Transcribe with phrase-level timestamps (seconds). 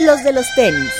[0.00, 0.92] los de los tenis.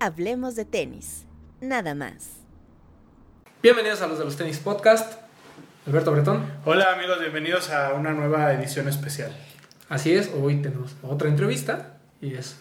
[0.00, 1.24] Hablemos de tenis,
[1.60, 2.30] nada más.
[3.62, 5.20] Bienvenidos a los de los tenis podcast.
[5.86, 6.44] Alberto Bretón.
[6.66, 9.32] Hola amigos, bienvenidos a una nueva edición especial.
[9.88, 12.58] Así es, hoy tenemos otra entrevista y es,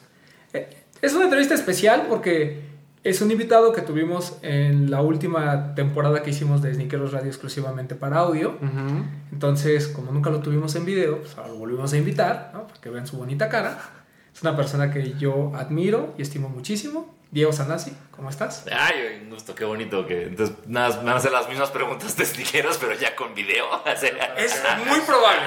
[0.54, 2.67] eh, es una entrevista especial porque
[3.10, 7.96] es un invitado que tuvimos en la última temporada que hicimos de Sneakeros Radio exclusivamente
[7.96, 8.58] para audio.
[9.32, 12.68] Entonces, como nunca lo tuvimos en video, pues ahora lo volvimos a invitar, ¿no?
[12.68, 13.80] Para que vean su bonita cara.
[14.34, 17.17] Es una persona que yo admiro y estimo muchísimo.
[17.30, 18.64] Diego Sanasi, ¿cómo estás?
[18.72, 22.26] Ay, un gusto, qué bonito que entonces nada, van a hacer las mismas preguntas de
[22.26, 23.66] tijeros, pero ya con video.
[23.86, 25.42] Es muy probable.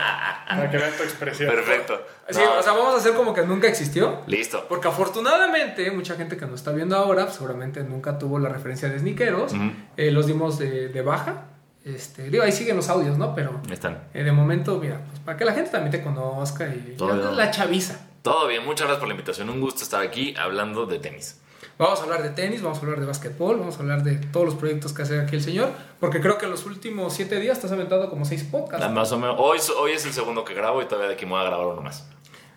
[0.48, 1.48] Para que vean tu expresión.
[1.50, 2.06] Perfecto.
[2.28, 4.20] Sí, No, o sea, vamos a hacer como que nunca existió.
[4.26, 4.66] Listo.
[4.68, 8.88] Porque afortunadamente, mucha gente que nos está viendo ahora, pues, seguramente nunca tuvo la referencia
[8.88, 9.52] de sneakeros.
[9.52, 9.72] Ujú.
[9.96, 11.44] Eh, los dimos de, de baja.
[11.84, 13.34] Este, digo, ahí siguen los audios, ¿no?
[13.34, 14.02] Pero están.
[14.12, 17.50] eh, de momento, mira, pues para que la gente también te conozca y Todo la
[17.50, 17.98] chaviza.
[18.22, 19.48] Todo bien, muchas gracias por la invitación.
[19.48, 21.40] Un gusto estar aquí hablando de tenis.
[21.80, 24.44] Vamos a hablar de tenis, vamos a hablar de básquetbol, vamos a hablar de todos
[24.44, 25.70] los proyectos que hace aquí el señor.
[25.98, 28.84] Porque creo que en los últimos siete días te has aventado como seis podcasts.
[28.86, 29.36] Ah, Más o menos.
[29.38, 31.66] Hoy, hoy es el segundo que grabo y todavía de aquí me voy a grabar
[31.68, 32.06] uno más.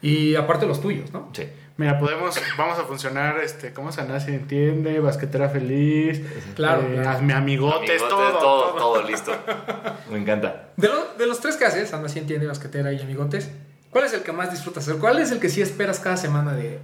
[0.01, 1.29] Y aparte los tuyos, ¿no?
[1.31, 1.47] Sí.
[1.77, 4.99] Mira, podemos, vamos a funcionar, este, ¿cómo Sanasi entiende?
[4.99, 6.21] Basquetera feliz.
[6.55, 7.21] Claro, eh, claro.
[7.21, 8.75] Mi amigotes, Amigotes, todo, todo, todo.
[8.75, 9.31] todo listo.
[10.11, 10.71] Me encanta.
[10.75, 13.49] De, lo- de los tres que haces, Anda, sí entiende, basquetera y amigotes,
[13.89, 14.99] ¿cuál es el que más disfrutas hacer?
[14.99, 16.79] ¿Cuál es el que sí esperas cada semana de...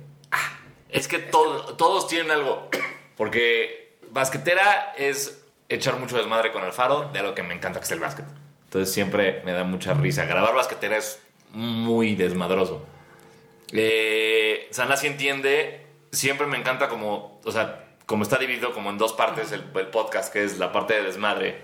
[0.89, 2.69] Es que todo- todos tienen algo.
[3.17, 7.85] Porque basquetera es echar mucho desmadre con el faro de lo que me encanta que
[7.85, 8.25] es el básquet.
[8.65, 10.25] Entonces siempre me da mucha risa.
[10.25, 11.19] Grabar basquetera es
[11.51, 12.85] muy desmadroso.
[13.71, 14.67] Eh,
[14.97, 15.85] sí entiende.
[16.11, 20.33] Siempre me encanta como, o sea, como está dividido como en dos partes el, podcast,
[20.33, 21.61] que es la parte de desmadre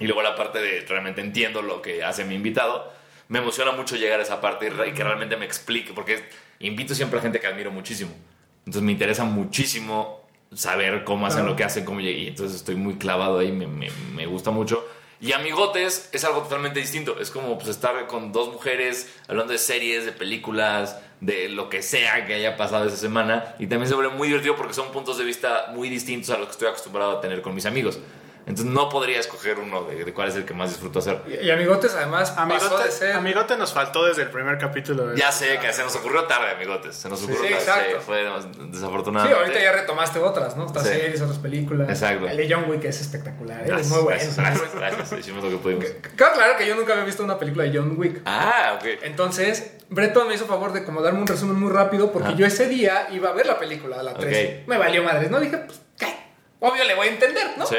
[0.00, 2.92] y luego la parte de realmente entiendo lo que hace mi invitado.
[3.28, 6.24] Me emociona mucho llegar a esa parte y y que realmente me explique, porque
[6.58, 8.12] invito siempre a gente que admiro muchísimo.
[8.60, 10.20] Entonces me interesa muchísimo
[10.54, 11.50] saber cómo hacen Claro.
[11.52, 12.20] lo que hacen, cómo llegué.
[12.20, 14.84] Y entonces estoy muy clavado ahí, me, me- me gusta mucho.
[15.22, 17.18] Y Amigotes es algo totalmente distinto.
[17.20, 21.82] Es como pues, estar con dos mujeres hablando de series, de películas, de lo que
[21.82, 23.54] sea que haya pasado esa semana.
[23.58, 26.46] Y también se vuelve muy divertido porque son puntos de vista muy distintos a los
[26.46, 27.98] que estoy acostumbrado a tener con mis amigos.
[28.46, 31.20] Entonces no podría escoger uno de, de cuál es el que más disfruto hacer.
[31.28, 33.12] Y, y amigotes además pasó de Amigote, ser...
[33.12, 35.06] amigote nos faltó desde el primer capítulo.
[35.08, 36.96] de- Ya sé que se nos ocurrió tarde, amigotes.
[36.96, 37.90] Se nos ocurrió sí, tarde.
[37.92, 37.96] exacto.
[37.98, 39.38] Sí, fue Sí, desafortunadamente.
[39.40, 40.64] ahorita ya retomaste otras, ¿no?
[40.66, 40.92] Otras Sí.
[40.94, 41.88] series, otras películas.
[41.88, 42.26] Exacto.
[42.28, 43.64] El de John Wick es espectacular, ¿eh?
[43.66, 44.20] Gracias, es muy bueno.
[44.20, 45.20] gracias, gracias, gracias.
[45.20, 45.84] Hicimos lo que pudimos.
[46.16, 48.22] Claro, claro que yo nunca había visto una película de John Wick.
[48.24, 48.84] Ah, ok.
[49.02, 52.68] Entonces, Breton me hizo favor de como darme un resumen muy rápido porque yo ese
[52.68, 54.60] día iba a ver la película, la 3.
[54.62, 54.68] Ok.
[54.68, 55.38] Me valió madres, ¿no?
[55.40, 56.14] Dije, pues, ¿qué?
[56.60, 57.66] Obvio le voy a entender, ¿no?
[57.66, 57.76] Sí.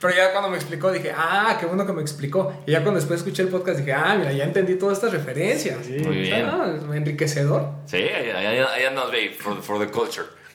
[0.00, 2.62] Pero ya cuando me explicó dije, ah, qué bueno que me explicó.
[2.66, 5.78] Y ya cuando después escuché el podcast dije, ah, mira, ya entendí todas estas referencias.
[5.84, 5.98] Sí.
[5.98, 6.46] Muy bien.
[6.46, 7.68] Ah, es enriquecedor.
[7.86, 10.26] Sí, ahí, andamos, babe, for, for the culture.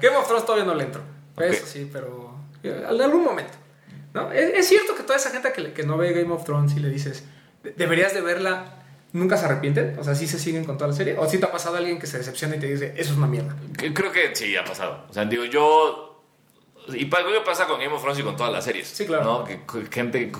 [0.00, 1.02] Game of Thrones todavía no le entro.
[1.38, 3.52] Eso sí, pero eh, en algún momento.
[4.14, 4.30] ¿no?
[4.32, 6.80] Es, es cierto que toda esa gente que, que no ve Game of Thrones y
[6.80, 7.24] le dices,
[7.62, 8.74] "De- deberías de verla,
[9.12, 9.96] nunca se arrepienten.
[9.98, 11.16] O sea, sí se siguen con toda la serie.
[11.18, 13.26] O si te ha pasado alguien que se decepciona y te dice, eso es una
[13.26, 13.56] mierda.
[13.94, 15.04] Creo que sí, ha pasado.
[15.08, 16.06] O sea, digo, yo...
[16.88, 18.88] Y que pasa con Game of Thrones y con todas las series.
[18.88, 19.24] Sí, claro.
[19.24, 19.44] ¿no?
[19.44, 20.32] Que cu- gente,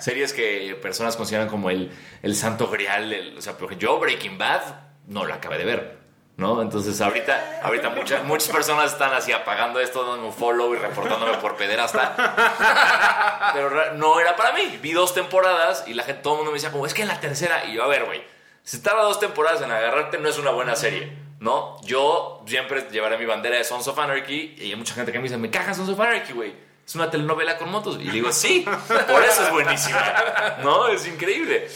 [0.00, 1.90] series que personas consideran como el,
[2.22, 3.12] el santo grial.
[3.12, 4.62] el- o sea, porque yo Breaking Bad
[5.06, 6.04] no la acabé de ver.
[6.36, 6.60] ¿No?
[6.60, 11.34] Entonces ahorita, ahorita muchas, muchas personas están así apagando esto, dándome un follow y reportándome
[11.34, 13.52] por pederasta.
[13.54, 14.78] Pero no era para mí.
[14.82, 17.08] Vi dos temporadas y la gente, todo el mundo me decía como, es que en
[17.08, 18.24] la tercera, y yo, a ver, güey,
[18.64, 21.12] si tarda dos temporadas en agarrarte no es una buena serie,
[21.44, 21.76] ¿no?
[21.82, 25.24] Yo siempre llevaré mi bandera de Sons of Anarchy y hay mucha gente que me
[25.24, 26.54] dice, me cagas Sons of Anarchy, güey.
[26.86, 27.98] Es una telenovela con motos.
[28.00, 30.88] Y digo, sí, por eso es buenísima, ¿no?
[30.88, 31.68] Es increíble.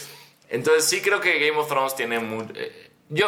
[0.49, 2.45] Entonces sí creo que Game of Thrones tiene muy...
[2.55, 3.27] eh, yo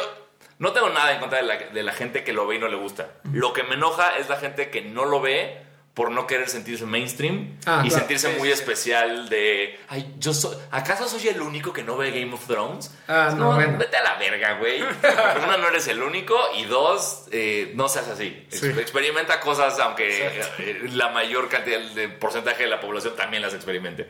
[0.57, 2.67] no tengo nada en contra de la, de la gente que lo ve y no
[2.67, 3.09] le gusta.
[3.31, 5.61] Lo que me enoja es la gente que no lo ve
[5.93, 7.99] por no querer sentirse mainstream Ah, y claro.
[7.99, 8.61] sentirse Sí, muy sí, sí.
[8.61, 12.95] especial de, ay, yo soy, ¿acaso soy el único que no ve Game of Thrones?
[13.09, 13.77] Ah, no, bueno.
[13.77, 14.81] Vete a la verga, güey.
[15.43, 18.45] Una, no eres el único y dos, eh, no seas así.
[18.49, 18.67] Ex- Sí.
[18.67, 20.27] Experimenta cosas aunque
[20.59, 24.07] eh, la mayor cantidad de porcentaje de la población también las experimente.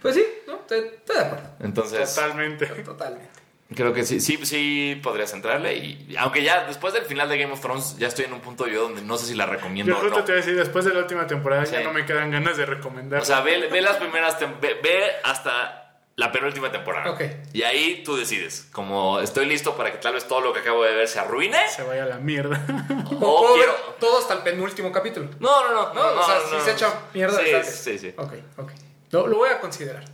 [0.00, 0.54] Pues sí, ¿no?
[0.60, 1.50] Estoy, estoy de acuerdo.
[1.60, 2.66] Entonces, Totalmente.
[2.66, 3.37] Totalmente.
[3.74, 5.76] Creo que sí, sí, sí podrías entrarle.
[5.76, 8.66] Y, aunque ya después del final de Game of Thrones, ya estoy en un punto
[8.66, 10.24] yo donde no sé si la recomiendo Yo o justo no.
[10.24, 11.72] te voy a decir, después de la última temporada Sí.
[11.74, 13.20] ya no me quedan ganas de recomendar.
[13.22, 15.84] O sea, ve, ve las primeras, ve, ve hasta
[16.16, 17.10] la penúltima temporada.
[17.12, 17.20] Ok.
[17.52, 20.82] Y ahí tú decides, como estoy listo para que tal vez todo lo que acabo
[20.82, 21.58] de ver se arruine.
[21.68, 22.64] Se vaya a la mierda.
[23.12, 23.72] O O quiero...
[23.72, 25.28] ver todo hasta el penúltimo capítulo.
[25.38, 25.94] No, no, no.
[25.94, 28.14] No, no, o sea, no, si se echa mierda Sí, sí, sí.
[28.16, 28.72] Ok, ok.
[29.12, 30.04] Lo, lo voy a considerar.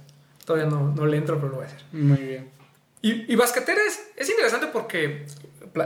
[0.45, 1.81] Todavía no, no le entro, pero lo voy a hacer.
[1.93, 2.53] Muy bien.
[3.05, 5.27] Y, y es, es interesante porque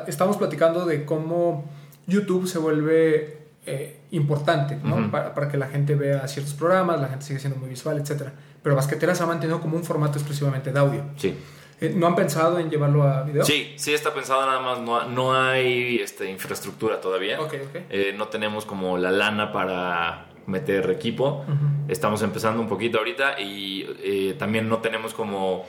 [0.06, 1.69] estamos platicando de cómo
[2.06, 5.11] YouTube se vuelve eh, importante ¿no?
[5.11, 8.29] Para, para que la gente vea ciertos programas, la gente sigue siendo muy visual, etc.
[8.62, 11.05] Pero Basquetera se ha mantenido como un formato exclusivamente de audio.
[11.17, 11.35] Sí.
[11.81, 13.44] Eh, ¿No han pensado en llevarlo a video?
[13.44, 17.41] Sí, sí está pensado nada más, no, no hay este, infraestructura todavía.
[17.41, 17.81] Ok, ok.
[17.91, 21.44] Eh, no tenemos como la lana para meter equipo.
[21.88, 25.67] Estamos empezando un poquito ahorita y eh, también no tenemos como...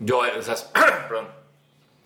[0.00, 0.54] Yo, o sea,
[1.08, 1.28] perdón.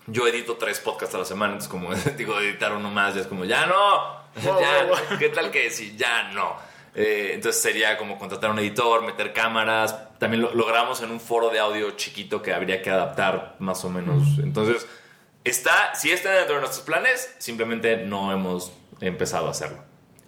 [0.06, 3.26] Yo edito tres podcasts a la semana, entonces como digo, editar uno más, ya es
[3.26, 4.22] como, ya no,
[4.60, 6.56] ya, ¿qué tal que si ya no?
[6.94, 10.18] Eh, entonces sería como contratar un editor, meter cámaras.
[10.18, 13.84] También lo, lo grabamos en un foro de audio chiquito que habría que adaptar más
[13.84, 14.38] o menos.
[14.38, 14.86] Entonces,
[15.44, 19.78] está, si está dentro de nuestros planes, simplemente no hemos empezado a hacerlo.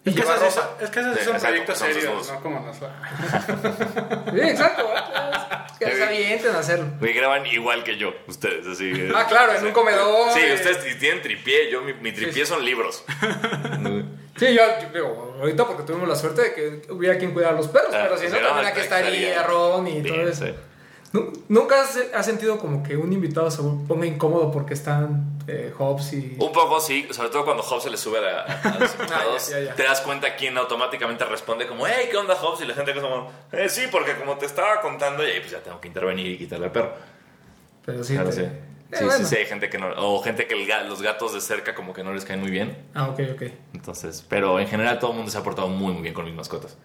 [0.05, 2.91] Y Es que, esos, es que esos son proyectos serios, no como nosotros.
[4.33, 4.89] Sí, exacto.
[5.81, 6.85] Que se avienten a hacerlo.
[7.01, 8.93] Me graban igual que yo, ustedes, así.
[8.93, 10.31] que- Ah, claro, en un comedor.
[10.33, 10.55] Sí, eh.
[10.55, 13.03] ustedes tienen tripié, yo mi, mi tripié son libros.
[14.37, 17.57] Sí, yo, yo digo, ahorita porque tuvimos la suerte de que hubiera quien cuidar a
[17.57, 20.47] los perros, Ah, pero si pues no, sí, también aquí estaría Ron y todo eso.
[21.49, 26.13] ¿Nunca has, has sentido como que un invitado se ponga incómodo porque están eh, Hobbs
[26.13, 26.37] y...
[26.39, 29.59] Un poco sí, sobre todo cuando Hobbs se le sube a, a- los invitados, ya,
[29.61, 29.75] ya.
[29.75, 32.61] te das cuenta quién automáticamente responde como, hey, ¿qué onda Hobbs?
[32.63, 35.41] Y la gente que es como, eh, sí, porque como te estaba contando, y ahí
[35.41, 36.93] pues ya tengo que intervenir y quitarle al perro.
[37.85, 38.43] Pero sí, Claro, te- sí.
[38.43, 38.61] Eh,
[38.93, 39.19] Sí, bueno.
[39.19, 41.93] sí, sí, hay gente que no, o gente que el los gatos de cerca como
[41.93, 42.77] que no les caen muy bien.
[42.95, 43.43] Ah, ok, ok.
[43.73, 46.35] Entonces, pero en general todo el mundo se ha portado muy, muy bien con mis
[46.35, 46.77] mascotas.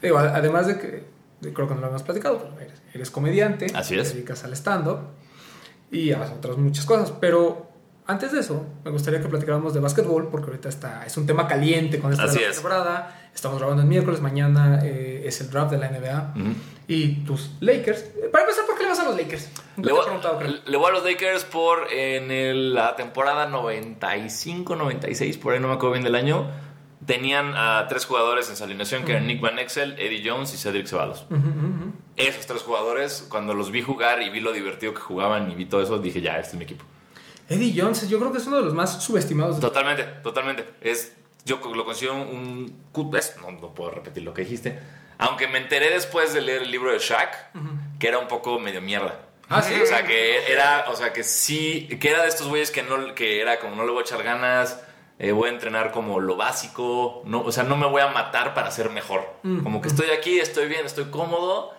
[0.00, 1.04] Digo, además de que,
[1.40, 3.66] creo que no lo hemos platicado, pues eres, eres comediante.
[3.74, 4.08] Así es.
[4.08, 4.98] Te dedicas al stand-up
[5.90, 7.12] y a otras muchas cosas.
[7.20, 7.66] Pero
[8.06, 11.46] antes de eso, me gustaría que platicáramos de básquetbol, porque ahorita está, es un tema
[11.48, 12.56] caliente con esta Así nueva es.
[12.56, 13.22] temporada.
[13.34, 16.32] Estamos grabando el miércoles, mañana eh, es el draft de la NBA.
[16.36, 16.48] Ujú.
[16.88, 18.00] Y tus Lakers.
[18.00, 19.48] Eh, Para empezar, ¿por qué le vas a los Lakers?
[19.76, 20.04] Le voy,
[20.66, 25.74] le voy a los Lakers por en el- la temporada 95-96, por ahí no me
[25.74, 26.50] acuerdo bien del año.
[27.06, 30.56] Tenían a tres jugadores en su alineación que eran Nick Van Exel, Eddie Jones y
[30.58, 31.24] Cedric Ceballos.
[32.16, 35.66] Esos tres jugadores, cuando los vi jugar y vi lo divertido que jugaban y vi
[35.66, 36.84] todo eso, dije, ya, este es mi equipo.
[37.48, 39.60] Eddie Jones, yo creo que es uno de los más subestimados.
[39.60, 40.64] Totalmente, totalmente.
[40.80, 41.14] Es,
[41.44, 42.74] yo lo considero un...
[43.16, 44.78] es- no, no puedo repetir lo que dijiste.
[45.18, 47.52] Aunque me enteré después de leer el libro de Shaq,
[48.00, 49.20] que era un poco medio mierda.
[49.48, 49.74] Ah, ¿sí?
[49.80, 53.14] O sea, que era, o sea, que sí, que era de estos güeyes que no,
[53.14, 54.80] que era como no le voy a echar ganas,
[55.18, 58.54] eh, voy a entrenar como lo básico, no, o sea, no me voy a matar
[58.54, 59.22] para ser mejor.
[59.42, 59.60] Mm.
[59.62, 61.72] Como que estoy aquí, estoy bien, estoy cómodo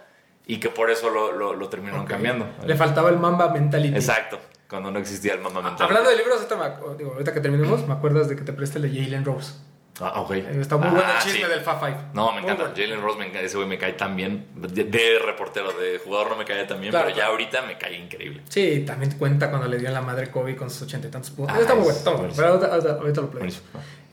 [0.46, 2.10] y que por eso lo, lo, lo terminaron Ok.
[2.10, 2.48] cambiando.
[2.66, 3.96] Le faltaba el Mamba Mentality.
[3.96, 4.40] Exacto,
[4.70, 5.88] cuando no existía el mamá mental.
[5.88, 8.80] Hablando de libros, ahorita, me digo, ahorita que terminemos, me acuerdas de que te presté
[8.80, 9.54] el de Jalen Rose.
[10.00, 10.32] Ah, ok.
[10.32, 11.50] Está muy Ah, bueno el chisme sí.
[11.50, 11.98] del Fa Five.
[12.14, 12.64] No, me Muy encanta.
[12.66, 12.76] bueno.
[12.78, 13.46] Jalen Rose, me encanta.
[13.48, 14.46] ese güey me cae tan bien.
[14.56, 17.78] De, de reportero, de jugador no me cae tan bien, Claro, pero ya ahorita me
[17.78, 18.42] cae increíble.
[18.50, 21.56] Sí, también cuenta cuando le dio la madre Kobe con sus ochenta y tantos puntos.
[21.58, 22.34] Ah, está muy bueno, está muy bueno.
[22.36, 23.62] Pero ahorita, lo platico.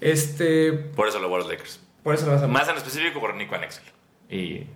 [0.00, 1.80] Este, Por eso lo voy a los Lakers.
[2.02, 3.84] por eso lo vas a Más en específico por Nick Van Exel
[4.28, 4.66] y, y.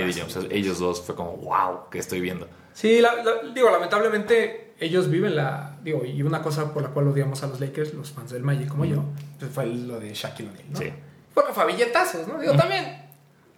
[0.00, 0.38] Eddie Jones.
[0.50, 2.48] Ellos dos fue como, wow, que estoy viendo.
[2.74, 5.76] Sí, la- la- digo, lamentablemente ellos viven la.
[5.82, 8.68] Digo, y una cosa por la cual odiamos a los Lakers, los fans del Magic
[8.68, 9.04] como yo,
[9.38, 10.78] pues fue lo de Shaquille O'Neal, ¿no?
[10.78, 10.92] Sí.
[11.34, 12.38] Porque fue a billetazos, ¿no?
[12.40, 13.02] Digo, también,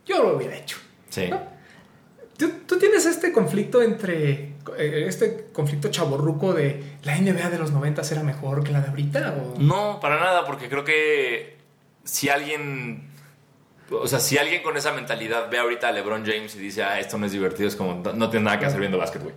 [0.06, 0.76] yo lo hubiera hecho.
[1.08, 1.28] Sí.
[1.30, 1.40] ¿no?
[2.37, 4.54] ¿Tú, tú tienes este conflicto entre.
[4.78, 8.88] eh, Este conflicto chaborruco de la NBA de los 90 era mejor que la de
[8.88, 9.37] ahorita?
[9.40, 9.60] O...
[9.60, 11.56] No, para nada, porque creo que
[12.04, 13.10] si alguien.
[13.90, 16.98] O sea, si alguien con esa mentalidad ve ahorita a LeBron James y dice, ah,
[16.98, 19.34] esto no es divertido, es como, no tiene nada que hacer viendo básquet, güey.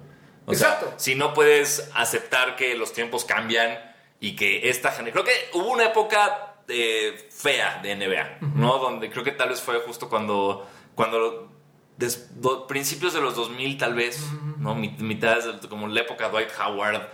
[0.48, 0.88] O Exacto.
[0.88, 3.78] sea, si no puedes aceptar que los tiempos cambian
[4.20, 5.24] y que esta generación.
[5.24, 8.80] Creo que hubo una época eh, fea de NBA, ¿no?
[8.80, 10.68] Donde creo que tal vez fue justo cuando.
[10.96, 11.52] cuando
[11.98, 14.20] des- do- principios de los 2000, tal vez,
[14.58, 14.74] ¿no?
[14.76, 17.08] Mi- Mitades, del- como la época Dwight Howard.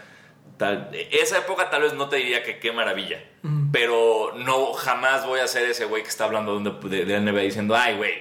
[0.58, 3.24] Tal, esa época tal vez no te diría que qué maravilla,
[3.72, 7.42] pero no jamás voy a ser ese güey que está hablando de, de, de NBA
[7.42, 8.14] diciendo, ay, güey,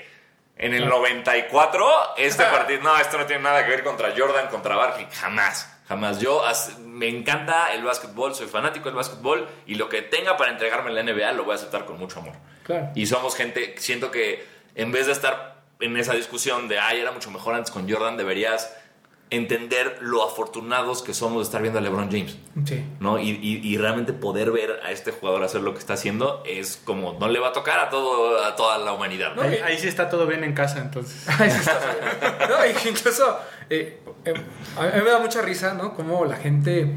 [0.56, 4.76] en el 94 este partido, no, esto no tiene nada que ver contra Jordan, contra
[4.76, 6.21] Barkley, jamás, jamás.
[6.21, 6.42] Yo
[6.80, 10.97] me encanta el básquetbol, soy fanático del básquetbol y lo que tenga para entregarme en
[10.97, 12.35] la NBA lo voy a aceptar con mucho amor.
[12.64, 12.90] Claro.
[12.94, 17.11] Y somos gente, siento que en vez de estar en esa discusión de, ay, era
[17.11, 18.76] mucho mejor antes con Jordan, deberías
[19.33, 22.37] entender lo afortunados que somos de estar viendo a LeBron James.
[22.65, 22.85] Sí.
[23.01, 23.19] ¿no?
[23.19, 26.81] Y, y- y realmente poder ver a este jugador hacer lo que está haciendo es
[26.85, 29.35] como no le va a tocar a todo a toda la humanidad.
[29.35, 29.43] ¿no?
[29.43, 31.27] Ahí, ahí sí está todo bien en casa, entonces.
[31.41, 32.51] Ahí sí está bien.
[32.85, 33.39] no, incluso,
[33.71, 34.35] eh, eh,
[34.79, 35.95] a mí me da mucha risa, ¿no?
[35.95, 36.95] Como la gente,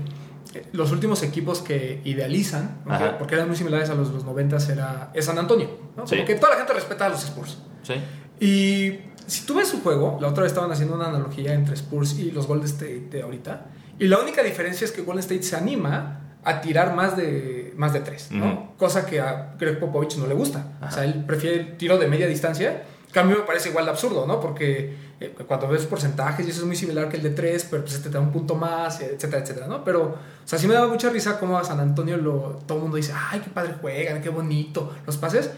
[0.53, 3.17] eh, los últimos equipos que idealizan, ¿no?
[3.17, 6.05] Porque eran muy similares a los, los 90 era es San Antonio, ¿no?
[6.05, 6.15] Sí.
[6.15, 7.57] Como que toda la gente respeta a los Spurs.
[7.83, 7.93] Sí.
[8.39, 12.19] Y si tú ves su juego, la otra vez estaban haciendo una analogía entre Spurs
[12.19, 13.65] y los Golden State de ahorita,
[13.99, 17.91] y la única diferencia es que Golden State se anima a tirar más de, más
[17.91, 18.73] de tres, ¿no?
[18.77, 20.77] Cosa que a Greg Popovich no le gusta.
[20.81, 22.83] O sea, él prefiere el tiro de media distancia.
[23.11, 24.41] Que a mí me parece igual de absurdo, ¿no?
[24.41, 27.81] Porque eh, cuando ves porcentajes, y eso es muy similar que el de tres, pero
[27.81, 29.85] pues este te da un punto más, etcétera, etcétera, ¿no?
[29.85, 32.81] Pero, o sea, sí me daba mucha risa cómo a San Antonio lo, todo el
[32.83, 35.49] mundo dice, ay, qué padre juegan, qué bonito, los pases.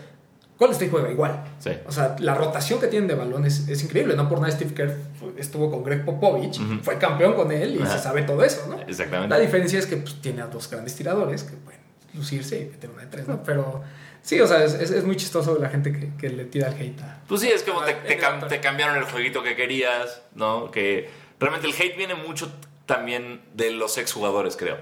[0.57, 1.43] Golden State juega igual.
[1.59, 1.71] Sí.
[1.85, 4.15] O sea, la rotación que tienen de balón es, es increíble.
[4.15, 4.97] No por nada Steve Kerr
[5.37, 7.97] estuvo con Greg Popovich, fue campeón con él y Ajá.
[7.97, 8.81] se sabe todo eso, ¿no?
[8.81, 9.35] Exactamente.
[9.35, 11.79] La diferencia es que pues, tiene a dos grandes tiradores que pueden
[12.13, 13.43] lucirse y meter una de tres, ¿no?
[13.43, 13.83] Pero
[14.23, 16.73] sí, o sea, es, es- es muy chistoso la gente que, que le tira el
[16.73, 18.47] hate a- Pues sí, es como te, te en cam- otra.
[18.49, 20.71] te cambiaron el jueguito que querías, ¿no?
[20.71, 21.07] Que
[21.39, 22.51] realmente el hate viene mucho
[22.87, 24.77] también de los exjugadores, creo.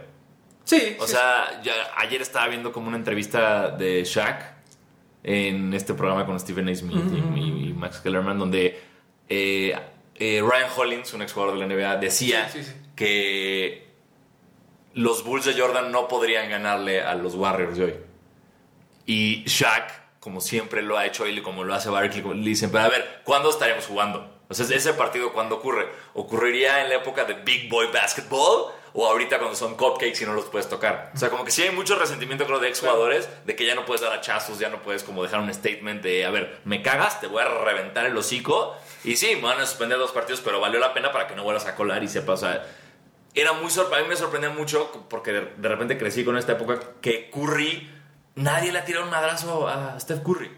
[0.63, 4.54] Sí, O sí, sea, ya ayer estaba viendo como una entrevista de Shaq
[5.27, 6.75] en este programa con Stephen A.
[6.75, 7.37] Smith y- Ujú.
[7.37, 8.79] y, y Max Kellerman, donde
[9.27, 9.75] eh,
[10.15, 12.75] eh, Ryan Hollins, un exjugador de la NBA, decía Sí, sí, sí.
[12.95, 13.87] que
[14.93, 17.93] los Bulls de Jordan no podrían ganarle a los Warriors de hoy.
[19.07, 22.71] Y Shaq, como siempre lo ha hecho él y como lo hace Barkley, le dicen,
[22.71, 24.31] pero a ver, ¿cuándo estaremos jugando?
[24.47, 25.87] O sea, ese partido, ¿cuándo ocurre?
[26.13, 30.33] ¿Ocurriría en la época de Big Boy Basketball o ahorita cuando son cupcakes y no
[30.33, 31.11] los puedes tocar?
[31.13, 33.85] O sea, como que sí hay mucho resentimiento, creo, de exjugadores de que ya no
[33.85, 37.19] puedes dar hachazos, ya no puedes como dejar un statement de, a ver, me cagas,
[37.19, 38.75] te voy a reventar el hocico.
[39.03, 41.43] Y sí, me van a suspender dos partidos, pero valió la pena para que no
[41.43, 42.65] vuelvas a colar y sepas, o sea,
[43.33, 46.53] era muy sorpre- a mí me sorprendía mucho porque de, de repente crecí con esta
[46.53, 47.91] época que Curry
[48.35, 50.49] nadie le ha tirado un madrazo a Steph Curry.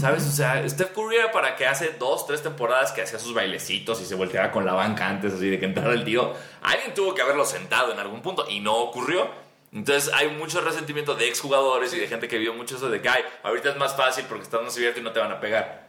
[0.00, 0.26] ¿Sabes?
[0.26, 4.00] O sea, Steph Curry era para que hace dos, tres temporadas que hacía sus bailecitos
[4.00, 6.32] y se volteaba con la banca antes, así de que entrara el tío.
[6.62, 9.30] Alguien tuvo que haberlo sentado en algún punto y no ocurrió.
[9.72, 13.08] Entonces hay mucho resentimiento de exjugadores y de gente que vio mucho eso de que,
[13.08, 15.86] ay, ahorita es más fácil porque estás más abierto y no te van a pegar.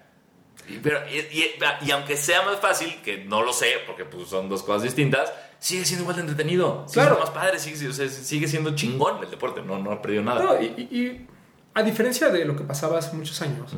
[0.68, 4.28] Y- Pero, y, y- y aunque sea más fácil, que no lo sé, porque pues,
[4.28, 6.84] son dos cosas distintas, sigue siendo igual de entretenido.
[6.88, 7.16] Sigue Claro.
[7.16, 10.44] siendo más padre, sigue, siendo chingón el deporte, no, no ha perdido nada.
[10.44, 11.26] No, y
[11.80, 13.72] a diferencia de lo que pasaba hace muchos años,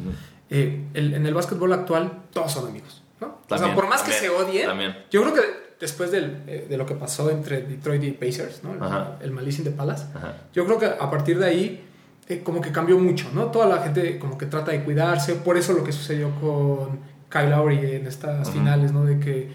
[0.49, 3.03] eh, el- en el básquetbol actual todos son amigos.
[3.21, 3.37] ¿no?
[3.49, 4.95] o sea, por más que se odien, también.
[5.11, 5.41] yo creo que
[5.79, 8.73] después del, eh, de lo que pasó entre Detroit y Pacers, ¿no?
[8.75, 9.17] el, Ajá.
[9.21, 10.35] el Malice in the Palace, Ajá.
[10.53, 11.85] yo creo que a partir de ahí
[12.29, 13.45] eh, como que cambió mucho, ¿no?
[13.47, 17.49] Toda la gente como que trata de cuidarse, por eso lo que sucedió con Kyle
[17.49, 19.03] Lowry en estas finales, ¿no?
[19.03, 19.51] De que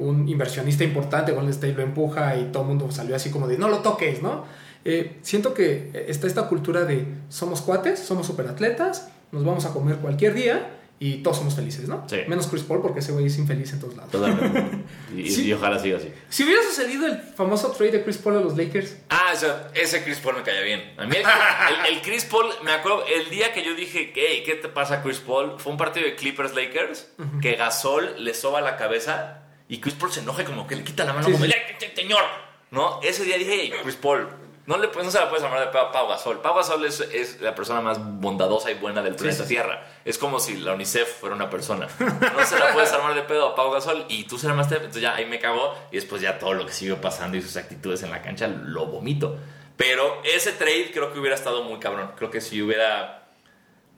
[0.00, 3.58] un inversionista importante, Golden State, lo empuja y todo el mundo salió así como de
[3.58, 4.44] no lo toques, ¿no?
[4.88, 9.96] Eh, siento que está esta cultura de somos cuates, somos superatletas, nos vamos a comer
[9.96, 12.04] cualquier día y todos somos felices, ¿no?
[12.08, 12.20] Sí.
[12.26, 14.12] Menos Chris Paul porque ese güey es infeliz en todos lados.
[14.12, 14.84] Totalmente.
[15.16, 15.44] Y, Sí.
[15.46, 16.10] y ojalá siga así.
[16.30, 19.70] Si hubiera sucedido el famoso trade de Chris Paul a los Lakers, Ah, o sea,
[19.74, 20.94] ese Chris Paul me caía bien.
[20.96, 24.42] A mí el, el- el Chris Paul, me acuerdo, el día que yo dije, hey,
[24.46, 25.54] ¿qué te pasa Chris Paul?
[25.58, 27.08] Fue un partido de Clippers-Lakers
[27.42, 31.04] que Gasol le soba la cabeza y Chris Paul se enoja como que le quita
[31.04, 31.52] la mano Sí, como, sí.
[31.54, 32.22] "Ay, te- señor!
[32.70, 33.00] ¿No?
[33.02, 34.28] Ese día dije, hey, Chris Paul,
[34.66, 36.40] no, le, no se la puedes armar de pedo a Pau Gasol.
[36.40, 39.48] Pau Gasol es, es la persona más bondadosa y buena del planeta sí.
[39.50, 39.86] Tierra.
[40.04, 41.86] Es como si la UNICEF fuera una persona.
[42.00, 44.76] No se la puedes armar de pedo a Pau Gasol y tú se la armaste.
[44.76, 47.56] Entonces ya ahí me cagó y después ya todo lo que siguió pasando y sus
[47.56, 49.38] actitudes en la cancha lo vomito.
[49.76, 52.12] Pero ese trade creo que hubiera estado muy cabrón.
[52.16, 53.28] Creo que sí hubiera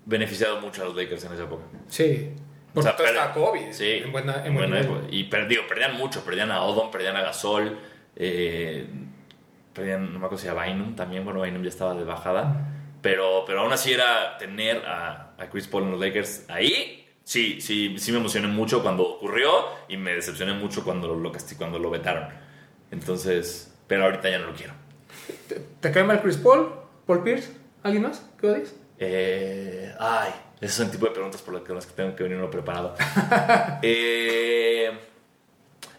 [0.05, 1.65] beneficiado mucho a los Lakers en esa época.
[1.89, 2.33] sí.
[2.71, 5.01] O Porque sea, todo está Kobe Sí, en buena, en buena época.
[5.11, 6.23] Y perdió, perdían mucho.
[6.23, 7.79] Perdían a Odom, perdían a Gasol.
[8.15, 8.87] eh,
[9.79, 11.25] no me acuerdo si a Bynum también.
[11.25, 12.75] Bueno, Bynum ya estaba de bajada.
[13.03, 17.07] Pero, pero aún así era tener a, a Chris Paul en los Lakers ahí.
[17.23, 19.51] Sí, sí, sí me emocioné mucho cuando ocurrió
[19.89, 22.29] y me decepcioné mucho cuando lo, cuando lo vetaron.
[22.91, 24.73] Entonces, pero ahorita ya no lo quiero.
[25.47, 26.73] ¿Te, te cae mal Chris Paul?
[27.07, 27.53] ¿Paul Pierce?
[27.83, 28.29] ¿Alguien más?
[28.41, 28.75] ¿Qué odias?
[28.99, 32.51] Eh, ay, esos son el tipo de preguntas por las que, tengo que venir uno
[32.51, 32.97] preparado.
[33.83, 34.91] eh,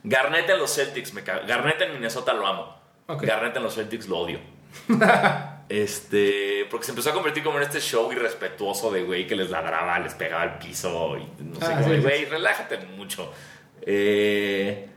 [0.03, 1.45] Garnett en los Celtics, me caga.
[1.45, 2.78] Garnett en Minnesota lo amo.
[3.10, 3.24] Ok.
[3.24, 4.39] Garnett en los Celtics lo odio.
[5.70, 9.50] este, porque se empezó a convertir como en este show irrespetuoso de güey que les
[9.50, 11.94] ladraba, les pegaba al piso y no sé Ah, cómo.
[11.96, 12.01] sí.
[12.01, 13.32] Güey, relájate mucho.
[13.82, 14.89] Eh,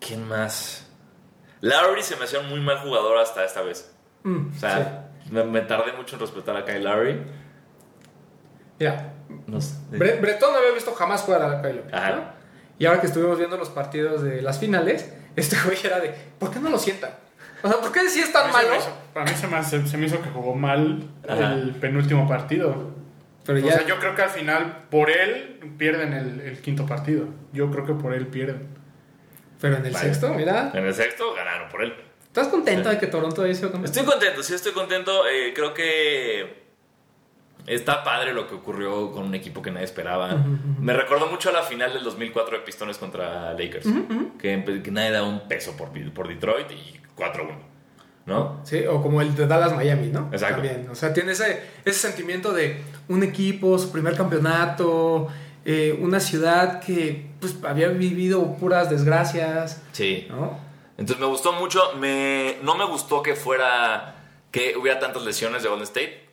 [0.00, 0.86] ¿Quién más?
[1.60, 3.92] Lowry se me hacía un muy mal jugador hasta esta vez.
[4.22, 7.20] Mm, O sea, me, me tardé mucho en respetar a Kyle Lowry.
[8.78, 9.12] Mira,
[9.46, 9.74] No sé.
[9.90, 11.82] Bre- Bretón no había visto jamás jugar a Kylo.
[11.92, 12.10] Ajá.
[12.12, 12.22] ¿no?
[12.78, 16.50] Y ahora que estuvimos viendo los partidos de las finales, este güey era de, ¿por
[16.50, 17.10] qué no lo sientan?
[17.62, 18.70] O sea, ¿por qué si es tan Para mí se malo?
[18.70, 21.54] me hizo- Para mí se me, hace- se me hizo que jugó mal Ajá.
[21.54, 22.92] el penúltimo partido.
[23.44, 26.84] Pero O ya, sea, yo creo que al final, por él, pierden el, el quinto
[26.86, 27.26] partido.
[27.52, 28.68] Yo creo que por él pierden.
[29.60, 31.94] Pero en el sexto, mira, En el sexto ganaron por él.
[32.26, 33.86] ¿estás contento de que Toronto haya sido campeón?
[33.92, 35.26] Estoy contento, sí estoy contento.
[35.26, 36.67] Eh, creo que
[37.68, 40.36] está padre lo que ocurrió con un equipo que nadie esperaba.
[40.80, 43.86] Me recordó mucho a la final del 2004 de Pistones contra Lakers,
[44.40, 47.50] que, empe- que nadie daba un peso por, por Detroit y 4-1.
[48.26, 48.60] ¿No?
[48.62, 50.28] Sí, o como el de Dallas Miami, ¿no?
[50.32, 50.56] Exacto.
[50.62, 55.28] También, o sea, tiene ese, ese sentimiento de un equipo, su primer campeonato,
[55.64, 60.26] eh, una ciudad que pues había vivido puras desgracias, Sí.
[60.28, 60.58] ¿no?
[60.98, 61.80] Entonces me gustó mucho.
[61.98, 64.16] Me, no me gustó que fuera.
[64.50, 66.27] que hubiera tantas lesiones de Golden State.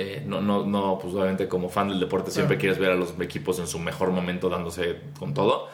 [0.00, 2.60] Eh, no, no, no, pues obviamente como fan del deporte siempre Claro.
[2.60, 5.68] quieres ver a los equipos en su mejor momento dándose con todo.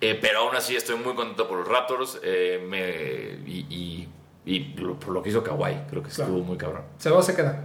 [0.00, 2.18] Eh, pero aún así estoy muy contento por los Raptors.
[2.22, 4.08] eh, me, y y-
[4.46, 5.74] y lo- por lo que hizo Kawhi.
[5.90, 6.30] Creo que Claro.
[6.30, 6.84] estuvo muy cabrón.
[6.96, 7.62] Se va o se queda.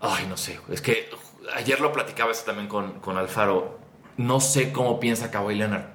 [0.00, 0.60] Ay, no sé.
[0.70, 1.08] Es que
[1.54, 3.78] ayer lo platicaba eso también con, con Alfaro.
[4.18, 5.86] No sé cómo piensa Kawhi Leonard.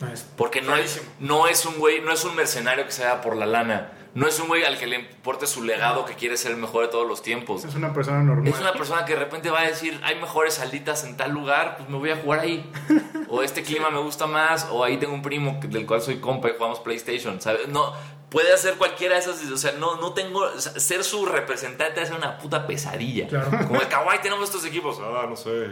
[0.00, 3.02] No, es- Porque no es, no es un güey, no es un mercenario que se
[3.02, 3.92] da por la lana.
[4.14, 6.86] No es un güey al que le importe su legado, que quiere ser el mejor
[6.86, 7.64] de todos los tiempos.
[7.64, 8.48] Es una persona normal.
[8.48, 11.76] Es una persona que de repente va a decir, hay mejores salitas en tal lugar,
[11.76, 12.70] pues me voy a jugar ahí.
[13.28, 16.48] O este clima me gusta más, o ahí tengo un primo del cual soy compa
[16.48, 17.68] y jugamos PlayStation, ¿sabes?
[17.68, 17.92] No,
[18.30, 22.02] puede hacer cualquiera de esas, o sea, no, no tengo, o sea, ser su representante
[22.02, 23.28] es una puta pesadilla.
[23.28, 23.50] Claro.
[23.66, 24.98] Como el Kawaii tenemos estos equipos.
[25.00, 25.66] Ah, no sé.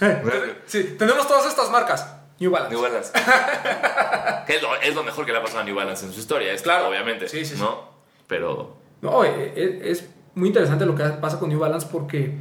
[0.00, 2.23] Eh, sí, tenemos todas estas marcas.
[2.44, 2.74] New Balance.
[2.74, 3.12] New Balance.
[4.46, 6.20] que es lo, es lo mejor que le ha pasado a New Balance en su
[6.20, 6.88] historia, es Claro.
[6.88, 7.28] obviamente.
[7.28, 7.60] Sí, sí, sí.
[7.60, 7.88] ¿no?
[8.26, 8.76] Pero.
[9.02, 12.34] No, eh, eh, es muy interesante lo que pasa con New Balance porque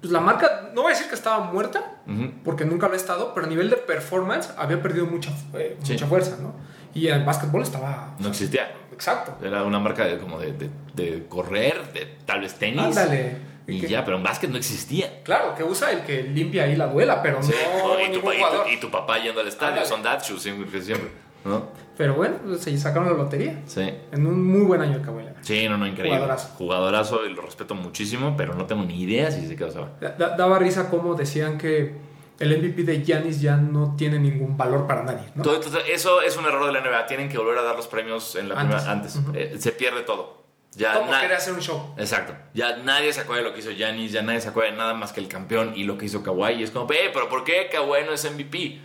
[0.00, 2.30] pues, la marca, no voy a decir que estaba muerta, ujú.
[2.44, 5.92] porque nunca lo ha estado, pero a nivel de performance había perdido mucha, eh, Sí.
[5.94, 6.54] mucha fuerza, ¿no?
[6.94, 8.14] Y el básquetbol estaba...
[8.20, 8.72] No existía.
[8.92, 9.36] Exacto.
[9.44, 12.80] Era una marca de, como de, de- de correr, de tal vez tenis.
[12.80, 13.36] Ándale.
[13.66, 15.22] Y Que- ya, pero en básquet no existía.
[15.22, 17.52] Claro, que usa el que limpia ahí la duela, pero Sí.
[17.78, 18.66] no y, tu, pa- y tu- jugador.
[18.72, 20.82] y tu papá yendo al estadio, son shoes siempre.
[20.82, 21.10] siempre,
[21.44, 21.68] ¿no?
[21.96, 23.62] Pero bueno, pues, se sacaron la lotería.
[23.66, 23.88] Sí.
[24.12, 25.24] En un muy buen año el Kawhi.
[25.42, 26.16] Sí, no, no, increíble.
[26.18, 26.48] Jugadorazo.
[26.58, 29.88] Jugadorazo y lo respeto muchísimo, pero no tengo ni idea si se quedó.
[30.00, 31.94] Da- da- daba risa como decían que
[32.40, 35.42] el MVP de Giannis ya no tiene ningún valor para nadie, ¿no?
[35.44, 37.06] Todo- eso es un error de la NBA.
[37.06, 38.82] Tienen que volver a dar los premios en la Antes.
[38.82, 39.20] primera- antes.
[39.34, 40.43] Eh, se pierde todo.
[40.76, 41.94] Ya quería hacer un show.
[41.96, 42.34] Exacto.
[42.52, 44.94] Ya nadie se acuerda de lo que hizo Giannis, ya nadie se acuerda de nada
[44.94, 46.54] más que el campeón y lo que hizo Kawhi.
[46.54, 48.80] Y es como, eh, pero ¿por qué Kawhi no es MVP?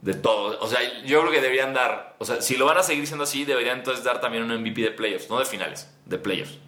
[0.00, 0.58] De todo.
[0.60, 3.24] O sea, yo creo que deberían dar, o sea, si lo van a seguir siendo
[3.24, 6.58] así, deberían entonces dar también un MVP de playoffs, no de finales, de playoffs.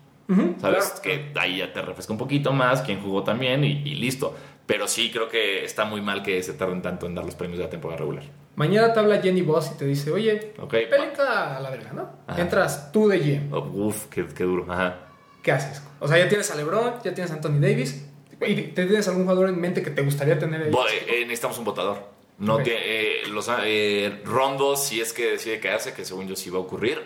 [0.60, 0.86] ¿Sabes?
[0.86, 1.02] claro.
[1.02, 4.34] Que ahí ya te refresca un poquito más, quien jugó también y, y listo.
[4.66, 7.58] Pero sí creo que está muy mal que se tarden tanto en dar los premios
[7.58, 8.24] de la temporada regular.
[8.56, 10.70] Mañana te habla Jenny Boss y te dice, oye, Ok.
[10.90, 12.08] pelita a la verga, ¿no?
[12.26, 12.40] Ajá.
[12.40, 13.52] Entras tú de GM.
[13.52, 14.66] Oh, uf, qué, qué duro.
[14.72, 15.00] Ajá.
[15.42, 15.82] ¿Qué haces?
[16.00, 18.06] O sea, ya tienes a LeBron, ya tienes a Anthony Davis.
[18.46, 20.70] ¿Y te tienes algún jugador en mente que te gustaría tener ahí?
[20.70, 21.98] Bo- eh, eh, necesitamos un votador.
[22.38, 22.62] No Ok.
[22.62, 26.58] tie- eh, los eh, Rondo, si es que decide quedarse, que según yo sí va
[26.58, 27.00] a ocurrir,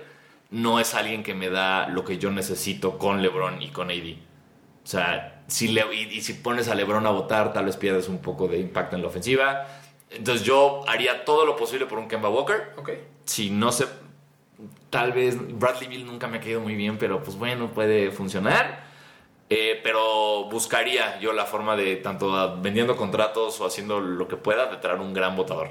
[0.50, 4.14] no es alguien que me da lo que yo necesito con LeBron y con AD.
[4.84, 8.08] O sea, si le- y, y si pones a LeBron a votar, tal vez pierdes
[8.08, 9.66] un poco de impacto en la ofensiva.
[10.10, 12.72] Entonces yo haría todo lo posible por un Kemba Walker.
[12.76, 12.90] Ok.
[13.24, 13.86] Si no se...
[14.90, 18.86] Tal vez Bradley Bill nunca me ha caído muy bien, pero pues bueno, puede funcionar.
[19.50, 24.66] Eh, pero buscaría yo la forma de, tanto vendiendo contratos o haciendo lo que pueda,
[24.66, 25.70] de traer un gran votador.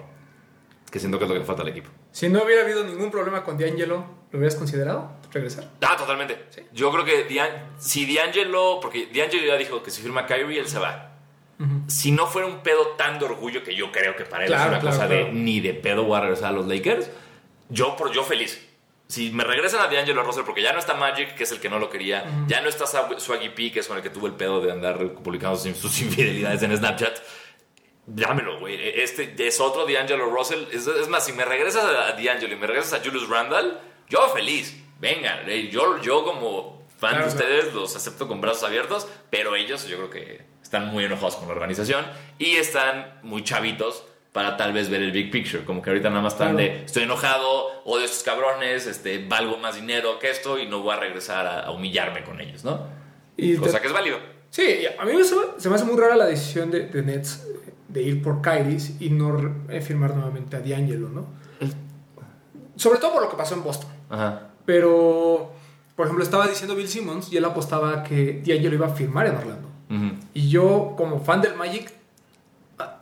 [0.91, 1.89] Que siento que es lo que le falta al equipo.
[2.11, 5.67] Si no hubiera habido ningún problema con D'Angelo, ¿lo hubieras considerado regresar?
[5.81, 6.45] Ah, totalmente.
[6.71, 10.67] Yo creo que D'An- si D'Angelo, porque D'Angelo ya dijo que si firma Kyrie, él
[10.67, 11.16] se va.
[11.87, 14.63] Si no fuera un pedo tan de orgullo, que yo creo que para él Claro,
[14.63, 15.25] es una claro, cosa claro.
[15.25, 17.09] de ni de pedo voy a regresar a los Lakers,
[17.69, 18.63] yo, por, yo feliz.
[19.07, 21.69] Si me regresan a D'Angelo Russell, porque ya no está Magic, que es el que
[21.69, 24.27] no lo quería, ya no está Swa- Swaggy P, que es con el que tuvo
[24.27, 27.17] el pedo de andar publicando sus, infidelidades en Snapchat,
[28.05, 28.77] dámelo, güey.
[29.01, 30.65] Este es otro D'Angelo Russell.
[30.71, 34.27] Es, es más, si me regresas a D'Angelo y me regresas a Julius Randall, yo
[34.29, 34.75] feliz.
[34.99, 39.55] Vengan, eh, yo, yo como fan Claro, de ustedes los acepto con brazos abiertos, pero
[39.55, 42.05] ellos yo creo que están muy enojados con la organización
[42.37, 44.03] y están muy chavitos
[44.33, 46.73] para tal vez ver el big picture, como que ahorita nada más están Claro.
[46.73, 50.81] de estoy enojado, odio a estos cabrones, este, valgo más dinero que esto y no
[50.81, 52.81] voy a regresar a, a humillarme con ellos, ¿no?
[53.37, 54.17] Y te- Cosa que es válido.
[54.49, 57.47] Sí, a mí me, se se me hace muy rara la decisión de, de Nets
[57.87, 61.27] de ir por Kairis y no eh, firmar nuevamente a D'Angelo, ¿no?
[62.75, 63.89] Sobre todo por lo que pasó en Boston.
[64.09, 64.49] Ajá.
[64.65, 65.51] Pero,
[65.95, 69.35] por ejemplo, estaba diciendo Bill Simmons y él apostaba que D'Angelo iba a firmar en
[69.37, 69.66] Orlando.
[70.33, 71.91] Y yo, como fan del Magic,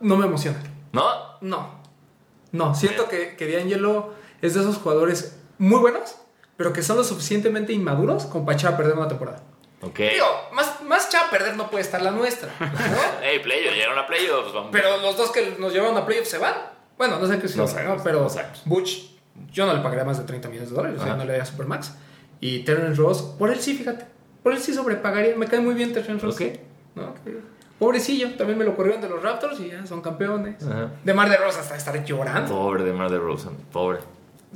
[0.00, 0.58] no me emociona.
[0.92, 1.02] ¿No?
[1.40, 1.80] No.
[2.52, 6.16] No, siento que, que D'Angelo es de esos jugadores muy buenos,
[6.56, 9.42] pero que son lo suficientemente inmaduros como para echar a perder una temporada.
[9.82, 9.98] Ok.
[9.98, 12.66] Digo, más, más echar a perder no puede estar la nuestra, ¿no?
[13.22, 14.70] Hey, playoff, llegaron a playoffs, vamos.
[14.72, 16.54] Pero los dos que nos llevaron a playoffs se van.
[16.96, 17.68] Bueno, no sé qué si No ¿no?
[17.68, 18.62] sabemos, pero no sabemos.
[18.64, 19.16] Butch
[19.52, 21.44] yo no le pagaría más de 30 millones de dólares, o sea, no le daría
[21.44, 21.92] Supermax.
[22.40, 24.06] Y Terrence Ross, por él sí, fíjate,
[24.42, 26.36] por él sí sobrepagaría, me cae muy bien Terrence Ross.
[26.36, 26.42] Ok.
[26.96, 27.14] ¿No?
[27.78, 30.62] Pobrecillo, también me lo corrieron de los Raptors y ya son campeones.
[30.66, 30.90] Ajá.
[31.04, 32.50] De Mar de Rosa hasta estar llorando.
[32.50, 33.98] Pobre de Mar de Rosen, pobre.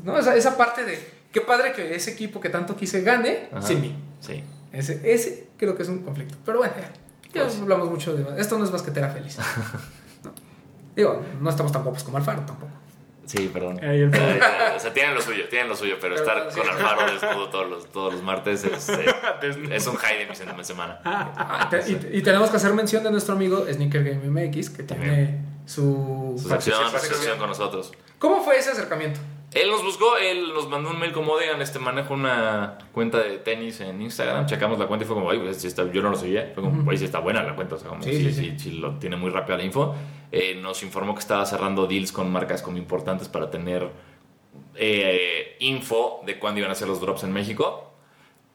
[0.02, 0.18] ¿no?
[0.18, 0.98] Esa, esa parte de
[1.30, 3.60] qué padre que ese equipo que tanto quise gane Ajá.
[3.62, 3.94] sin mí.
[4.20, 4.42] Sí.
[4.72, 6.36] Ese, ese creo que es un conflicto.
[6.46, 6.90] Pero bueno, ya,
[7.34, 7.60] ya Pues.
[7.60, 8.40] hablamos mucho de...
[8.40, 9.36] Esto no es basquetera feliz.
[10.24, 10.32] ¿no?
[10.96, 12.72] Digo, no estamos tan guapos como Alfaro tampoco.
[13.30, 13.78] Sí, perdón.
[13.82, 14.30] El- Eh,
[14.74, 16.58] o sea, tienen lo suyo, tienen lo suyo, pero Pero, estar sí.
[16.60, 19.04] con Alfaro desnudo todos los, todos los martes es, eh,
[19.70, 21.00] es un high de mi sem- semana.
[21.04, 24.82] Ah, te- y, y tenemos que hacer mención de nuestro amigo Sneaker Game MX, que
[24.82, 25.46] tiene También.
[25.64, 26.34] su...
[26.42, 27.14] Su sección, su participación.
[27.14, 27.92] sección con nosotros.
[28.18, 29.20] ¿Cómo fue ese acercamiento?
[29.52, 33.38] Él nos buscó, él nos mandó un mail como, oigan, este, manejo una cuenta de
[33.38, 36.10] tenis en Instagram, checamos la cuenta y fue como, ay, pues, sí está, yo no
[36.10, 36.88] lo seguía, fue como.
[36.88, 38.96] "Oye, sí está buena la cuenta, o sea, como, Sí, sí, sí, sí, sí, lo
[39.00, 39.94] tiene muy rápida la info.
[40.32, 43.90] Eh, nos informó que estaba cerrando deals con marcas como importantes para tener
[44.76, 47.92] eh, info de cuándo iban a hacer los drops en México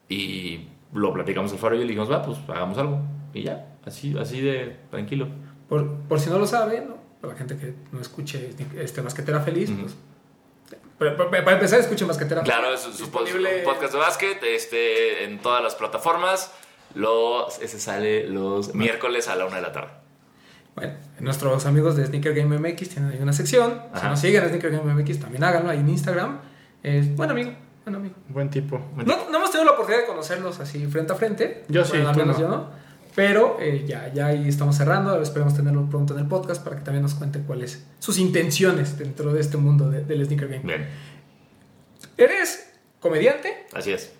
[0.08, 3.00] y lo platicamos al faro y le dijimos, va, pues hagamos algo.
[3.34, 5.28] Y ya, así, así de tranquilo.
[5.68, 6.96] Por, por si no lo saben, ¿no?
[7.20, 9.96] para la gente que no escuche este Basquetera Feliz, pues...
[10.98, 15.62] Para, para- para empezar, escuchen Basquetera Claro, es su, podcast de básquet este, en todas
[15.62, 16.54] las plataformas.
[16.94, 19.92] Los, ese sale los miércoles a la una de la tarde.
[20.76, 23.82] Bueno, nuestros amigos de Sneaker Game MX tienen ahí una sección.
[23.94, 24.10] Si Ajá.
[24.10, 26.40] nos siguen a Sneaker Game MX, también háganlo ahí en Instagram.
[26.84, 27.52] Es buen amigo,
[27.86, 28.16] buen amigo.
[28.30, 28.80] Buen tipo.
[28.98, 31.64] No, no hemos tenido la oportunidad de conocerlos así frente a frente.
[31.70, 32.42] Yo sí, al tú menos no.
[32.42, 32.86] yo no.
[33.16, 35.22] Pero eh, ya, ya ahí estamos cerrando.
[35.22, 39.32] Esperemos tenerlo pronto en el podcast para que también nos cuente cuáles sus intenciones dentro
[39.32, 40.64] de este mundo de- del Sneaker Game.
[40.66, 40.86] Bien,
[42.18, 44.14] Eres comediante así es.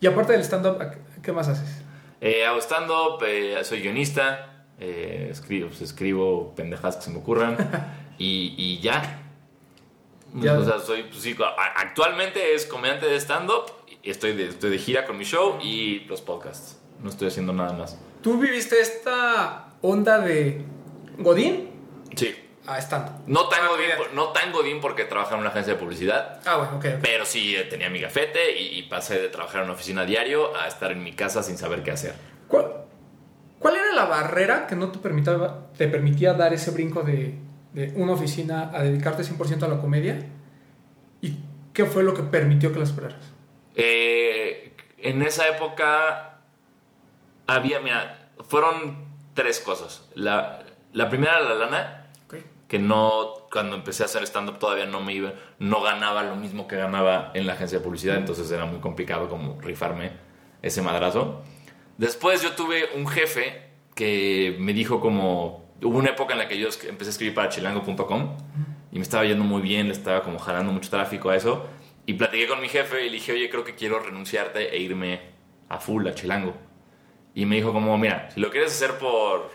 [0.00, 1.82] y aparte del stand-up, ¿a- ¿qué más haces?
[2.20, 7.56] Eh, hago stand-up, eh, soy guionista, eh, escribo, pues, escribo pendejadas que se me ocurran
[8.18, 9.20] y, y ya.
[10.34, 10.58] Ya.
[10.58, 11.36] O sea, soy, pues, sí,
[11.76, 16.00] actualmente es comediante de stand-up, y estoy de, estoy de gira con mi show y
[16.00, 16.78] los podcasts.
[17.02, 17.98] No estoy haciendo nada más.
[18.22, 20.62] ¿Tú viviste esta onda de
[21.18, 21.70] Godín
[22.16, 22.34] Sí.
[22.66, 23.12] a stand-up?
[23.26, 26.40] No tan, Ah, godín, por- no tan godín porque trabajaba en una agencia de publicidad,
[26.46, 26.84] Ah, bueno, ok.
[26.96, 27.00] ok.
[27.02, 30.56] pero sí eh, tenía mi gafete y, y pasé de trabajar en una oficina diario
[30.56, 32.14] a estar en mi casa sin saber qué hacer.
[32.48, 32.83] ¿Cuál,
[33.64, 35.38] cuál era la barrera que no te permitía,
[35.74, 37.38] te permitía dar ese brinco de,
[37.72, 40.18] de una oficina a dedicarte 100% a la comedia?
[41.22, 41.38] ¿Y
[41.72, 43.32] qué fue lo que permitió que la superaras?
[43.74, 46.40] Eh, en esa época
[47.46, 50.10] había, mira, fueron tres cosas.
[50.14, 52.34] La, la primera era la lana, Ok.
[52.68, 56.68] que no, cuando empecé a hacer stand-up todavía no me iba, no ganaba lo mismo
[56.68, 60.12] que ganaba en la agencia de publicidad, entonces era muy complicado como rifarme
[60.60, 61.42] ese madrazo.
[61.98, 66.58] Después yo tuve un jefe que me dijo como, hubo una época en la que
[66.58, 68.36] yo empecé a escribir para chilango.com
[68.90, 71.66] y me estaba yendo muy bien, le estaba como jalando mucho tráfico a eso
[72.06, 75.20] y platiqué con mi jefe y le dije, oye, creo que quiero renunciarte e irme
[75.68, 76.54] a full, a chilango.
[77.34, 79.50] Y me dijo como, mira, si lo quieres hacer por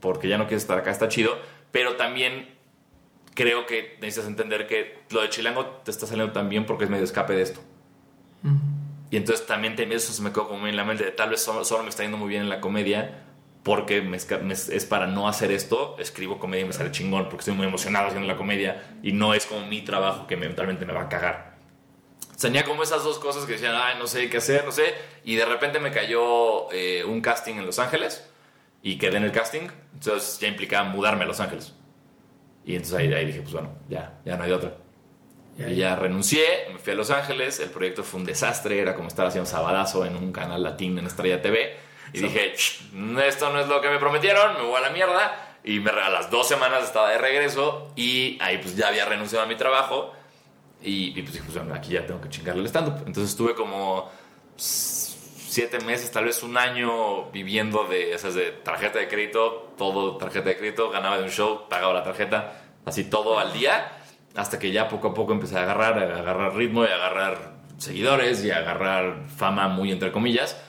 [0.00, 1.38] porque ya no quieres estar acá, está chido,
[1.72, 2.54] pero también
[3.34, 6.90] creo que necesitas entender que lo de Chilango te está saliendo tan bien porque es
[6.90, 7.60] medio escape de esto.
[9.10, 11.42] Y entonces también te- eso se me quedó como en la mente de tal vez
[11.42, 13.22] solo, solo me está yendo muy bien en la comedia
[13.62, 17.38] porque me me- es para no hacer esto, escribo comedia y me sale chingón porque
[17.42, 20.92] estoy muy emocionado haciendo la comedia y no es como mi trabajo que eventualmente me
[20.92, 21.56] va a cagar.
[22.40, 24.94] Tenía como esas dos cosas que decían, ay, no sé qué hacer, no sé.
[25.24, 28.28] Y de repente me cayó eh, un casting en Los Ángeles
[28.82, 29.68] y quedé en el casting.
[29.94, 31.72] Entonces ya implicaba mudarme a Los Ángeles.
[32.64, 34.76] Y entonces ahí, ahí dije, pues bueno, ya, ya no hay de otra.
[35.58, 39.08] Y ya renuncié, me fui a Los Ángeles, el proyecto fue un desastre, era como
[39.08, 41.76] estar haciendo sabadazo en un canal latín en Estrella TV.
[42.12, 42.82] Y dije, "Ch,
[43.26, 45.58] esto no es lo que me prometieron, me voy a la mierda.
[45.64, 49.44] Y me, a las dos semanas estaba de regreso y ahí pues ya había renunciado
[49.44, 50.12] a mi trabajo.
[50.80, 52.98] Y, y, pues dije, pues bueno, aquí ya tengo que chingarle el stand-up.
[52.98, 54.10] Entonces estuve como
[54.56, 60.50] siete meses, tal vez un año viviendo de esas de tarjeta de crédito, todo tarjeta
[60.50, 63.90] de crédito, ganaba de un show, pagaba la tarjeta, así todo al día,
[64.36, 67.56] hasta que ya poco a poco empecé a agarrar, a agarrar ritmo y a agarrar
[67.78, 70.60] seguidores y a agarrar fama muy entre comillas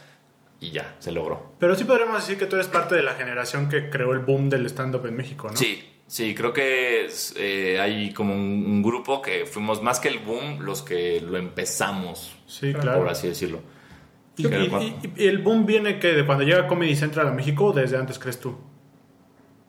[0.60, 1.54] y ya, se logró.
[1.60, 4.50] Pero sí podríamos decir que tú eres parte de la generación que creó el boom
[4.50, 5.56] del stand-up en México, ¿no?
[5.56, 10.20] Sí, sí, creo que eh, hay como un, un grupo que fuimos más que el
[10.20, 13.00] boom los que lo empezamos, Sí, claro.
[13.00, 13.60] por así decirlo.
[14.38, 17.66] Y, y- y- y el boom viene que de cuando llega Comedy Central a México
[17.66, 18.56] o desde antes crees tú?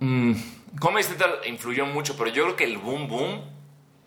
[0.01, 0.33] Mm,
[0.81, 3.41] Comedy Central influyó mucho, pero yo creo que el boom boom,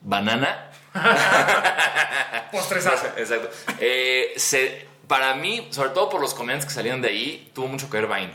[0.02, 0.70] banana,
[2.52, 3.08] Postrezazo.
[3.18, 7.68] exacto, eh, se, para mí, sobre todo por los comediantes que salieron de ahí, tuvo
[7.68, 8.34] mucho que ver Vine.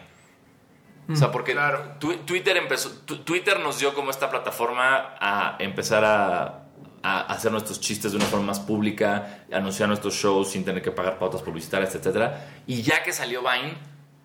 [1.09, 1.93] O sea, porque claro.
[2.01, 6.65] tu- Twitter empezó, tu- Twitter nos dio como esta plataforma a empezar a,
[7.01, 10.91] a hacer nuestros chistes de una forma más pública, anunciar nuestros shows sin tener que
[10.91, 12.49] pagar pautas publicitarias, etcétera.
[12.67, 13.77] Y ya que salió Vine,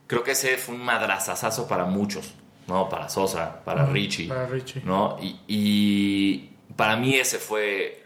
[0.08, 2.34] creo que ese fue un madrazazazo para muchos,
[2.65, 2.89] ¿no?
[2.89, 4.82] Para Sosa, para Richie, para Richie.
[4.84, 5.19] ¿no?
[5.21, 6.49] Y, y
[6.82, 8.04] para mí ese fue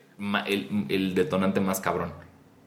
[0.48, 2.14] el, el detonante más cabrón,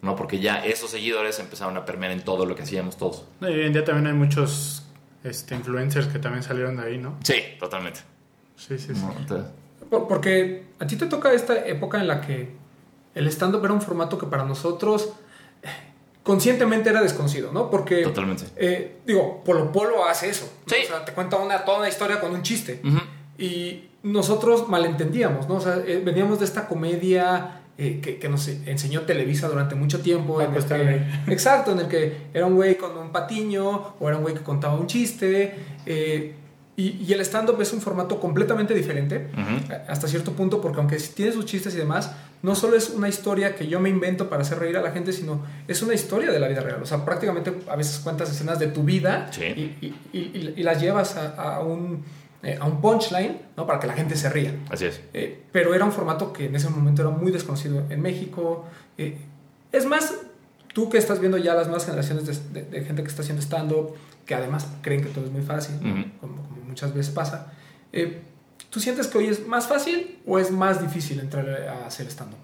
[0.03, 0.17] ¿no?
[0.17, 3.25] Porque ya esos seguidores empezaron a permear en todo lo que hacíamos todos.
[3.41, 4.85] Y hoy en día también hay muchos
[5.25, 7.17] este, influencers que también salieron de ahí, ¿no?
[7.25, 8.01] Sí, totalmente.
[8.57, 9.01] Sí, sí, sí.
[9.01, 9.15] ¿no?
[9.19, 9.51] Entonces,
[9.91, 12.51] Por- Porque a ti te toca esta época en la que
[13.15, 15.13] el stand-up era un formato que para nosotros
[15.63, 15.69] eh,
[16.23, 17.71] conscientemente era desconocido, ¿no?
[17.71, 18.45] Porque, Totalmente.
[18.57, 20.51] eh, digo, Polo Polo hace eso.
[20.67, 20.73] ¿no?
[20.75, 20.83] Sí.
[20.85, 22.81] O sea, te cuenta una, toda una historia con un chiste.
[23.39, 25.57] Y nosotros malentendíamos, ¿no?
[25.57, 30.01] O sea, eh, veníamos de esta comedia eh, que, que nos enseñó Televisa durante mucho
[30.01, 30.35] tiempo.
[30.39, 31.01] Paco en el Stanley.
[31.27, 34.35] que- exacto, en el que era un güey con un patiño o era un güey
[34.35, 35.55] que contaba un chiste.
[35.87, 36.35] eh,
[36.77, 39.27] y, y el stand-up es un formato completamente diferente
[39.89, 43.57] hasta cierto punto, porque aunque tiene sus chistes y demás, no solo es una historia
[43.57, 46.39] que yo me invento para hacer reír a la gente, sino es una historia de
[46.39, 46.81] la vida real.
[46.81, 49.43] O sea, prácticamente a veces cuentas escenas de tu vida Sí.
[49.43, 52.05] y, y- y- y las llevas a, a un,
[52.43, 53.67] eh, a un punchline ¿no?
[53.67, 54.55] para que la gente se ría.
[54.71, 55.01] Así es.
[55.13, 58.65] Eh, pero era un formato que en ese momento era muy desconocido en México.
[58.97, 59.17] Eh,
[59.73, 60.15] es más,
[60.73, 63.43] tú que estás viendo ya las nuevas generaciones de, de- de gente que está haciendo
[63.43, 63.95] stand-up,
[64.27, 65.77] que además creen que todo es muy fácil,
[66.21, 67.53] como, como muchas veces pasa.
[68.71, 72.39] ¿Tú sientes que hoy es más fácil o es más difícil entrar a hacer stand-up?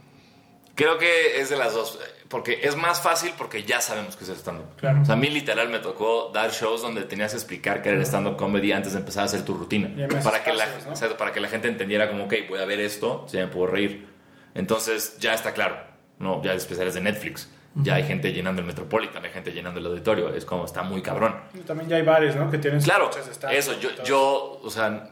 [0.75, 1.99] Creo que es de las dos.
[2.29, 4.75] Porque es más fácil porque ya sabemos que es el stand-up.
[4.77, 5.03] Claro.
[5.03, 7.99] O sea, a mí literal me tocó dar shows donde tenías que explicar que era
[7.99, 9.89] el stand-up comedy antes de empezar a hacer tu rutina.
[10.25, 10.93] Para que, la, ¿no?
[10.93, 13.47] o sea, para que la gente entendiera como, ok, voy a ver esto, si me
[13.47, 14.09] puedo reír.
[14.55, 15.77] Entonces ya está claro.
[16.19, 17.51] No, ya hay especiales de Netflix.
[17.77, 20.33] Ya hay gente llenando el Metropolitan, hay gente llenando el auditorio.
[20.33, 21.41] Es como, está muy cabrón.
[21.55, 22.49] Y También ya hay bares, ¿no?
[22.49, 23.11] Que tienen Claro,
[23.51, 25.11] eso, yo, yo, o sea,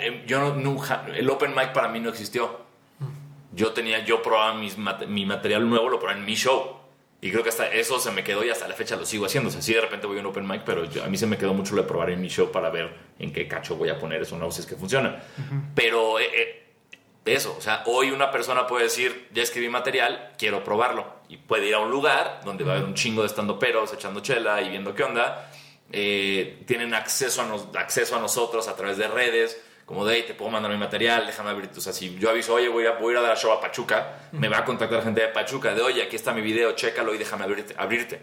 [0.00, 2.60] em, yo no- nunca, el open mic para mí no existió.
[3.52, 6.78] Yo tenía, yo probaba mis mi material nuevo, lo probaba en mi show.
[7.20, 9.48] Y creo que hasta eso se me quedó y hasta la fecha lo sigo haciendo.
[9.48, 11.26] O sea, sí, de repente voy a un open mic, pero yo- a mí se
[11.26, 13.90] me quedó mucho lo de probar en mi show para ver en qué cacho voy
[13.90, 15.22] a poner eso, no si es que funciona.
[15.76, 16.58] Pero eh, eh,
[17.24, 21.06] eso, o sea, hoy una persona puede decir, ya escribí material, quiero probarlo.
[21.28, 23.92] Y puede ir a un lugar donde va a haber un chingo de estando peros,
[23.92, 25.48] echando chela y viendo qué onda.
[25.92, 29.62] Eh, tienen acceso a, nos- acceso a nosotros a través de redes,
[29.92, 31.68] como de, "Hey, te puedo mandar mi material, déjame abrir.
[31.76, 33.60] O sea, si yo aviso, oye, voy a, voy a ir a dar show a
[33.60, 37.14] Pachuca, me va a contactar gente de Pachuca, de, oye, aquí está mi video, chécalo
[37.14, 37.74] y déjame abrirte.
[37.76, 38.22] abrirte.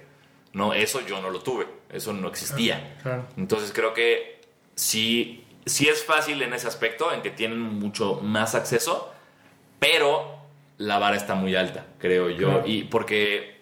[0.54, 2.98] No, eso yo no lo tuve, eso no existía.
[3.04, 3.28] Claro.
[3.38, 4.42] Entonces creo que
[4.74, 9.14] sí, sí es fácil en ese aspecto, en que tienen mucho más acceso,
[9.78, 10.40] pero
[10.78, 12.48] la vara está muy alta, creo yo.
[12.50, 12.64] Claro.
[12.66, 13.59] Y porque...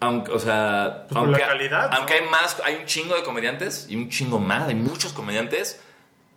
[0.00, 1.96] Aunque, o sea, Pues aunque, la calidad, ¿no?
[1.96, 5.80] aunque hay más, hay un chingo de comediantes y un chingo más, hay muchos comediantes,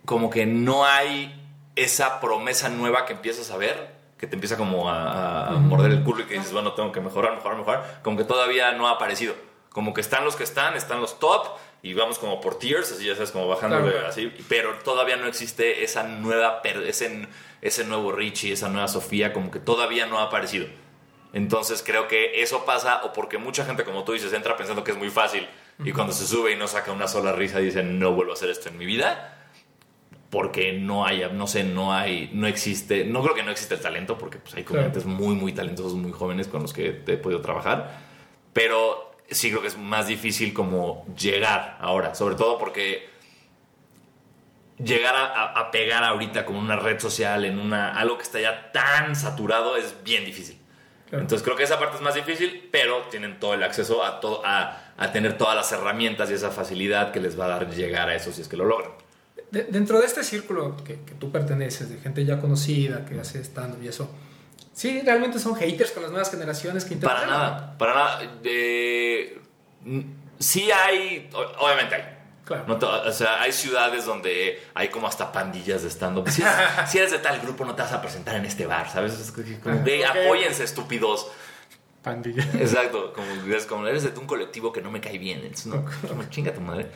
[0.04, 1.36] como que no hay
[1.76, 6.02] esa promesa nueva que empiezas a ver, que te empieza como a, a morder el
[6.02, 8.92] culo y que dices, bueno, tengo que mejorar, mejorar, mejorar, como que todavía no ha
[8.92, 9.34] aparecido.
[9.70, 11.46] Como que están los que están, están los top
[11.82, 15.26] y vamos como por tiers, así ya sabes, como bajando Claro, así, pero todavía no
[15.26, 17.28] existe esa nueva, ese,
[17.62, 20.66] ese nuevo Richie, esa nueva Sofía, como que todavía no ha aparecido.
[21.32, 24.90] Entonces creo que eso pasa o porque mucha gente, como tú dices, entra pensando que
[24.92, 25.46] es muy fácil
[25.84, 28.50] y cuando se sube y no saca una sola risa dicen no vuelvo a hacer
[28.50, 29.36] esto en mi vida
[30.28, 33.80] porque no hay, no sé, no hay, no existe, no creo que no existe el
[33.80, 37.40] talento porque pues, hay comediantes muy, muy talentosos, muy jóvenes con los que he podido
[37.40, 37.98] trabajar,
[38.52, 43.08] pero sí creo que es más difícil como llegar ahora, sobre todo porque
[44.78, 48.40] llegar a, a- a pegar ahorita como una red social, en una, algo que está
[48.40, 50.59] ya tan saturado, es bien difícil.
[51.10, 51.22] Claro.
[51.24, 54.42] Entonces creo que esa parte es más difícil, pero tienen todo el acceso a, todo,
[54.46, 58.08] a, a tener todas las herramientas y esa facilidad que les va a dar llegar
[58.08, 58.92] a eso si es que lo logran.
[59.50, 63.40] De- dentro de este círculo que, que tú perteneces, de gente ya conocida, que hace
[63.42, 64.08] stand-up y eso,
[64.72, 67.28] sí, realmente son haters con las nuevas generaciones que Para intentan.
[67.40, 68.20] nada, para nada.
[68.44, 69.40] Eh,
[70.38, 72.02] sí hay, obviamente hay.
[72.50, 72.64] Claro.
[72.66, 76.28] No to- o sea, hay ciudades donde hay como hasta pandillas de stand-up.
[76.28, 76.42] Si,
[76.88, 79.12] si eres de tal grupo, no te vas a presentar en este bar, ¿sabes?
[79.20, 80.16] Es como, "Ve, Ok.
[80.16, 81.30] apóyense, estúpidos.
[82.02, 82.42] Pandilla.
[82.54, 85.38] Exacto, como, es como eres de un colectivo que no me cae bien.
[85.42, 86.90] Entonces, no, como, chinga tu madre.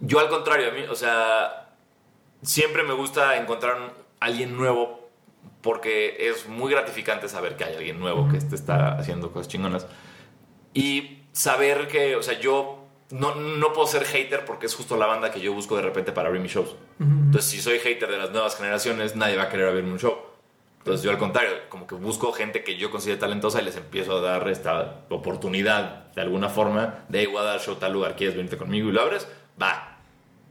[0.00, 1.74] Yo al contrario, a mí, o sea,
[2.40, 5.10] siempre me gusta encontrar un- alguien nuevo
[5.60, 9.86] porque es muy gratificante saber que hay alguien nuevo que te está haciendo cosas chingonas.
[10.72, 12.79] Y saber que, o sea, yo
[13.10, 16.12] no, no puedo ser hater porque es justo la banda que yo busco de repente
[16.12, 16.74] para abrir mis shows.
[17.00, 20.16] Entonces, si soy hater de las nuevas generaciones, nadie va a querer abrirme un show.
[20.78, 24.16] Entonces, yo al contrario, como que busco gente que yo considero talentosa y les empiezo
[24.16, 28.16] a dar esta oportunidad de alguna forma de, "Hey, voy a dar show tal lugar,
[28.16, 29.28] ¿quieres venirte conmigo y lo abres?
[29.60, 29.98] Va.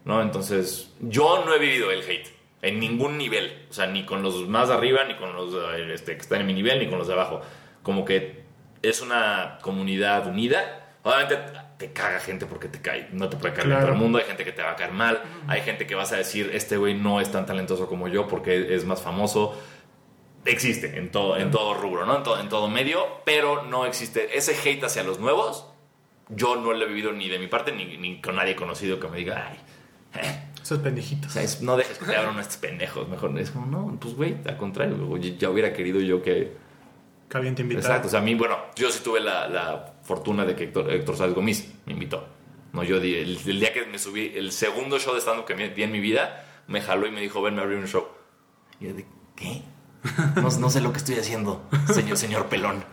[0.05, 0.21] ¿No?
[0.21, 2.27] Entonces, yo no he vivido el hate.
[2.61, 3.65] En ningún nivel.
[3.69, 5.53] O sea, ni con los más arriba, ni con los
[5.91, 7.41] este, que están en mi nivel, ni con los de abajo.
[7.83, 8.43] Como que
[8.81, 10.95] es una comunidad unida.
[11.03, 11.37] Obviamente
[11.79, 13.07] te caga gente porque te cae.
[13.13, 13.85] No te puede caer Claro.
[13.85, 14.19] todo el mundo.
[14.19, 15.23] Hay gente que te va a caer mal.
[15.47, 18.75] Hay gente que vas a decir, este güey no es tan talentoso como yo porque
[18.75, 19.57] es más famoso.
[20.45, 22.17] Existe en todo, en todo rubro, ¿no?
[22.17, 23.05] En todo, en todo medio.
[23.25, 25.65] Pero no existe ese hate hacia los nuevos.
[26.29, 29.07] Yo no lo he vivido ni de mi parte ni, ni con nadie conocido que
[29.07, 29.57] me diga, ay,
[30.21, 31.31] eh, Esos o pendejitos.
[31.31, 33.07] sea, es- no dejes que te abran estos pendejos.
[33.09, 36.55] Mejor es como, no, pues güey, al contrario, ya hubiera querido yo que.
[37.29, 37.61] Que alguien te.
[37.61, 40.91] Exacto, o sea, a mí, bueno, yo sí tuve la, la fortuna de que Héctor,
[40.91, 42.27] Héctor Sáenz Gomis me invitó.
[42.73, 45.55] No, yo di, el, el día que me subí, el segundo show de stand-up que
[45.55, 48.07] me- di en mi vida, me jaló y me dijo, ven, me abrí un show.
[48.79, 49.61] Y yo de, ¿qué?
[50.35, 52.85] No, no sé lo que estoy haciendo, señor, señor pelón.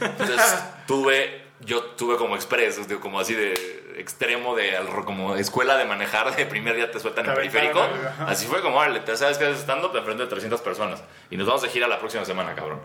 [0.00, 0.40] Entonces,
[0.86, 4.74] tuve, yo tuve como express, como así de extremo de
[5.04, 7.80] como escuela de manejar, de primer día te sueltan en periférico.
[8.26, 11.02] Así fue como, órale, te sabes que haces stand-up enfrente de 300 personas.
[11.30, 12.80] Y nos vamos de gira la próxima semana, cabrón.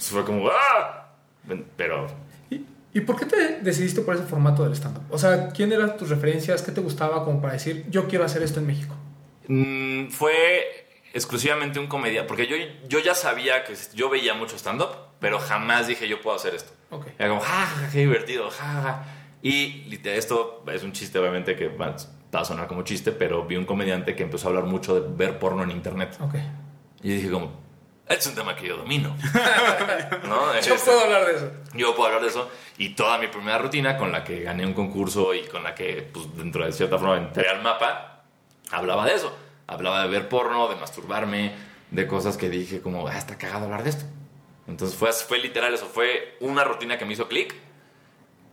[0.00, 1.08] Entonces fue como, ¡ah!
[1.76, 2.06] Pero
[2.48, 5.02] ¿Y, y por qué te decidiste por ese formato del stand-up?
[5.10, 6.62] O sea, ¿quién eran tus referencias?
[6.62, 8.94] ¿Qué te gustaba como para decir, yo quiero hacer esto en México?
[9.48, 12.56] Mm, fue exclusivamente un comedia, porque yo,
[12.88, 16.72] yo ya sabía que yo veía mucho stand-up, pero jamás dije yo puedo hacer esto.
[16.88, 17.08] Ok.
[17.18, 19.04] Era como, ja, ja, qué divertido, ja, ja, ja".
[19.42, 21.94] Y esto es un chiste, obviamente, que va
[22.32, 25.38] a sonar como chiste, pero vi un comediante que empezó a hablar mucho de ver
[25.38, 26.16] porno en internet.
[26.20, 26.36] Ok.
[27.02, 27.52] Y dije como,
[28.10, 29.16] es un tema que yo domino.
[30.24, 30.52] ¿No?
[30.52, 31.50] Yo Este, puedo hablar de eso.
[31.74, 32.50] yo puedo hablar de eso.
[32.78, 36.08] Y toda mi primera rutina con la que gané un concurso y con la que,
[36.12, 38.24] pues, dentro de cierta forma entré al mapa,
[38.70, 39.36] hablaba de eso.
[39.66, 41.54] Hablaba de ver porno, de masturbarme,
[41.90, 44.04] de cosas que dije como, ah, está cagado hablar de esto.
[44.66, 45.86] Entonces fue, fue literal eso.
[45.86, 47.54] Fue una rutina que me hizo clic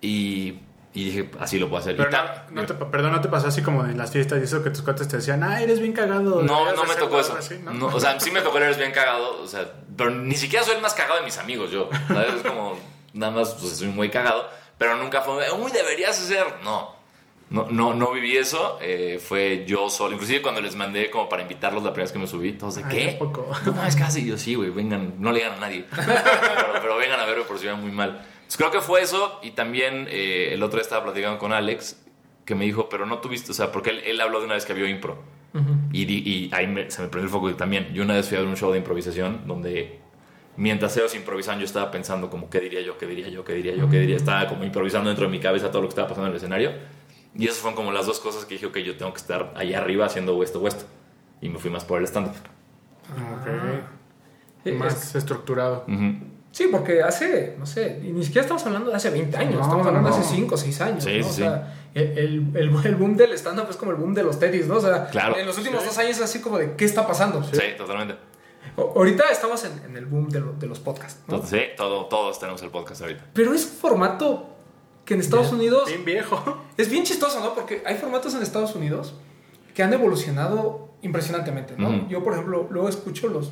[0.01, 0.59] y,
[0.97, 1.95] y dije, así lo puedo hacer.
[1.95, 2.17] Pero no,
[2.49, 4.81] no te, perdón, ¿no te pasó así como en las fiestas y eso que tus
[4.81, 6.41] cuates te decían, ah, eres bien cagado?
[6.41, 7.35] No, no me tocó eso.
[7.37, 7.71] así", ¿no?
[7.71, 10.65] No, o sea, sí me tocó el eres bien cagado, o sea, pero ni siquiera
[10.65, 11.87] soy el más cagado de mis amigos yo.
[12.07, 12.33] ¿sabes?
[12.33, 12.79] Es como,
[13.13, 16.47] nada más, pues soy muy cagado, pero nunca fue, uy, deberías hacer.
[16.63, 16.95] No,
[17.51, 20.13] no, no, no viví eso, eh, fue yo solo.
[20.13, 22.85] Inclusive cuando les mandé como para invitarlos la primera vez que me subí, todos de
[22.85, 23.19] Ay, qué.
[23.71, 25.85] No, es casi yo sí, güey, vengan, no le digan a nadie.
[25.95, 28.25] pero, pero vengan a verme por si van muy mal.
[28.47, 32.01] Entonces, creo que fue eso y también eh, el otro día estaba platicando con Alex
[32.45, 34.65] que me dijo, pero no tuviste, o sea, porque él, él habló de una vez
[34.65, 35.21] que vio impro.
[35.91, 37.91] Y, di- y ahí me- se me prendió el foco también.
[37.93, 39.99] Yo una vez fui a ver un show de improvisación donde
[40.55, 43.75] mientras ellos improvisaban yo estaba pensando como qué diría yo, qué diría yo, qué diría
[43.75, 44.15] yo, qué diría.
[44.15, 46.71] Estaba como improvisando dentro de mi cabeza todo lo que estaba pasando en el escenario.
[47.35, 49.79] Y esas fueron como las dos cosas que dije, ok, yo tengo que estar allá
[49.79, 50.85] arriba haciendo esto o esto.
[51.41, 52.35] Y me fui más por el stand-up.
[53.11, 53.47] Ok.
[54.65, 55.85] Eh, Más estructurado.
[55.87, 56.15] Ujú.
[56.57, 59.61] Sí, porque hace, no sé, y ni siquiera estamos hablando de hace 20 años, No,
[59.61, 61.03] estamos hablando de hace 5 o 6 años.
[61.03, 61.23] Sí, ¿no?
[61.23, 64.23] sí, o sea, el, el, el- el boom del stand-up es como el boom de
[64.23, 64.77] los tenis, ¿no?
[64.77, 65.37] O sea, Claro.
[65.37, 67.43] en los últimos dos años es así como de, ¿qué está pasando?
[67.43, 68.15] Sí, totalmente.
[68.75, 72.39] O- Ahorita estamos en, en el boom de, lo- de los podcasts, sí, todo, todos
[72.39, 73.23] tenemos el podcast ahorita.
[73.33, 74.49] Pero es un formato
[75.05, 76.63] que en Estados Unidos Bien viejo.
[76.77, 77.53] es bien chistoso, ¿no?
[77.53, 79.13] Porque hay formatos en Estados Unidos
[79.75, 82.09] que han evolucionado impresionantemente, ¿no?
[82.09, 83.51] Yo, por ejemplo, luego escucho los...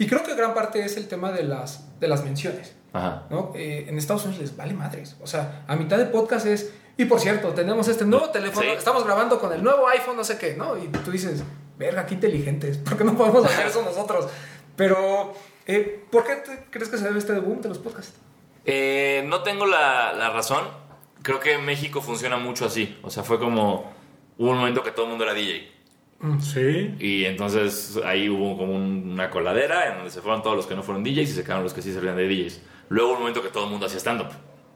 [0.00, 2.74] Y creo que gran parte es el tema de las, de las menciones.
[2.92, 3.26] Ajá.
[3.30, 3.52] ¿no?
[3.54, 5.14] Eh, en Estados Unidos les vale madres.
[5.20, 6.72] O sea, a mitad de podcast es.
[6.96, 8.76] Y por cierto, tenemos este nuevo teléfono, Sí.
[8.76, 10.76] estamos grabando con el nuevo iPhone, no sé qué, ¿no?
[10.76, 11.42] Y tú dices,
[11.78, 14.26] verga, qué inteligentes, ¿por qué no podemos hacer eso nosotros?
[14.76, 15.32] Pero,
[15.66, 18.14] eh, ¿por qué te- crees que se debe este boom de los podcasts?
[18.64, 20.64] Eh, no tengo la, la razón.
[21.22, 22.98] Creo que México funciona mucho así.
[23.02, 23.90] O sea, fue como
[24.38, 25.70] hubo un momento que todo el mundo era DJ.
[26.40, 26.94] Sí.
[26.98, 30.74] Y entonces ahí hubo como un- una coladera en donde se fueron todos los que
[30.74, 32.60] no fueron DJs y se quedaron los que sí servían de DJs.
[32.90, 34.28] Luego hubo un momento que todo el mundo hacía stand-up.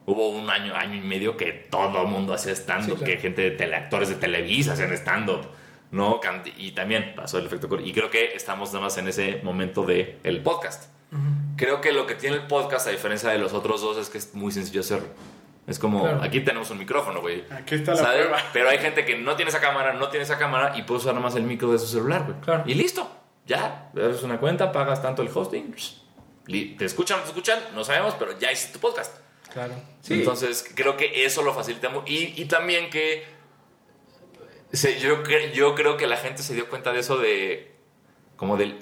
[0.07, 3.13] Hubo un año, año y medio que todo el mundo hacía stand-up, Sí, claro.
[3.13, 5.47] que gente de tele, actores de Televisa hacían stand-up,
[5.91, 6.21] ¿no?
[6.59, 7.69] Y también pasó el efecto...
[7.83, 10.91] Y creo que estamos nada más en ese momento del el podcast.
[11.57, 14.19] Creo que lo que tiene el podcast, a diferencia de los otros dos, es que
[14.19, 15.07] es muy sencillo hacerlo.
[15.67, 16.23] Es como, Claro.
[16.23, 17.45] aquí tenemos un micrófono, güey.
[17.51, 18.39] Aquí está la prueba.
[18.53, 21.15] Pero hay gente que no tiene esa cámara, no tiene esa cámara y puede usar
[21.15, 22.39] nada más el micro de su celular, güey.
[22.41, 22.65] Claro.
[22.67, 23.11] Y listo.
[23.47, 25.75] Ya, abres una cuenta, pagas tanto el hosting.
[26.77, 29.17] Te escuchan, te escuchan, no sabemos, pero ya hiciste tu podcast.
[29.53, 29.73] Claro.
[30.09, 33.25] Entonces, creo que eso lo facilita mu- y, y también que
[34.73, 37.75] se- yo, cre- yo creo que la gente se dio cuenta de eso de
[38.37, 38.79] como del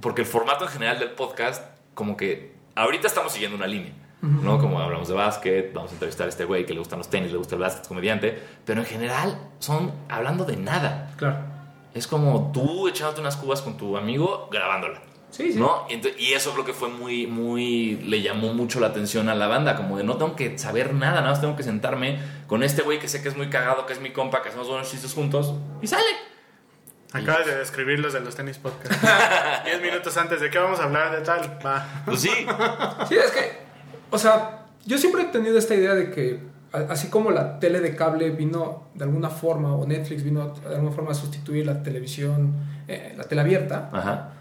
[0.00, 1.64] porque el formato en general del podcast
[1.94, 3.92] como que ahorita estamos siguiendo una línea
[4.22, 4.58] ¿no?
[4.58, 7.30] Como hablamos de básquet, vamos a entrevistar a este güey que le gustan los tenis,
[7.32, 11.10] le gusta el básquet, es comediante, pero en general son hablando de nada.
[11.16, 11.38] Claro.
[11.92, 15.02] Es como tú echándote unas cubas con tu amigo grabándola.
[15.30, 15.58] Sí, sí.
[15.58, 15.86] ¿No?
[15.88, 19.34] Y, ento- y eso creo que fue muy, muy, le llamó mucho la atención a
[19.34, 22.62] la banda, como de no tengo que saber nada, nada más tengo que sentarme con
[22.62, 24.90] este güey que sé que es muy cagado, que es mi compa, que hacemos buenos
[24.90, 26.04] chistes juntos, y sale.
[27.14, 28.94] Acabas de describir los de los tenis podcast.
[29.64, 31.58] Diez minutos antes de qué vamos a hablar de tal.
[31.64, 32.02] Va.
[32.06, 32.30] Pues sí,
[33.08, 33.58] Sí, es que,
[34.12, 36.38] o sea, yo siempre he tenido esta idea de que,
[36.88, 40.92] así como la tele de cable vino de alguna forma, o Netflix vino de alguna
[40.92, 42.54] forma a sustituir la televisión,
[42.88, 44.32] eh, la tele abierta, ajá.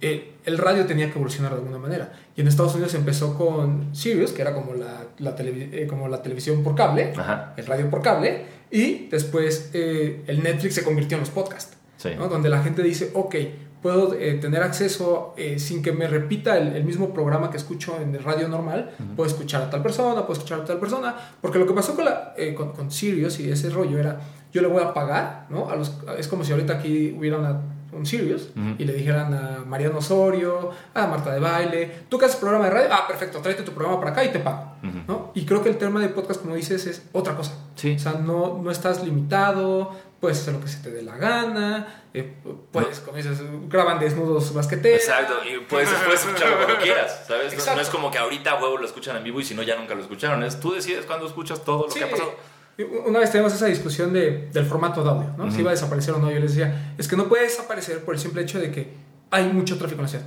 [0.00, 2.12] eh, el radio tenía que evolucionar de alguna manera.
[2.36, 6.08] Y en Estados Unidos empezó con Sirius, que era como la, la televi- eh, como
[6.08, 7.52] la televisión por cable, Ajá.
[7.56, 11.76] el radio por cable, y después eh, el Netflix se convirtió en los podcasts.
[11.96, 12.10] Sí.
[12.16, 12.28] ¿no?
[12.28, 13.34] Donde la gente dice, ok,
[13.82, 17.96] puedo eh, tener acceso eh, sin que me repita el, el mismo programa que escucho
[18.00, 21.58] en el radio normal, puedo escuchar a tal persona, puedo escuchar a tal persona, porque
[21.58, 24.20] lo que pasó con, la, eh, con, con Sirius y ese rollo era,
[24.52, 25.68] yo le voy a pagar, ¿no?
[25.70, 27.60] A los, es como si ahorita aquí hubiera una-
[27.90, 28.74] un Sirius Ujú.
[28.78, 32.70] y le dijeran a Mariano Osorio, a Marta de Baile, tú que haces programa de
[32.70, 34.98] radio, ah, perfecto, tráete tu programa para acá y te pago, Ujú.
[35.08, 35.30] ¿no?
[35.34, 37.52] Y creo que el tema de podcast, como dices, es otra cosa.
[37.76, 37.94] Sí.
[37.94, 42.02] O sea, no, no estás limitado, puedes hacer lo que se te dé la gana,
[42.14, 42.34] eh,
[42.72, 43.38] puedes, como dices,
[43.68, 45.00] graban desnudos basqueteros.
[45.02, 47.54] Exacto, y puedes, puedes escucharlo cuando quieras, ¿sabes?
[47.66, 49.94] No- es como que ahorita huevo lo escuchan en vivo y si no ya nunca
[49.94, 50.42] lo escucharon.
[50.42, 51.98] Es tú decides cuándo escuchas todo lo Sí.
[52.00, 52.34] que ha pasado.
[53.06, 55.50] Una vez tenemos esa discusión de, del formato de audio, ¿no?
[55.50, 56.30] Si iba a desaparecer o no.
[56.30, 58.94] Yo les decía, es que no puede desaparecer por el simple hecho de que
[59.32, 60.24] hay mucho tráfico en la ciudad.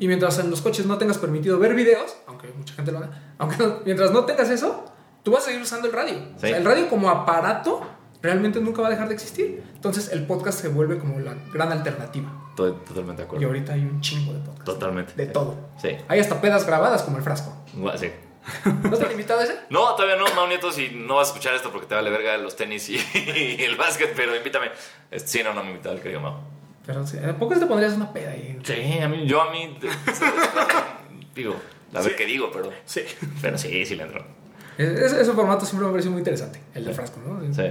[0.00, 3.34] Y mientras en los coches no tengas permitido ver videos, aunque mucha gente lo haga,
[3.38, 4.84] aunque no- mientras no tengas eso,
[5.22, 6.14] tú vas a seguir usando el radio.
[6.34, 6.54] O sea, Sí.
[6.56, 7.80] el radio como aparato
[8.22, 9.62] realmente nunca va a dejar de existir.
[9.74, 12.30] Entonces el podcast se vuelve como la gran alternativa.
[12.56, 13.46] Totalmente de Y acuerdo.
[13.46, 14.64] ahorita hay un chingo de podcasts.
[14.64, 15.12] Totalmente.
[15.16, 15.56] De todo.
[15.80, 15.96] Sí.
[16.08, 17.56] Hay hasta pedas grabadas como el frasco.
[17.96, 18.10] Sí.
[18.82, 19.54] ¿No está limitado ese?
[19.70, 22.36] No, todavía no, Mau Nieto, si no vas a escuchar esto porque te vale verga
[22.38, 22.96] los tenis y,
[23.58, 24.66] y el básquet, pero invítame.
[25.24, 26.34] Sí, no, no me invitado el querido Mau.
[26.84, 28.58] Pero sí, ¿a poco te pondrías una peda ahí?
[28.64, 29.78] Sí, a mí, yo a mí,
[31.34, 31.54] digo,
[31.94, 33.02] a ver qué digo, pero, Sí.
[33.40, 34.24] pero sí, sí le entro.
[34.78, 37.40] Ese, ese formato siempre me ha parecido muy interesante, el del frasco, ¿no?
[37.54, 37.62] Sí.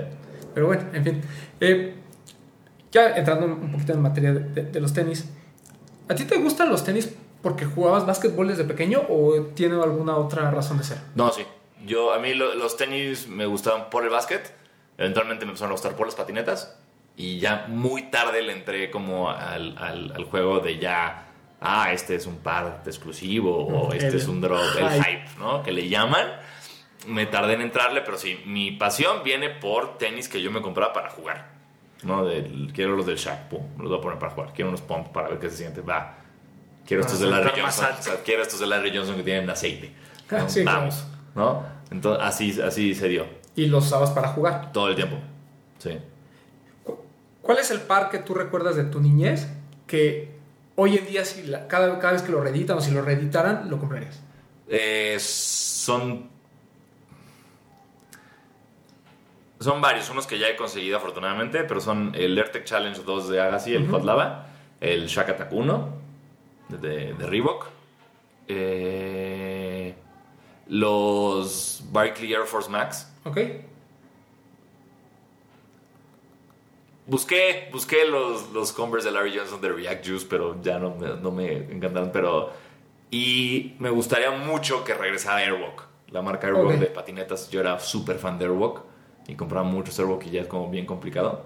[0.53, 1.21] Pero bueno, en fin.
[1.59, 1.95] Eh,
[2.91, 5.29] ya entrando un poquito en materia de, de- de los tenis,
[6.09, 10.51] ¿a ti te gustan los tenis porque jugabas básquetbol desde pequeño o tiene alguna otra
[10.51, 10.97] razón de ser?
[11.15, 11.43] No, sí.
[11.85, 14.53] Yo, a mí lo- los tenis me gustaban por el básquet.
[14.97, 16.77] Eventualmente me empezaron a gustar por las patinetas.
[17.17, 21.27] Y ya muy tarde le entré como al, al- al juego de ya.
[21.63, 25.61] Ah, este es un par exclusivo o este El es un drop, el hype, ¿no?
[25.63, 26.25] Que le llaman.
[27.07, 30.93] Me tardé en entrarle, pero sí, mi pasión viene por tenis que yo me compraba
[30.93, 31.49] para jugar.
[32.03, 32.25] ¿No?
[32.25, 34.53] Del- quiero los del Shaq, pum, los voy a poner para jugar.
[34.53, 36.17] Quiero unos pump para ver qué se siente, va.
[36.85, 37.85] Quiero estos de Larry Johnson.
[37.85, 37.99] alto.
[37.99, 39.91] o sea, quiero estos de Larry Johnson que tienen aceite.
[40.31, 40.49] Ah, ¿no?
[40.49, 41.63] sí, Vamos, ¿no?
[41.91, 43.25] Entonces, así, así se dio
[43.55, 44.71] Y los usabas para jugar.
[44.71, 45.17] todo el tiempo.
[45.77, 45.99] Sí.
[46.83, 46.99] Cu-
[47.41, 49.47] ¿Cuál es el par que tú recuerdas de tu niñez
[49.87, 50.31] que
[50.75, 53.69] hoy en día, si la- cada, cada vez que lo reeditan o si lo reeditaran,
[53.69, 54.19] lo comprarías?
[54.67, 56.29] Eh, son.
[59.61, 63.41] Son varios, unos que ya he conseguido afortunadamente, pero son el AirTech Challenge 2 de
[63.41, 64.47] Agassi, el Hot Lava,
[64.79, 65.89] el Shack Attack 1
[66.69, 67.67] de, de Reebok,
[68.47, 69.93] eh,
[70.67, 73.13] los Barkley Air Force Max.
[73.23, 73.37] ¿Ok?
[77.05, 81.07] Busqué, busqué los, los Converse de Larry Johnson de React Juice, pero ya no me,
[81.17, 82.11] no me encantaron.
[82.11, 82.51] Pero,
[83.11, 87.51] y me gustaría mucho que regresara Airwalk, la marca Airwalk de patinetas.
[87.51, 88.90] Yo era súper fan de Airwalk
[89.27, 91.45] y compraba muchos Airwalk y ya es como bien complicado.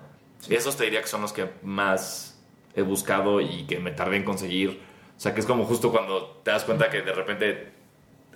[0.50, 2.40] Y esos te diría que son los que más
[2.76, 4.82] he buscado y que me tardé en conseguir.
[5.18, 7.72] O sea, que es como justo cuando te das cuenta que de repente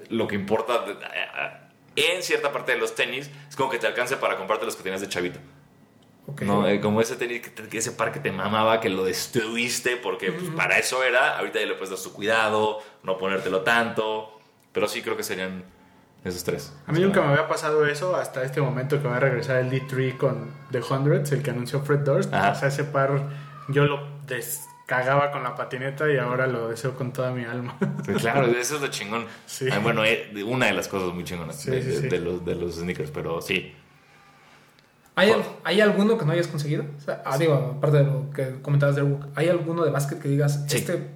[0.09, 0.85] lo que importa
[1.95, 4.83] en cierta parte de los tenis es como que te alcance para comprarte los que
[4.83, 5.39] tenías de chavito.
[6.27, 6.41] Ok.
[6.43, 9.97] No, eh, como ese tenis, que, que ese par que te mamaba, que lo destruiste,
[9.97, 11.37] porque pues, para eso era.
[11.37, 14.39] Ahorita ya le puedes dar su cuidado, no ponértelo tanto.
[14.71, 15.63] Pero sí creo que serían
[16.23, 16.73] esos tres.
[16.87, 19.71] A mí nunca me había pasado eso hasta este momento que va a regresar el
[19.71, 22.33] D3 con The Hundreds, el que anunció Fred Durst.
[22.33, 22.51] Ajá.
[22.51, 23.21] O sea, ese par
[23.69, 27.77] yo lo descagaba con la patineta y ahora lo deseo con toda mi alma.
[28.05, 29.25] Sí, claro, eso es lo chingón.
[29.45, 29.67] Sí.
[29.71, 32.07] Ah, bueno, eh, una de las cosas muy chingonas Sí, de, sí, de- sí.
[32.09, 33.73] de los, de los sneakers, pero sí.
[35.15, 36.85] ¿Hay, al- ¿Hay alguno que no hayas conseguido?
[36.97, 40.19] O sea, ah, digo, aparte de lo que comentabas de Airwalk, ¿hay alguno de básquet
[40.19, 40.77] que digas, Sí.
[40.77, 41.07] este,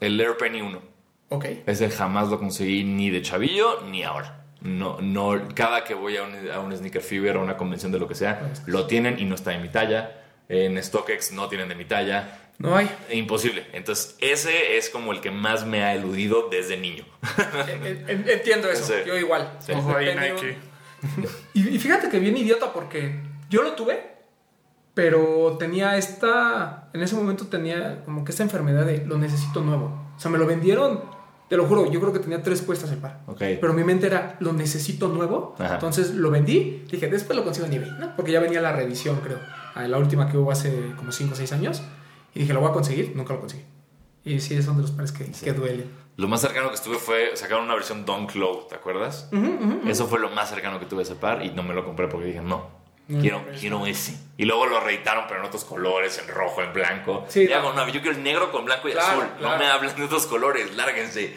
[0.00, 0.80] El Air Penny 1.
[1.28, 1.44] ok?
[1.66, 4.43] Ese jamás lo conseguí ni de chavillo ni ahora.
[4.64, 7.98] No, no, cada que voy a un, a un sneaker fever o una convención de
[8.00, 10.22] lo que sea, lo tienen y no está en mi talla.
[10.48, 12.40] En StockX no tienen de mi talla.
[12.58, 12.88] No hay.
[13.10, 13.66] Imposible.
[13.72, 17.04] Entonces, ese es como el que más me ha eludido desde niño.
[17.68, 18.94] En- en- Entiendo eso, Sí.
[19.06, 19.52] yo igual.
[19.60, 19.72] Sí.
[19.72, 20.56] Ojo ahí, Nike.
[21.54, 24.14] y fíjate que bien idiota porque yo lo tuve,
[24.94, 30.12] pero tenía esta, en ese momento tenía como que esta enfermedad de lo necesito nuevo.
[30.16, 31.02] O sea, me lo vendieron,
[31.48, 33.22] te lo juro, yo creo que tenía tres puestas el par.
[33.26, 33.38] Ok.
[33.38, 35.54] Pero mi mente era, lo necesito nuevo.
[35.58, 35.74] Ajá.
[35.74, 38.16] Entonces lo vendí, dije, después lo consigo en eBay, ¿no?
[38.16, 39.38] Porque ya venía la revisión, creo.
[39.74, 41.82] La última que hubo hace como 5 o 6 años.
[42.34, 43.64] Y dije, lo voy a conseguir, nunca lo conseguí.
[44.24, 46.04] Y sí, son de los pares que, que duelen.
[46.16, 49.28] Lo más cercano que estuve fue sacaron una versión Dunk Low, ¿te acuerdas?
[49.86, 52.06] Eso fue lo más cercano que tuve a ese par y no me lo compré
[52.06, 52.68] porque dije, no,
[53.06, 54.16] quiero, quiero ese.
[54.36, 57.24] Y luego lo reeditaron, pero en otros colores, en rojo, en blanco.
[57.28, 59.24] Sí, no, yo quiero el negro con blanco y Claro, azul.
[59.34, 59.58] No claro.
[59.58, 61.34] me hablen de otros colores, lárguense.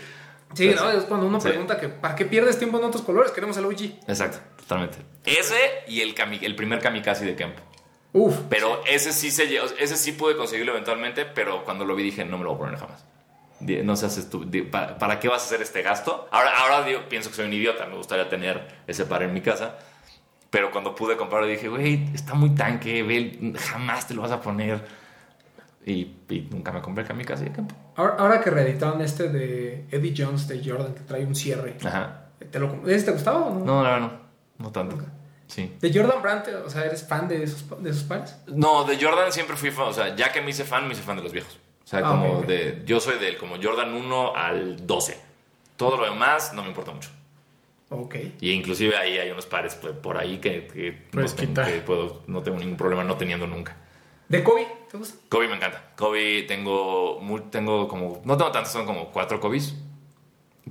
[0.53, 0.89] Sí, Pues ¿no?
[0.91, 1.49] Es cuando uno Sí.
[1.49, 3.31] pregunta que, ¿para qué pierdes tiempo en otros colores?
[3.31, 3.99] Queremos el OG.
[4.07, 4.97] Exacto, totalmente.
[5.25, 7.57] Ese y el, kami- el primer kamikaze de Kemp.
[8.13, 8.35] Uf.
[8.49, 9.43] Pero ese sí se
[9.77, 12.59] ese sí pude conseguirlo eventualmente, pero cuando lo vi dije, no me lo voy a
[12.59, 13.05] poner jamás.
[13.59, 14.71] No seas estúpido.
[14.71, 16.27] ¿Para, para qué vas a hacer este gasto?
[16.31, 19.41] Ahora, ahora digo, pienso que soy un idiota, me gustaría tener ese par en mi
[19.41, 19.77] casa.
[20.49, 24.41] Pero cuando pude comprarlo dije, güey, está muy tanque, ve, jamás te lo vas a
[24.41, 24.81] poner.
[25.85, 27.75] Y, y nunca me compré kamikaze de campo.
[27.95, 32.25] Ahora, ahora que reeditaron este de Eddie Jones de Jordan, que trae un cierre, Ajá.
[32.51, 33.65] ¿te, lo, ¿ese te gustaba o no?
[33.65, 34.07] No, la verdad
[34.59, 34.65] no.
[34.65, 34.97] No tanto.
[35.47, 35.75] Sí.
[35.79, 38.35] De Jordan Brand, o sea, ¿eres fan de esos, de esos pares?
[38.47, 39.87] No, de Jordan siempre fui fan.
[39.87, 41.57] O sea, ya que me hice fan, me hice fan de los viejos.
[41.85, 42.83] O sea, Ah, como de.
[42.85, 45.17] Yo soy del como Jordan 1 al 12.
[45.77, 47.09] Todo lo demás no me importa mucho.
[47.89, 48.15] Ok.
[48.41, 52.23] Y inclusive ahí hay unos pares pues, por ahí que, que no, tengo, que puedo,
[52.27, 53.77] no tengo ningún problema no teniendo nunca.
[54.27, 54.67] ¿De Kobe?
[54.91, 55.17] ¿Te gusta?
[55.29, 55.91] Kobe me encanta.
[55.95, 57.19] Kobe tengo,
[57.49, 59.73] tengo como, no tengo tantos, son como cuatro Kobe's.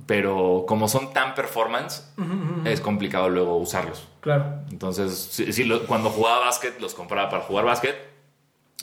[0.05, 2.13] Pero como son tan performance,
[2.65, 4.07] es complicado luego usarlos.
[4.21, 4.59] Claro.
[4.69, 7.95] Entonces, sí, sí, lo- cuando jugaba básquet, los compraba para jugar básquet.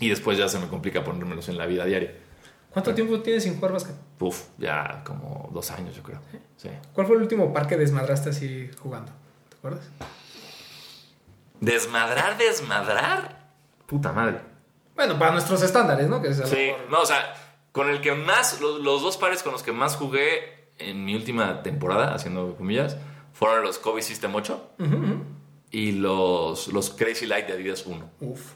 [0.01, 2.15] Y después ya se me complica ponérmelos en la vida diaria.
[2.75, 3.95] ¿Cuánto tiempo tienes sin jugar básquet?
[4.21, 6.21] Uf, ya como dos años, yo creo.
[6.57, 6.69] Sí.
[6.93, 9.13] ¿Cuál fue el último par que desmadraste así jugando?
[9.49, 9.85] ¿Te acuerdas?
[11.61, 13.39] Desmadrar, desmadrar.
[13.87, 14.41] Puta madre.
[14.97, 16.21] Bueno, para nuestros estándares, ¿no?
[16.21, 17.35] Que es Sí, mejor- no, o sea,
[17.73, 21.15] con el que más, los, los dos pares con los que más jugué en mi
[21.15, 22.97] última temporada, haciendo comillas,
[23.33, 25.23] fueron los Kobe System 8 Ujú, ujú.
[25.71, 28.11] y los, los Crazy Light de Adidas 1.
[28.21, 28.53] Uf.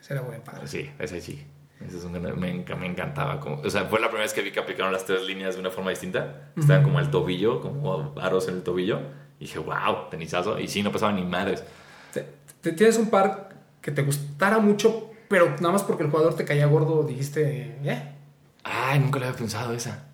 [0.00, 0.66] Ese era buen padre.
[0.66, 1.46] Sí, ese sí.
[1.84, 3.38] Ese es un gran- me, me encantaba.
[3.40, 5.60] Como, o sea, fue la primera vez que vi que aplicaron las tres líneas de
[5.60, 6.50] una forma distinta.
[6.56, 9.00] Estaban como al tobillo, como aros en el tobillo.
[9.38, 10.58] Y dije, wow, tenisazo.
[10.58, 11.62] Y sí, no pasaba ni madres.
[12.12, 12.26] Te-
[12.62, 13.50] te- ¿Tienes un par
[13.82, 18.12] que te gustara mucho, pero nada más porque el jugador te caía gordo dijiste, ¿eh?
[18.64, 20.08] Ay, nunca le había pensado esa.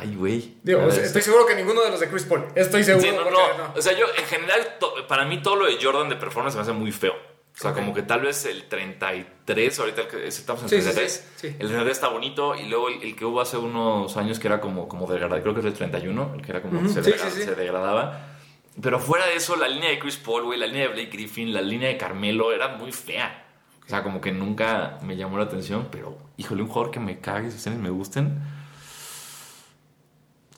[0.00, 0.54] Ay, güey.
[0.62, 2.44] Digo, A o ver, sea, estoy seguro que ninguno de los de Chris Paul.
[2.54, 3.04] Estoy seguro.
[3.06, 3.72] Sí, no, porque no.
[3.76, 4.76] O sea, yo en general,
[5.08, 7.12] para mí todo lo de Jordan de performance me hace muy feo.
[7.12, 7.78] O sea, Ok.
[7.78, 11.40] como que tal vez el 33, ahorita el que estamos en Sí, sí, 33, sí,
[11.40, 11.46] sí.
[11.48, 14.60] el 33 está bonito y luego el, el que hubo hace unos años que era
[14.60, 17.24] como, como degradado, creo que es el 31, el que era como se, sí, degra-
[17.30, 17.42] sí, sí.
[17.42, 18.26] se degradaba.
[18.80, 21.52] Pero fuera de eso, la línea de Chris Paul, güey, la línea de Blake Griffin,
[21.52, 23.44] la línea de Carmelo era muy fea.
[23.84, 27.18] O sea, como que nunca me llamó la atención, pero híjole, un jugador que me
[27.18, 28.38] cague, sus tenis me gusten.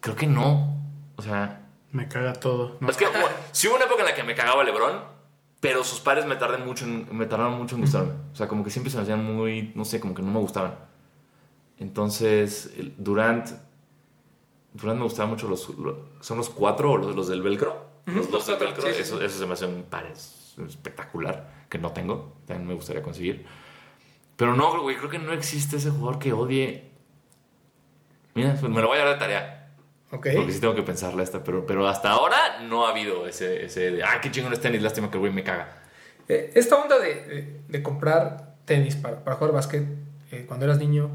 [0.00, 0.76] Creo que no.
[1.16, 2.76] O sea, Me caga todo.
[2.80, 2.88] ¿no?
[2.90, 5.00] es que bueno, sí hubo una época en la que me cagaba LeBron,
[5.60, 8.12] pero sus pares me tardan mucho en, me tardaron mucho en gustarme.
[8.32, 10.38] O sea, como que siempre se me hacían muy, no sé, como que no me
[10.38, 10.74] gustaban.
[11.78, 13.48] Entonces, Durant,
[14.72, 17.88] Durant me gustaban mucho los, los- son los cuatro o los, los del velcro.
[18.06, 19.24] Los dos del velcro, Sí, sí, eso, sí.
[19.24, 23.46] eso se me hace un par es- espectacular que no tengo, también me gustaría conseguir.
[24.36, 26.90] Pero no, güey, creo que no existe ese jugador que odie.
[28.34, 29.59] Mira, pues me lo voy a dar de tarea.
[30.10, 33.92] Porque sí tengo que pensarla esta, pero, pero hasta ahora no ha habido ese, ese
[33.92, 35.82] de, ah, qué chingón es tenis, lástima que el güey me caga.
[36.28, 39.84] Eh, esta onda de, de- de comprar tenis para, para jugar básquet
[40.32, 41.10] eh, cuando eras niño,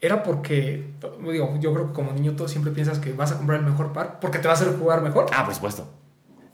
[0.00, 0.84] era porque,
[1.30, 3.92] digo, yo creo que como niño tú siempre piensas que vas a comprar el mejor
[3.92, 5.26] par porque te va a hacer jugar mejor.
[5.32, 5.92] Ah, por supuesto.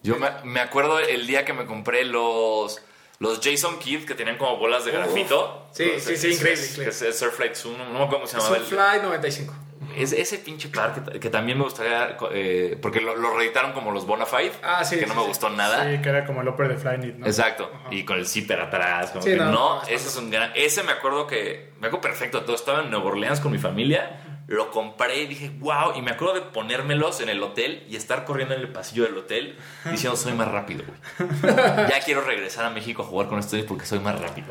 [0.02, 2.80] Yo me, me acuerdo el día que me compré los,
[3.20, 4.96] los Jason Kidd que tenían como bolas de Uf.
[4.96, 5.66] grafito.
[5.72, 8.57] Sí, sí, sí, increíble, que es el Surflight Zoom, no me acuerdo cómo se llamaba.
[8.57, 9.55] Soulfly 95.
[9.97, 13.90] Es, ese pinche par que, que también me gustaría, eh, porque lo, lo reeditaron como
[13.92, 15.28] los Bonafide, Ah, sí, que sí, no me sí.
[15.28, 15.84] gustó nada.
[15.90, 17.26] Sí, que era como el upper de Flyknit, ¿no?
[17.26, 17.70] Exacto.
[17.90, 19.11] Y con el zipper atrás.
[19.11, 20.51] Como Sí, que no, no, no, ese es un gran.
[20.55, 21.72] Ese me acuerdo que.
[21.80, 22.42] Me acuerdo perfecto.
[22.42, 24.20] Todo estaba en Nueva Orleans con mi familia.
[24.47, 25.92] Lo compré y dije, wow.
[25.97, 29.16] Y me acuerdo de ponérmelos en el hotel y estar corriendo en el pasillo del
[29.16, 29.57] hotel
[29.90, 31.55] diciendo, soy más rápido, güey.
[31.88, 34.49] Ya quiero regresar a México a jugar con estos porque soy más rápido.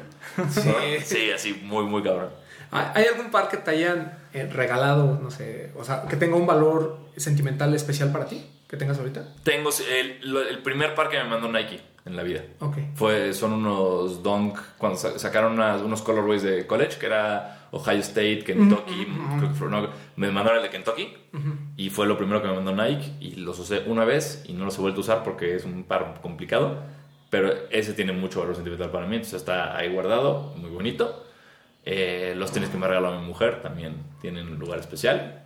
[0.49, 0.71] Sí.
[1.03, 2.31] Sí, así, muy, muy cabrón.
[2.73, 6.47] ¿Hay algún par que te hayan eh, regalado, no sé, o sea, que tenga un
[6.47, 8.43] valor sentimental especial para ti?
[8.67, 9.33] Que tengas ahorita.
[9.43, 12.41] Tengo el, primer par que me mandó Nike en la vida.
[12.59, 12.77] Ok.
[12.95, 17.99] Fue, son unos Dunk, cuando sa- sacaron unas- unos colorways de college, que era Ohio
[17.99, 19.07] State, Kentucky,
[19.55, 21.13] fue- no, me mandaron el de Kentucky
[21.77, 24.65] y fue lo primero que me mandó Nike y los usé una vez y no
[24.65, 26.81] los he vuelto a usar porque es un par complicado,
[27.29, 31.25] pero ese tiene mucho valor sentimental para mí, entonces está ahí guardado, muy bonito.
[31.85, 35.43] Eh, los tenis que me regaló mi mujer también tienen un lugar especial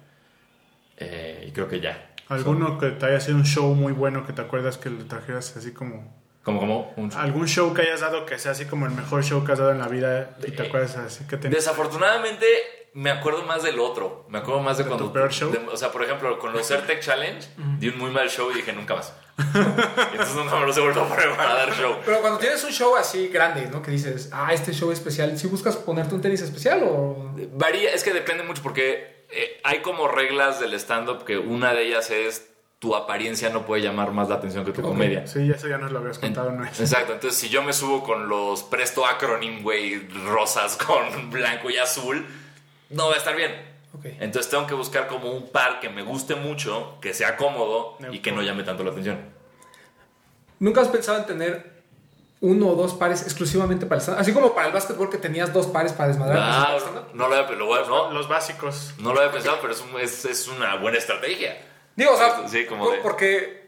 [0.97, 2.11] Eh, y creo que ya.
[2.29, 5.55] ¿Alguno que te haya sido un show muy bueno que te acuerdas que le trajeras
[5.55, 6.13] así como
[6.43, 7.21] Como, como un show.
[7.21, 9.71] ¿Algún show que hayas dado que sea así como el mejor show que has dado
[9.71, 11.49] en la vida y te acuerdas así que te...
[11.49, 12.45] Desafortunadamente,
[12.97, 14.25] me acuerdo más del otro.
[14.27, 15.05] Me acuerdo más de, ¿De cuando.
[15.05, 15.51] tu peor show?
[15.51, 18.55] de- o sea, por ejemplo, con los Certec Challenge, di un muy mal show y
[18.55, 19.13] dije nunca más.
[19.37, 21.95] Entonces nunca me los he vuelto a poner para dar show.
[22.03, 23.83] Pero cuando tienes un show así grande, ¿no?
[23.83, 27.33] Que dices, ah, este show especial, ¿sí buscas ponerte un tenis especial o...?
[27.53, 31.83] Varía, es que depende mucho porque eh, hay como reglas del stand-up que una de
[31.83, 35.25] ellas es tu apariencia no puede llamar más la atención que tu comedia.
[35.27, 36.79] Sí, eso ya nos lo habías contado una vez.
[36.79, 41.77] Exacto, entonces si yo me subo con los presto acronym, güey, rosas con blanco y
[41.77, 42.25] azul,
[42.89, 43.51] no va a estar bien.
[43.97, 44.05] Ok.
[44.19, 48.19] Entonces tengo que buscar como un par que me guste mucho, que sea cómodo y
[48.19, 49.19] que no llame tanto la atención.
[50.59, 51.77] ¿Nunca has pensado en tener
[52.41, 55.51] uno o dos pares exclusivamente para el stand Así como para el básquetbol que tenías
[55.53, 56.37] dos pares para desmadrar.
[56.39, 56.77] Ah,
[57.13, 58.93] no, lo había, no, Los básicos.
[58.99, 61.57] no lo había pensado, pero es, un- es, es una buena estrategia.
[61.95, 63.67] Digo, o sea, Sí, como de- porque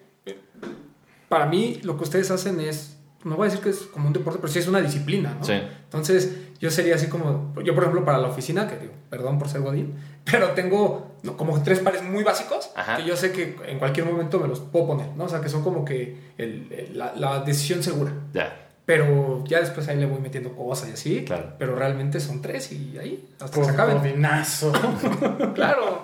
[1.28, 4.14] para mí lo que ustedes hacen es, no voy a decir que es como un
[4.14, 5.46] deporte, pero sí es una disciplina, ¿no?
[5.46, 5.54] Sí.
[5.84, 9.50] Entonces, yo sería así como, yo por ejemplo para la oficina, que digo, perdón por
[9.50, 9.96] ser godín,
[10.26, 12.98] pero tengo no, como tres pares muy básicos Ajá.
[12.98, 15.26] que yo sé que en cualquier momento me los puedo poner, ¿no?
[15.26, 18.14] O sea, que son como que el- el- la, la decisión segura.
[18.34, 18.66] Ya.
[18.86, 21.24] Pero ya después ahí le voy metiendo cosas y así.
[21.24, 21.54] Claro.
[21.60, 23.98] Pero realmente son tres y ahí, hasta que se acaben.
[25.54, 26.02] Claro.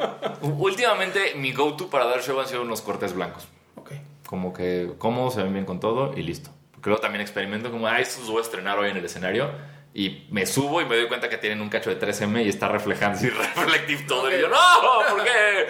[0.59, 3.47] Últimamente mi go-to para dar show han sido unos cortes blancos.
[3.76, 3.91] Ok.
[4.28, 6.49] Como que cómodos, se ven bien con todo y listo.
[6.86, 9.49] Creo también experimento como, ah, estos los voy a estrenar hoy en el escenario.
[9.91, 12.67] Y me subo y me doy cuenta que tienen un cacho de 3M y está
[12.67, 14.29] reflejando así reflective todo.
[14.29, 14.55] Y yo, no,
[15.09, 15.65] ¿por qué?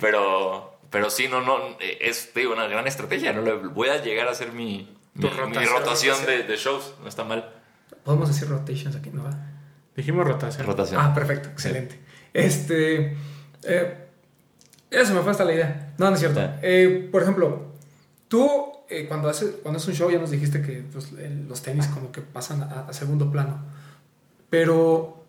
[0.00, 3.34] Pero, pero sí, no, no, es te digo, una gran estrategia.
[3.34, 3.42] ¿no?
[3.42, 6.24] Le- Voy a llegar a hacer mi, mi, mi rotación.
[6.24, 6.94] de, de shows.
[7.02, 7.52] No está mal.
[8.04, 9.24] Podemos decir rotations aquí, ¿no?
[9.94, 10.66] Dijimos rotación.
[10.66, 11.00] Rotación.
[11.02, 12.00] Ah, perfecto, excelente.
[12.32, 13.16] Este.
[13.64, 14.06] eh,
[14.90, 15.92] ya se me fue hasta la idea.
[15.98, 16.40] No, no es cierto.
[16.40, 16.58] Ya.
[16.62, 17.72] Eh, por ejemplo,
[18.28, 21.12] tú, eh, cuando, haces, cuando es un show, ya nos dijiste que pues,
[21.48, 23.58] los tenis como que pasan a, a segundo plano.
[24.50, 25.24] Pero,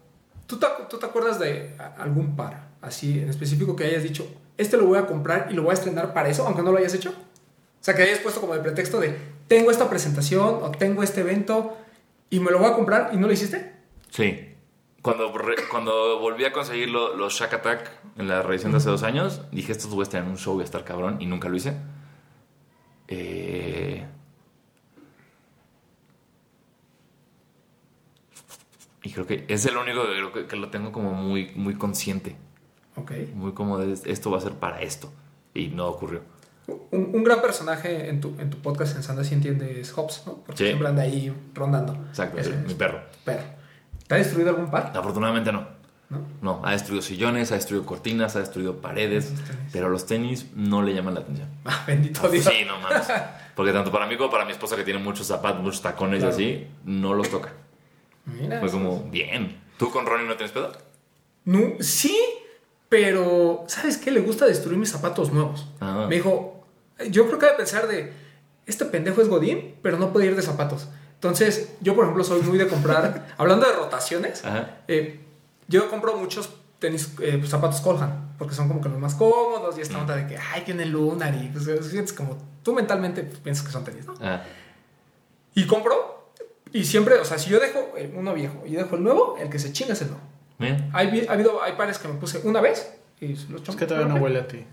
[0.48, 4.28] ¿tú te, ¿tú te acuerdas de algún par así en específico que hayas dicho,
[4.58, 6.78] este lo voy a comprar y lo voy a estrenar para eso, aunque no lo
[6.78, 7.10] hayas hecho?
[7.10, 11.22] O sea, que hayas puesto como el pretexto de, tengo esta presentación o tengo este
[11.22, 11.78] evento
[12.30, 13.74] y me lo voy a comprar y no lo hiciste.
[14.10, 14.52] Sí.
[15.02, 15.32] Cuando,
[15.70, 19.42] cuando volví a conseguir lo- los Shack Attack en la revisión de hace dos años,
[19.52, 21.56] dije, estos voy a estar en un show, voy a estar cabrón, y nunca lo
[21.58, 21.74] hice.
[23.08, 24.06] Eh,
[29.04, 30.02] Y creo que es el único
[30.48, 32.36] que lo tengo como muy, muy consciente.
[32.96, 33.12] Ok.
[33.36, 35.12] Muy como de, esto va a ser para esto.
[35.54, 36.22] Y no ocurrió.
[36.68, 40.24] Un, un gran personaje en tu, en tu podcast en Sanda si entiende es Hobbs,
[40.26, 40.38] ¿no?
[40.38, 40.66] Porque Sí.
[40.66, 41.94] siempre anda ahí rondando.
[42.10, 43.00] Exacto, es mi perro.
[43.24, 43.44] perro.
[44.08, 44.92] ¿Te ha destruido algún par?
[44.96, 45.68] Afortunadamente no.
[46.10, 46.20] ¿No?
[46.42, 49.42] No, ha destruido sillones, ha destruido cortinas, ha destruido paredes, Los
[49.72, 51.50] pero los tenis no le llaman la atención.
[51.66, 52.46] Ah, bendito Dios.
[52.46, 53.08] Sí, no mames.
[53.56, 56.32] Porque tanto para mí como para mi esposa que tiene muchos zapatos, muchos tacones Claro.
[56.40, 57.54] y así, no los toca.
[58.26, 58.60] Mira.
[58.60, 59.60] Fue como, bien.
[59.78, 60.72] ¿Tú con Ronnie no tienes pedo?
[61.46, 62.16] No, sí,
[62.90, 64.12] pero ¿sabes qué?
[64.12, 65.68] Le gusta destruir mis zapatos nuevos.
[65.80, 66.06] Ah.
[66.08, 66.66] Me dijo,
[67.10, 68.14] yo creo que debe pensar de,
[68.66, 70.88] este pendejo es Godín, pero no puede ir de zapatos.
[71.16, 74.78] Entonces, yo por ejemplo soy muy de comprar, hablando de rotaciones, Ajá.
[74.88, 75.20] eh,
[75.68, 76.50] yo compro muchos
[76.80, 80.16] tenis, eh, pues, zapatos Colhan, porque son como que los más cómodos y esta onda
[80.16, 84.06] de que, ay, tiene Lunar y pues sientes como, tú mentalmente piensas que son tenis,
[84.06, 84.14] ¿no?
[84.22, 84.44] Ah,
[85.54, 86.32] Y compro
[86.74, 89.50] y siempre, o sea, si yo dejo eh, uno viejo y dejo el nuevo, el
[89.50, 90.24] que se chinga es el nuevo.
[90.60, 90.90] bien.
[90.94, 94.14] Hay, ha habido, hay pares que me puse una vez y los Es que todavía
[94.14, 94.66] no huele a ti.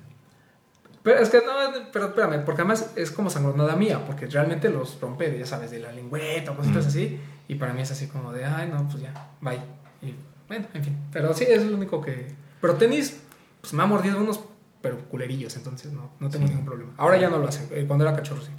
[1.05, 1.53] Pero es que no,
[1.93, 5.81] pero espérame, porque además es como sangronada mía, porque realmente los rompe, ya sabes, de
[5.81, 6.89] la lengüeta o cositas Mm.
[6.89, 7.21] así.
[7.49, 9.59] Y para mí es así como de, ay, no, pues ya, bye.
[10.01, 10.15] Y
[10.53, 10.97] bueno, en fin.
[11.13, 12.27] Pero sí, es lo único que.
[12.61, 13.23] Pero tenis,
[13.61, 14.41] pues me ha mordido unos,
[14.83, 16.93] pero culerillos, entonces no, no tengo ningún problema.
[16.99, 18.51] Ahora ya no lo hacen, eh, cuando era cachorro sí.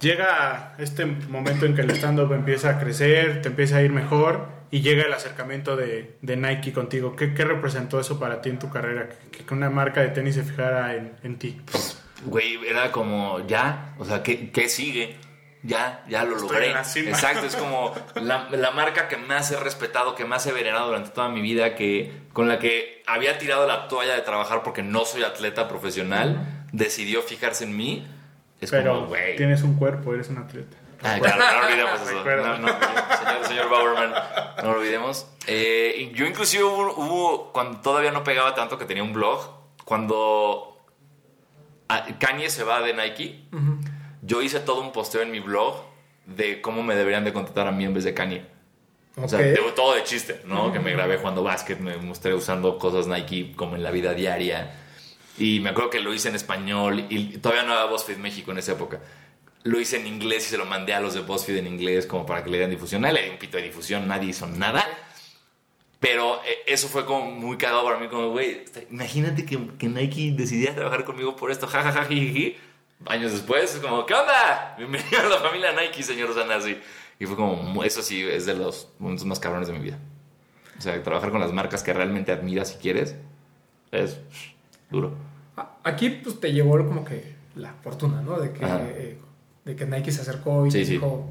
[0.00, 4.48] Llega este momento en que el stand-up empieza a crecer, te empieza a ir mejor
[4.70, 7.14] y llega el acercamiento de, de Nike contigo.
[7.16, 9.08] ¿Qué, qué representó eso para ti en tu carrera?
[9.30, 11.60] Que, que una marca de tenis se fijara en, en ti.
[12.26, 15.16] Güey, era como, ya, o sea, ¿qué, qué sigue?
[15.64, 16.66] Ya, ya lo Estoy logré.
[16.68, 17.10] en la cima.
[17.10, 21.10] Exacto, es como la, la marca que más he respetado, que más he venerado durante
[21.10, 25.04] toda mi vida, que con la que había tirado la toalla de trabajar porque no
[25.04, 28.06] soy atleta profesional, decidió fijarse en mí.
[28.60, 29.36] Es Pero como, güey.
[29.36, 30.76] tienes un cuerpo, eres un atleta.
[31.04, 32.24] Ah, claro, no olvidemos eso.
[32.24, 34.14] No, no, señor, señor Bauerman,
[34.62, 35.26] no lo olvidemos.
[35.48, 39.40] Eh, yo inclusive hubo, hubo- cuando todavía no pegaba tanto, que tenía un blog,
[39.84, 40.80] cuando
[41.88, 43.44] ah, Kanye se va de Nike,
[44.22, 45.76] yo hice todo un posteo en mi blog
[46.26, 48.44] de cómo me deberían de contratar a mí en vez de Kanye.
[49.16, 50.72] O sea, de- todo de chiste, ¿no?
[50.72, 54.78] Que me grabé jugando básquet, me mostré usando cosas Nike como en la vida diaria.
[55.38, 58.58] Y me acuerdo que lo hice en español y todavía no era BuzzFeed México en
[58.58, 59.00] esa época.
[59.64, 62.26] lo hice en inglés y se lo mandé a los de BuzzFeed en inglés como
[62.26, 63.02] para que le dieran difusión.
[63.02, 64.84] Nadie le dio un pito de difusión, nadie hizo nada.
[66.00, 70.32] Pero eh, eso fue como muy cagado para mí, como, güey, imagínate que, que Nike
[70.36, 72.56] decidiera trabajar conmigo por esto, jajaja, jijiji.
[73.06, 74.74] Años después, es como, ¿qué onda?
[74.78, 76.78] Bienvenido a la familia Nike, señor Sanasi.
[77.18, 79.98] Y fue como, eso sí, es de los momentos más cabrones de mi vida.
[80.78, 83.14] O sea, trabajar con las marcas que realmente admiras y quieres
[83.90, 84.18] es
[84.90, 85.12] duro.
[85.56, 88.38] A- Aquí pues te llevó como que la fortuna, ¿no?
[88.40, 89.18] De que, eh,
[89.64, 90.92] de que Nike se acercó y Sí, te sí.
[90.92, 91.28] dijo,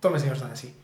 [0.00, 0.74] tome señor Sanasi.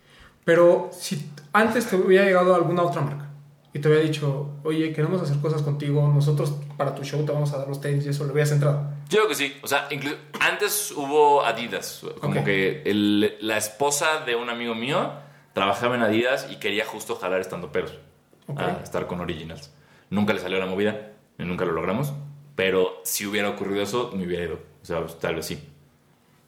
[0.45, 3.28] Pero si antes te hubiera llegado alguna otra marca
[3.72, 7.53] y te hubiera dicho, oye, queremos hacer cosas contigo, nosotros para tu show te vamos
[7.53, 8.89] a dar los tenis y eso, ¿le hubieras entrado?
[9.09, 9.57] Yo creo que sí.
[9.63, 12.03] O sea, inclu- antes hubo Adidas.
[12.21, 12.45] Como Ok.
[12.47, 15.13] que el- la esposa de un amigo mío
[15.53, 17.95] trabajaba en Adidas y quería justo jalar estando peros
[18.49, 18.61] Ok.
[18.61, 19.73] a estar con Originals.
[20.11, 22.13] Nunca le salió la movida, y nunca lo logramos.
[22.57, 24.59] Pero si hubiera ocurrido eso, me hubiera ido.
[24.83, 25.63] O sea, pues, tal vez sí.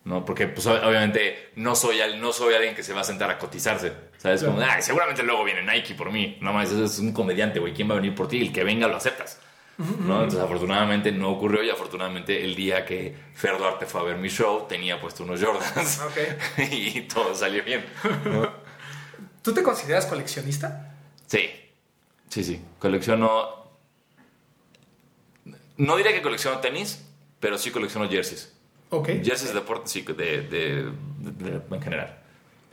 [0.05, 0.25] ¿No?
[0.25, 3.37] Porque, pues, ob- obviamente, no soy, no soy alguien que se va a sentar a
[3.39, 3.93] cotizarse.
[4.17, 4.43] ¿Sabes?
[4.43, 4.73] Como, Claro.
[4.77, 6.39] "Ay, seguramente luego viene Nike por mí.
[6.41, 7.75] No más, es un comediante, güey.
[7.75, 8.41] ¿Quién va a venir por ti?
[8.41, 9.39] El que venga lo aceptas.
[9.79, 10.17] ¿No?
[10.25, 14.29] Entonces, afortunadamente no ocurrió y afortunadamente el día que Fer Duarte fue a ver mi
[14.29, 16.01] show tenía puesto unos Jordans
[16.73, 17.85] y todo salió bien.
[18.25, 18.51] ¿no?
[19.43, 20.95] ¿Tú te consideras coleccionista?
[21.27, 21.49] Sí,
[22.29, 22.61] sí, sí.
[22.79, 23.57] Colecciono.
[25.77, 27.05] No diría que colecciono tenis,
[27.39, 28.53] pero sí colecciono jerseys.
[28.91, 29.09] Ok.
[29.23, 30.91] Jerseys de deporte, sí, de, de- de-
[31.51, 32.19] de- en general.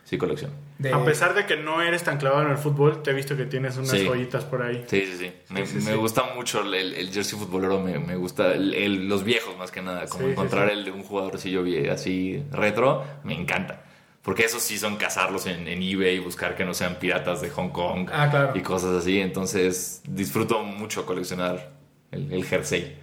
[0.06, 0.54] Sí, colecciono.
[0.78, 3.38] De- A pesar de que no eres tan clavado en el fútbol, te he visto
[3.38, 4.06] que tienes unas Sí.
[4.06, 4.84] joyitas por ahí.
[4.88, 5.32] Sí, sí, sí.
[5.50, 5.98] Me, Sí, sí, me sí.
[5.98, 9.82] gusta mucho el, el jersey futbolero, me, me gusta el- el- los viejos más que
[9.82, 10.06] nada.
[10.08, 10.74] Como encontrar sí.
[10.74, 13.84] el de un jugadorcillo vie- así retro, me encanta.
[14.22, 17.70] Porque esos sí son cazarlos en, en eBay, buscar que no sean piratas de Hong
[17.70, 18.52] Kong Ah, claro.
[18.56, 19.20] y cosas así.
[19.22, 21.70] Entonces disfruto mucho coleccionar
[22.12, 22.98] el, el jersey.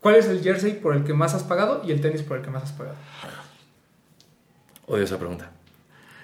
[0.00, 2.44] ¿Cuál es el jersey por el que más has pagado y el tenis por el
[2.44, 2.96] que más has pagado?
[4.86, 5.50] Odio esa pregunta.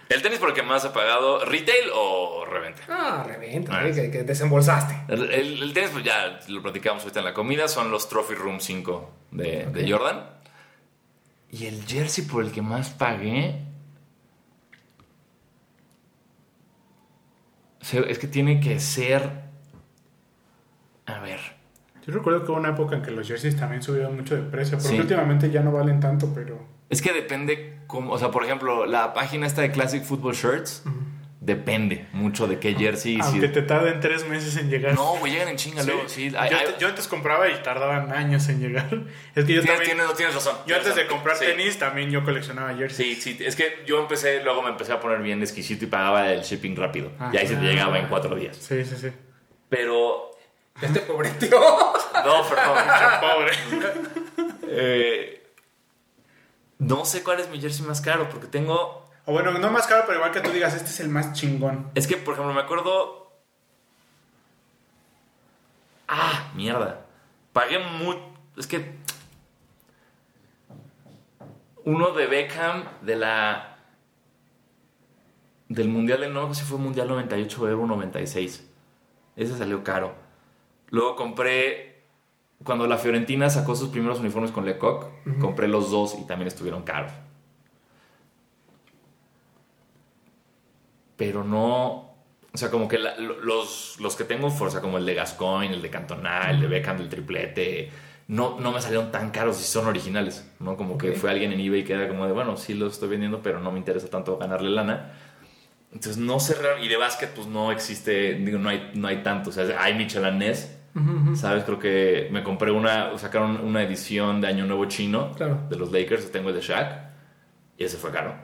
[0.09, 2.83] ¿El tenis por el que más he pagado, retail o reventa?
[2.89, 4.01] Ah, reventa, Ah, sí.
[4.01, 4.95] que, que desembolsaste.
[5.13, 8.35] El, el- el tenis, pues ya lo platicamos ahorita en la comida, son los Trophy
[8.35, 9.87] Room 5 de.
[9.91, 10.31] Jordan.
[11.51, 13.63] Y el jersey por el que más pagué.
[17.81, 19.31] o sea, es que tiene que ser.
[21.07, 21.41] A ver.
[22.07, 24.77] Yo recuerdo que hubo una época en que los jerseys también subieron mucho de precio,
[24.79, 25.01] porque Sí.
[25.01, 26.59] últimamente ya no valen tanto, pero
[26.91, 27.79] Es que depende.
[27.87, 30.83] Cómo, o sea, por ejemplo, la página esta de Classic Football Shirts.
[31.41, 33.15] Depende mucho de qué jersey.
[33.17, 34.95] si- aunque te tarden tres meses en llegar.
[34.95, 35.89] No, güey, llegan en chinga Sí.
[35.89, 36.09] luego.
[36.09, 38.87] Sí, hay- yo, hay- yo antes compraba y tardaban años en llegar.
[39.37, 39.85] Es que yo tienes, también.
[39.91, 40.57] tienes- no tienes razón.
[40.59, 41.45] yo Tienes antes de comprar Sí.
[41.45, 43.23] tenis también yo coleccionaba jerseys.
[43.23, 46.33] Sí, sí, es que yo empecé, luego me empecé a poner bien exquisito y pagaba
[46.33, 47.13] el shipping rápido.
[47.21, 47.31] Ah.
[47.33, 48.57] y ahí se te llegaba en cuatro días.
[48.57, 49.11] Sí, sí, sí.
[49.69, 50.33] Pero,
[50.83, 51.51] Este pobre tío.
[51.51, 52.77] no, perdón.
[53.21, 53.53] Pobre.
[54.69, 55.36] Eh,
[56.79, 59.05] no sé cuál es mi jersey más caro porque tengo...
[59.25, 61.91] O bueno, no más caro, pero igual que tú digas, este es el más chingón.
[61.95, 63.33] Es que, por ejemplo, me acuerdo...
[66.07, 67.07] Ah, mierda.
[67.53, 68.17] Pagué muy...
[68.57, 68.95] Es que...
[71.85, 73.79] Uno de Beckham de la...
[75.69, 76.29] Del Mundial de...
[76.29, 78.69] No, si fue Mundial 98 o Euro 96.
[79.35, 80.15] Ese salió caro.
[80.91, 81.96] Luego compré...
[82.65, 85.07] Cuando la Fiorentina sacó sus primeros uniformes con Lecoq,
[85.39, 87.13] compré los dos y también estuvieron caros.
[91.17, 92.05] Pero no...
[92.53, 95.75] O sea, como que la- los, los que tengo, o sea, como el de Gascoigne,
[95.75, 97.91] el de Cantona, el de Beckham del triplete,
[98.29, 100.75] no, no me salieron tan caros si son originales, ¿no?
[100.79, 103.43] Como que fue alguien en eBay que era como de, bueno, sí los estoy vendiendo,
[103.43, 105.13] pero no me interesa tanto ganarle lana.
[105.93, 109.51] Entonces, no sé, y de básquet, pues no existe, digo, no hay, no hay tanto.
[109.51, 110.76] O sea, hay Michelanés,
[111.35, 111.65] ¿sabes?
[111.65, 115.61] Creo que me compré una, sacaron una edición de Año Nuevo Chino Claro.
[115.69, 116.93] de los Lakers, tengo el de Shaq,
[117.79, 118.35] y ese fue caro.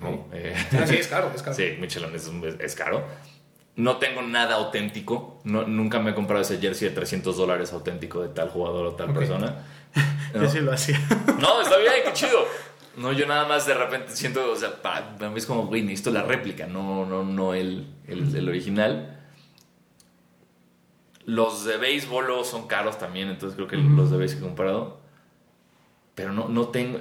[0.00, 0.26] ¿no?
[0.32, 1.54] Eh, Ah, sí, es caro, es caro.
[1.56, 3.04] Sí, Michelin es, es- caro.
[3.76, 5.40] No tengo nada auténtico.
[5.44, 8.92] No, nunca me he comprado ese jersey de 300 dólares auténtico de tal jugador o
[8.94, 9.16] tal Ok.
[9.18, 9.64] persona.
[10.34, 11.00] Yo sí lo hacía.
[11.40, 12.46] No, está bien, qué chido.
[12.98, 16.10] No, yo nada más de repente siento, o sea, para mí es como, güey, necesito
[16.10, 19.21] la réplica, no, no, no el, el, el original.
[21.24, 24.48] Los de béisbol luego son caros también, entonces creo que los de béisbol que he
[24.48, 25.00] comprado.
[26.14, 26.98] Pero no, no tengo.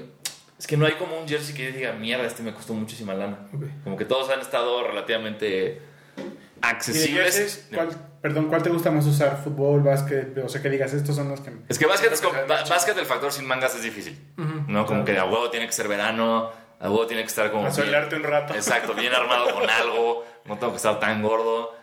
[0.60, 3.14] Es que no hay como un jersey que yo diga, mierda, este me costó muchísima
[3.16, 3.48] lana.
[3.84, 5.82] Como que todos han estado relativamente
[6.18, 6.28] ¿Y de
[6.62, 7.24] accesibles.
[7.36, 7.90] jerseys, cuál,
[8.22, 9.42] perdón, ¿cuál te gusta más usar?
[9.44, 10.38] ¿Fútbol, básquet?
[10.38, 11.52] O sea, que digas, estos son los que...
[11.68, 14.18] Es que básquet, es como- básquet el factor sin mangas es difícil.
[14.68, 14.86] ¿no?
[14.86, 17.66] Como que a huevo tiene que ser verano, a huevo tiene que estar como.
[17.66, 18.54] A un rato.
[18.54, 21.76] Exacto, bien armado con algo, no tengo que estar tan gordo.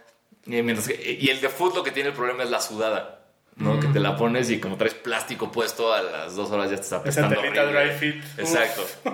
[0.47, 3.15] Y, mientras que- y el de fútbol lo que tiene el problema es la sudada.
[3.57, 3.81] ¿no?
[3.81, 6.83] Que te la pones y como traes plástico puesto, a las dos horas ya te
[6.83, 7.67] está Esa horrible.
[7.67, 8.23] dry fit.
[8.39, 8.83] Exacto.
[9.05, 9.13] ¿no?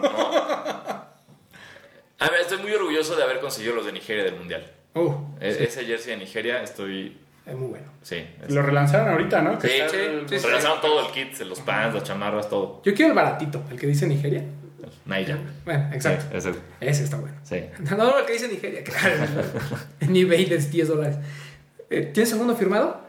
[2.18, 4.70] A ver, estoy muy orgulloso de haber conseguido los de Nigeria del Mundial.
[4.94, 7.18] Uh, E- Ese jersey de Nigeria, estoy...
[7.46, 7.86] es muy bueno.
[8.02, 8.24] Sí.
[8.48, 9.58] Lo relanzaron ahorita, ¿no?
[9.58, 10.46] Que Sí, está sí, el- sí, sí.
[10.46, 12.82] Relanzaron todo el kit, los pants, las chamarras, todo.
[12.84, 14.44] Yo quiero el baratito, el que dice Nigeria.
[15.06, 15.38] Naya.
[15.64, 16.24] Bueno, exacto.
[16.30, 16.52] Sí, ese.
[16.80, 17.36] Ese está bueno.
[17.42, 17.60] Sí.
[17.90, 19.14] No, no, el que dice Nigeria, claro.
[20.00, 21.16] en eBay de 10 dólares.
[21.90, 23.00] Eh, ¿Tienes segundo firmado?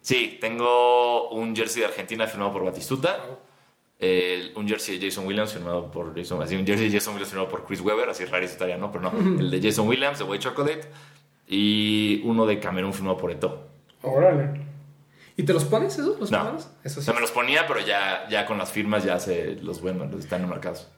[0.00, 3.18] Sí, tengo un jersey de Argentina firmado por Batistuta.
[3.98, 7.30] el- un jersey de Jason Williams firmado por Jason, así un jersey de Jason Williams
[7.30, 8.90] firmado por Chris Webber, así rarísimo estaría, ¿no?
[8.92, 10.82] Pero no, el de Jason Williams, de White Chocolate,
[11.46, 13.66] y uno de Camerún firmado por Eto.
[14.02, 14.60] Órale.
[15.36, 16.18] ¿Y te los pones esos?
[16.20, 16.38] ¿Los No.
[16.38, 16.68] firmados?
[16.84, 17.06] Eso O sí.
[17.06, 20.20] sea, me los ponía, pero ya, ya con las firmas ya se los buenos, los
[20.20, 20.88] están enmarcados.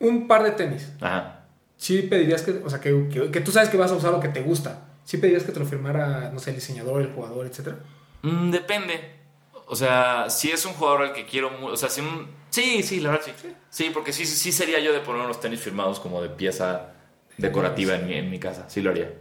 [0.00, 0.92] Un par de tenis.
[1.00, 1.44] Ajá.
[1.76, 4.20] Sí pedirías que, o sea, que, que, que tú sabes que vas a usar lo
[4.20, 4.88] que te gusta.
[5.04, 7.78] Sí pedirías que te lo firmara, no sé, el diseñador, el jugador, etcétera.
[8.22, 9.14] Mm, depende.
[9.68, 12.28] O sea, si es un jugador al que quiero O sea, si un.
[12.50, 13.48] Sí, sí, la verdad sí.
[13.68, 16.92] Sí, porque sí, sí sería yo de poner unos tenis firmados como de pieza
[17.36, 18.64] decorativa en mi, en mi casa.
[18.68, 19.12] Sí lo haría.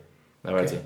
[0.44, 0.80] La verdad sí.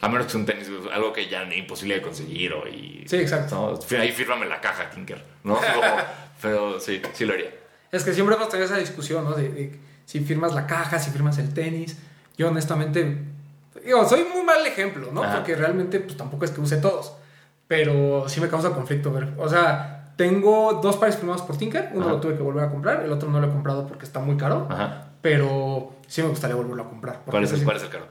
[0.00, 3.04] A menos que sea un tenis, algo que ya ni imposible de conseguir o y.
[3.08, 3.78] Sí, exacto.
[3.90, 3.98] ¿no?
[3.98, 5.22] Ahí fírmame la caja, Tinker.
[5.44, 5.54] ¿No?
[5.74, 5.96] Como-
[6.42, 7.50] pero sí, sí lo haría.
[7.94, 9.32] Es que siempre hemos tenido esa discusión, ¿no?
[9.32, 11.96] De, de si firmas la caja, si firmas el tenis.
[12.36, 13.18] Yo honestamente,
[13.84, 15.22] digo, soy muy mal ejemplo, ¿no?
[15.22, 15.36] Ajá.
[15.36, 17.14] Porque realmente, pues tampoco es que use todos.
[17.68, 19.32] Pero sí me causa conflicto ver.
[19.38, 21.90] O sea, tengo dos pares firmados por Tinker.
[21.94, 22.10] Uno Ajá.
[22.14, 24.36] lo tuve que volver a comprar, el otro no lo he comprado porque está muy
[24.36, 24.66] caro.
[24.70, 25.08] Ajá.
[25.22, 27.20] Pero sí me gustaría volverlo a comprar.
[27.24, 28.06] ¿Cuál es, el, sí- ¿Cuál es el caro?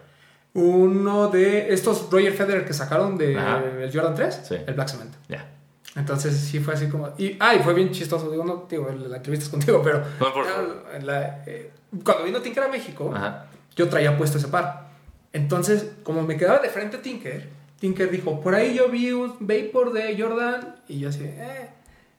[0.55, 3.61] Uno de estos Roger Federer que sacaron de Ajá.
[3.81, 4.55] el Jordan 3, Sí.
[4.67, 5.13] el Black Cement.
[5.27, 5.47] Ya.
[5.95, 7.09] Entonces sí fue así como.
[7.17, 8.29] Y, ah, y fue bien chistoso.
[8.31, 9.99] Digo, no, digo, la entrevista es contigo, pero.
[10.19, 10.83] No, por favor.
[11.03, 11.71] la- eh,
[12.03, 13.45] cuando vino Tinker a México, Ajá.
[13.75, 14.87] yo traía puesto ese par.
[15.33, 17.47] Entonces, como me quedaba de frente a Tinker,
[17.79, 20.75] Tinker dijo: Por ahí yo vi un Vapor de Jordan.
[20.87, 21.69] Y yo así, eh.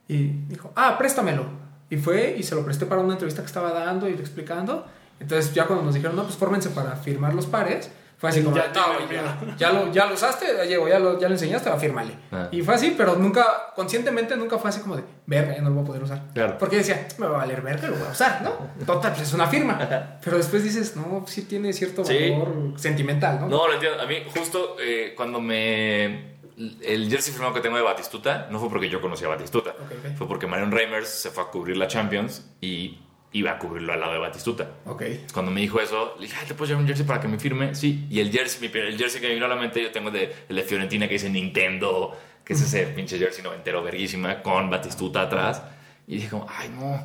[0.07, 1.45] Y dijo: Ah, préstamelo.
[1.91, 4.87] Y fue y se lo presté para una entrevista que estaba dando y explicando.
[5.21, 7.91] Entonces, ya cuando nos dijeron, no, pues fórmense para firmar los pares.
[8.17, 11.19] Fue así como, Ya no, ya, ya lo, ya lo usaste, ya llegó, ya lo,
[11.19, 12.15] ya lo enseñaste, va a firmarle.
[12.33, 12.49] Ah.
[12.51, 15.75] Y fue así, pero nunca, conscientemente nunca fue así como de, verga, ya no lo
[15.77, 16.23] voy a poder usar.
[16.33, 16.57] Claro.
[16.59, 18.53] Porque decía, me va a valer verga, lo voy a usar, ¿no?
[18.87, 20.19] Total, pues es una firma.
[20.25, 22.31] Pero después dices, no, sí tiene cierto Sí.
[22.31, 23.49] valor sentimental, ¿no?
[23.49, 24.01] No, lo entiendo.
[24.01, 26.35] A mí, justo eh, cuando me.
[26.83, 29.71] El jersey firmado que tengo de Batistuta no fue porque yo conocía a Batistuta.
[29.71, 30.17] Ok, ok.
[30.17, 33.01] Fue porque Marion Reimers se fue a cubrir la Champions y
[33.35, 34.71] iba a cubrirlo al lado de Batistuta.
[34.87, 35.03] Ok.
[35.33, 37.39] Cuando me dijo eso, le dije, Ay, ¿te puedo llevar un jersey para que me
[37.39, 37.75] firme?
[37.75, 38.07] Sí.
[38.09, 40.33] Y el jersey, mi, el jersey que me vino a la mente, yo tengo de,
[40.49, 45.23] el de Fiorentina que dice Nintendo, que es ese pinche jersey noventero verguísima con Batistuta
[45.23, 45.63] atrás.
[46.07, 47.05] Y dije como, ay no,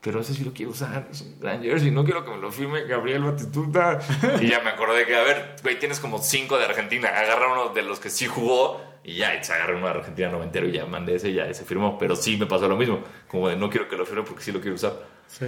[0.00, 2.50] pero ese sí lo quiero usar, es un gran jersey, no quiero que me lo
[2.50, 4.00] firme Gabriel Batistuta.
[4.40, 7.72] y ya me acordé que, a ver, güey, tienes como cinco de Argentina, agarra uno
[7.72, 10.72] de los que sí jugó y ya, y se agarré uno de Argentina noventero y
[10.72, 11.98] ya mandé ese y ya ese firmó.
[11.98, 14.50] Pero sí me pasó lo mismo, como de no quiero que lo firme porque sí
[14.50, 15.17] lo quiero usar.
[15.28, 15.46] Sí.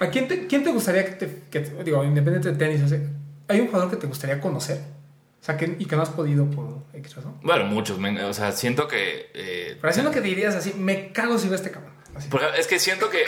[0.00, 2.98] ¿A quién te, quién te gustaría que te, que digo, independiente de tenis, o sea,
[3.48, 4.78] ¿hay un jugador que te gustaría conocer?
[5.40, 7.36] O sea, que, y que no has podido por X razón.
[7.42, 9.30] Bueno, muchos, men, o sea, siento que...
[9.34, 11.92] eh, Pero haciendo que te dirías así, me cago si veo este cabrón.
[12.14, 12.28] Así.
[12.28, 13.18] Porque es que siento que,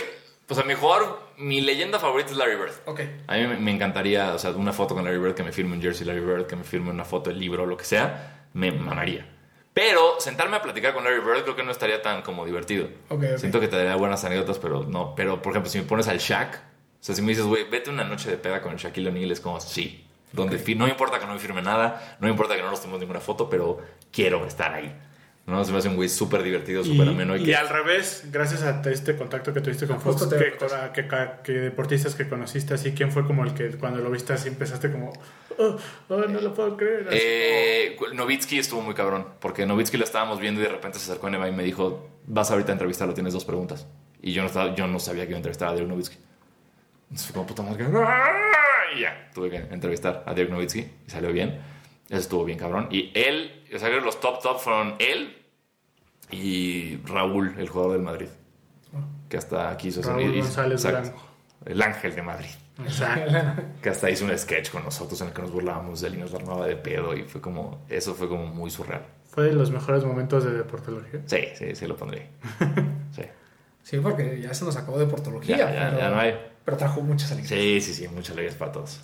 [0.46, 2.72] pues a mi jugador, mi leyenda favorita es Larry Bird.
[2.86, 3.00] Ok.
[3.26, 5.74] A mí me- me encantaría, o sea, una foto con Larry Bird, que me firme
[5.76, 8.72] un jersey Larry Bird, que me firme una foto del libro, lo que sea, me
[8.72, 9.26] mamaría.
[9.76, 12.88] Pero sentarme a platicar con Larry Bird creo que no estaría tan como divertido.
[13.38, 15.14] Siento que te daría buenas anécdotas, pero no.
[15.14, 16.58] Pero, por ejemplo, si me pones al Shaq, o
[16.98, 19.40] sea, si me dices, güey, vete una noche de peda con el Shaquille O'Neal, es
[19.40, 20.02] como, sí.
[20.32, 22.70] Donde fi- no me importa que no me firme nada, no me importa que no
[22.70, 23.78] nos tomemos ninguna foto, pero
[24.10, 24.96] quiero estar ahí.
[25.46, 25.64] ¿No?
[25.64, 27.36] Se me hace un güey súper divertido, súper ameno.
[27.36, 30.56] Y, Y, que, al revés, gracias a este contacto que tuviste con Fox, que,
[30.92, 34.32] que, que- que deportistas que conociste así, ¿quién fue como el que cuando lo viste
[34.32, 35.12] así empezaste como,
[35.58, 35.76] oh,
[36.08, 37.06] oh, no lo puedo creer?
[37.12, 41.28] Eh, Novitsky estuvo muy cabrón, porque Novitsky lo estábamos viendo y de repente se acercó
[41.28, 43.86] a Neva y me dijo, vas ahorita a entrevistarlo, tienes dos preguntas.
[44.20, 46.16] Y yo no, estaba, yo no sabía que iba a entrevistar a Dirk Nowitzki.
[47.04, 47.84] Entonces fue como puta madre.
[48.96, 51.60] Y ya, tuve que entrevistar a Dirk Nowitzki y salió bien.
[52.08, 52.88] Eso estuvo bien cabrón.
[52.90, 55.36] Y él, o sea, creo que los top top fueron él
[56.30, 58.28] y Raúl, el jugador del Madrid.
[59.28, 61.10] Que hasta aquí hizo Raúl González exacto.
[61.10, 61.26] Blanco.
[61.64, 62.50] El ángel de Madrid.
[62.84, 63.32] Exacto.
[63.82, 66.18] Que hasta hizo un sketch con nosotros en el que nos burlábamos de él y
[66.18, 69.02] nos armaba de pedo y fue como, eso fue como muy surreal.
[69.28, 71.20] Fue de los mejores momentos de deportología.
[71.26, 72.28] Sí, sí, sí lo pondré.
[73.14, 73.22] Sí,
[73.82, 75.56] Sí, porque ya se nos acabó de portología.
[75.56, 76.34] ya, ya, pero, ya no hay.
[76.64, 77.60] pero trajo muchas alegrías.
[77.60, 79.00] Sí, sí, sí, muchas alegrías para todos.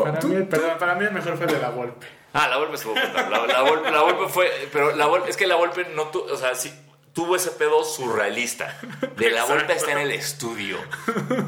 [0.00, 2.06] Oh, Para, tú- mí, tú- perdón, para mí el mejor fue el de la Volpe.
[2.32, 2.94] Ah, la Volpe estuvo.
[2.94, 6.32] La, la, Volpe, la Volpe fue, pero la Volpe, es que la Volpe no tuvo,
[6.32, 6.72] o sea, sí,
[7.12, 8.78] tuvo ese pedo surrealista.
[9.16, 10.76] De la Volpe está en el estudio.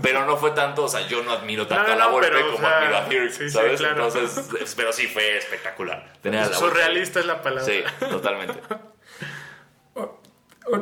[0.02, 2.22] Pero no fue tanto, o sea, yo no admiro tanto No, a la o como
[2.58, 3.78] sea, admiro a Dirk, sí, sí, ¿sabes?
[3.80, 4.06] claro.
[4.08, 6.12] Entonces, es- pero sí fue espectacular.
[6.20, 6.64] Tener a la Volpe.
[6.68, 7.64] Surrealista es la palabra.
[7.64, 8.60] Sí, totalmente.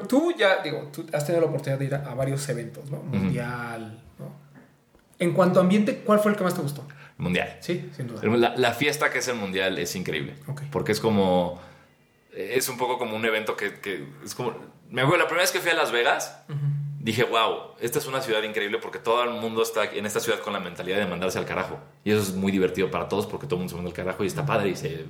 [0.09, 2.99] Tú ya, digo, tú has tenido la oportunidad de ir a, a varios eventos, ¿no?
[2.99, 4.31] Mundial, ¿no?
[5.19, 6.87] En cuanto a ambiente, ¿cuál fue el que más te gustó?
[7.21, 7.57] Mundial.
[7.61, 8.23] Sí, sin duda.
[8.37, 10.35] La, la fiesta que es el mundial es increíble.
[10.73, 11.61] Porque es como.
[12.35, 14.55] Es un poco como un evento que, que es como.
[14.89, 16.43] Me acuerdo, la primera vez que fui a Las Vegas,
[16.99, 20.41] dije, wow, esta es una ciudad increíble porque todo el mundo está en esta ciudad
[20.41, 21.79] con la mentalidad de mandarse al carajo.
[22.05, 24.25] Y eso es muy divertido para todos porque todo el mundo se manda al carajo
[24.25, 25.05] y está padre y, se-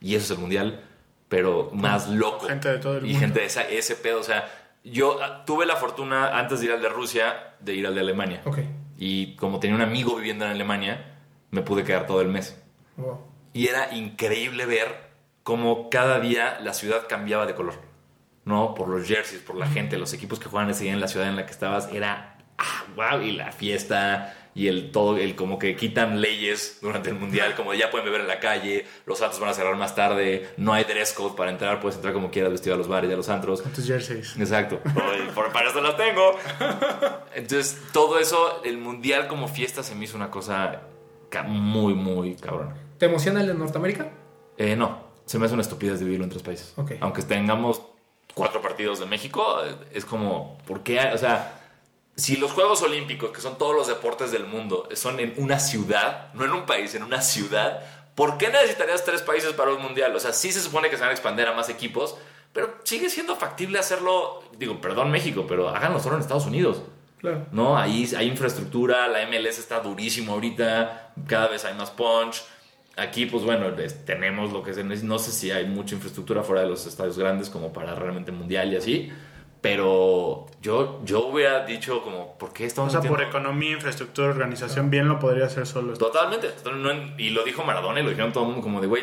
[0.00, 0.82] y eso es el mundial,
[1.28, 2.46] pero más loco.
[2.46, 3.20] gente de todo el y mundo.
[3.20, 4.20] gente de esa- ese pedo.
[4.20, 4.48] O sea,
[4.84, 8.00] yo ah, tuve la fortuna antes de ir al de Rusia de ir al de
[8.00, 8.40] Alemania.
[8.44, 8.58] Ok.
[8.98, 11.17] Y como tenía un amigo viviendo en Alemania,
[11.50, 12.60] me pude quedar todo el mes.
[12.96, 13.18] Wow.
[13.52, 15.08] Y era increíble ver
[15.42, 17.74] cómo cada día la ciudad cambiaba de color.
[18.44, 18.74] ¿No?
[18.74, 21.28] Por los jerseys, por la gente, los equipos que juegan ese día en la ciudad
[21.28, 21.88] en la que estabas.
[21.92, 27.10] Era, ah, wow, y la fiesta y el todo, el como que quitan leyes durante
[27.10, 29.94] el mundial, como ya pueden beber en la calle, los antros van a cerrar más
[29.94, 33.08] tarde, no hay dress code para entrar, puedes entrar como quieras vestido a los bares
[33.10, 33.62] y a los antros.
[33.62, 34.34] Con tus jerseys.
[34.38, 34.80] Exacto.
[34.94, 36.36] Por- por- para eso las tengo.
[37.34, 40.80] Entonces, todo eso, el mundial como fiesta se me hizo una cosa
[41.46, 42.76] muy, muy cabrona.
[42.98, 44.10] ¿Te emociona el de Norteamérica?
[44.56, 46.74] Eh, no, se me hace una estupidez dividirlo en tres países.
[47.00, 47.82] Aunque tengamos
[48.34, 49.58] cuatro partidos de México,
[49.92, 50.98] es como, ¿por qué?
[51.12, 51.60] O sea,
[52.16, 56.32] si los Juegos Olímpicos, que son todos los deportes del mundo, son en una ciudad,
[56.34, 57.80] no en un país, en una ciudad,
[58.14, 60.14] ¿por qué necesitarías tres países para un mundial?
[60.16, 62.16] O sea, sí se supone que se van a expandir a más equipos,
[62.52, 66.82] pero sigue siendo factible hacerlo, digo, perdón México, pero háganlo solo en Estados Unidos.
[67.18, 67.46] Claro.
[67.52, 67.76] ¿no?
[67.76, 72.42] Ahí hay infraestructura, la MLS está durísimo ahorita, cada vez hay más punch.
[72.96, 75.08] Aquí, pues bueno, es- tenemos lo que se necesita.
[75.12, 78.72] No sé si hay mucha infraestructura fuera de los estadios grandes como para realmente mundial
[78.72, 79.12] y así.
[79.60, 84.88] Pero yo, yo hubiera dicho como, ¿por qué O estamos sea, por economía, infraestructura, organización,
[84.90, 85.94] bien lo podría hacer solo.
[85.94, 86.50] Totalmente.
[87.18, 89.02] Y lo dijo Maradona y lo dijeron todo el mundo como de, güey,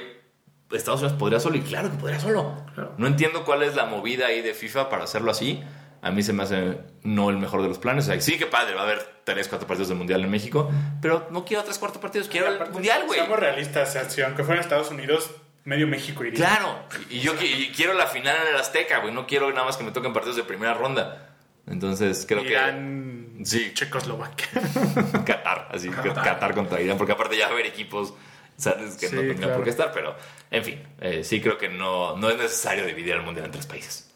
[0.72, 1.58] Estados Unidos podría solo.
[1.58, 2.56] Y claro que podría solo.
[2.74, 2.94] Claro.
[2.98, 5.62] No entiendo cuál es la movida ahí de FIFA para hacerlo así.
[6.06, 8.06] A mí se me hace no el mejor de los planes.
[8.06, 10.72] O sea, sí que padre, va a haber tres, cuatro partidos del Mundial en México.
[11.02, 12.28] Pero no quiero tres, cuatro partidos.
[12.28, 13.20] Quiero el Mundial, güey.
[13.20, 15.32] Seamos realistas, si aunque fuera en Estados Unidos,
[15.64, 16.38] medio México iría.
[16.38, 16.80] Claro.
[17.10, 19.14] Y yo y quiero la final en el Azteca, güey.
[19.14, 21.36] No quiero nada más que me toquen partidos de primera ronda.
[21.66, 22.52] Entonces, creo que...
[22.52, 23.72] Irán, Sí.
[23.74, 24.48] Checoslovaquia.
[25.26, 26.54] Qatar, así, Qatar.
[26.54, 28.14] contra Irán, porque aparte ya va a haber equipos,
[28.58, 29.56] sabes, que no tendrían claro.
[29.56, 30.16] por qué estar, pero
[30.52, 33.66] en fin, eh, sí creo que no, no es necesario dividir el mundial en tres
[33.66, 34.10] países.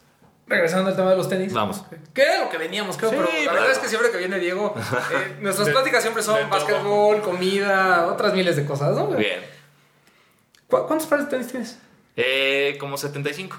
[0.50, 1.54] Regresando al tema de los tenis.
[1.54, 1.84] Vamos.
[2.14, 3.12] ¿Qué era lo que veníamos, creo?
[3.12, 4.74] Sí, pero la verdad es que siempre que viene Diego,
[5.14, 9.08] eh, nuestras De- pláticas siempre son básquetbol, comida, otras miles de cosas, ¿no?
[9.08, 9.39] Bien.
[10.68, 11.80] ¿Cu- ¿Cuántos pares de tenis tienes?
[12.16, 13.58] Eh, como 75.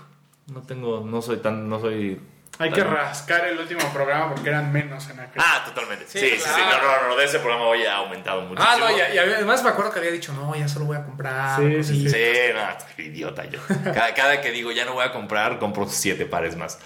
[0.53, 2.21] No tengo, no soy tan, no soy...
[2.61, 5.43] Hay que rascar el último programa porque eran menos en aquel.
[5.45, 6.05] Ah, totalmente.
[6.07, 6.87] Sí, Sí, sí, sí, claro.
[6.87, 8.69] no, no, no, de ese programa hoy ha aumentado muchísimo.
[8.71, 11.05] Ah, no, y, y además me acuerdo que había dicho, no, ya solo voy a
[11.05, 11.59] comprar.
[11.59, 12.09] Sí, sí.
[12.11, 12.17] Sí,
[12.55, 13.61] no, estoy idiota yo.
[13.85, 16.79] Cada, cada que digo ya no voy a comprar, compro siete pares más.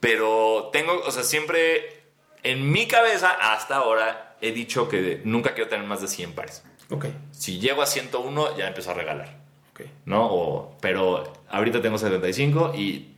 [0.00, 2.02] Pero tengo, o sea, siempre
[2.42, 6.64] en mi cabeza hasta ahora he dicho que nunca quiero tener más de 100 pares.
[6.90, 9.28] Ok, Si llego a 101 ya empiezo a regalar,
[9.72, 9.82] ok.
[10.06, 10.26] ¿no?
[10.26, 13.09] O- pero ahorita tengo 75 y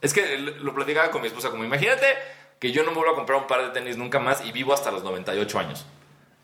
[0.00, 2.06] es que lo platicaba con mi esposa como imagínate
[2.58, 4.72] que yo no me vuelvo a comprar un par de tenis nunca más y vivo
[4.72, 5.86] hasta los 98 años.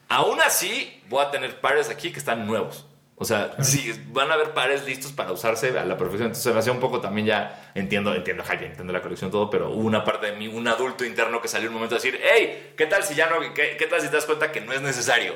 [0.09, 2.87] Aún así, voy a tener pares aquí que están nuevos.
[3.17, 6.29] O sea, sí, van a haber pares listos para usarse a la perfección.
[6.29, 9.71] Entonces, me hacía un poco también ya, entiendo, entiendo, Jaime, entiendo la colección, todo, pero
[9.71, 12.75] hubo una parte de mí, un adulto interno que salió un momento a decir, hey,
[12.77, 14.83] ¿qué tal si ya no, qué, qué tal si te das cuenta que no es
[14.83, 15.35] necesario?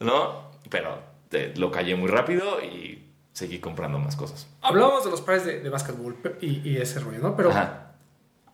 [0.00, 0.52] ¿No?
[0.70, 1.02] Pero
[1.32, 3.07] eh, lo callé muy rápido y
[3.38, 4.46] seguí comprando más cosas.
[4.62, 7.36] Hablábamos de los pares de, de básquetbol y, y ese rollo, ¿no?
[7.36, 7.92] Pero Ajá,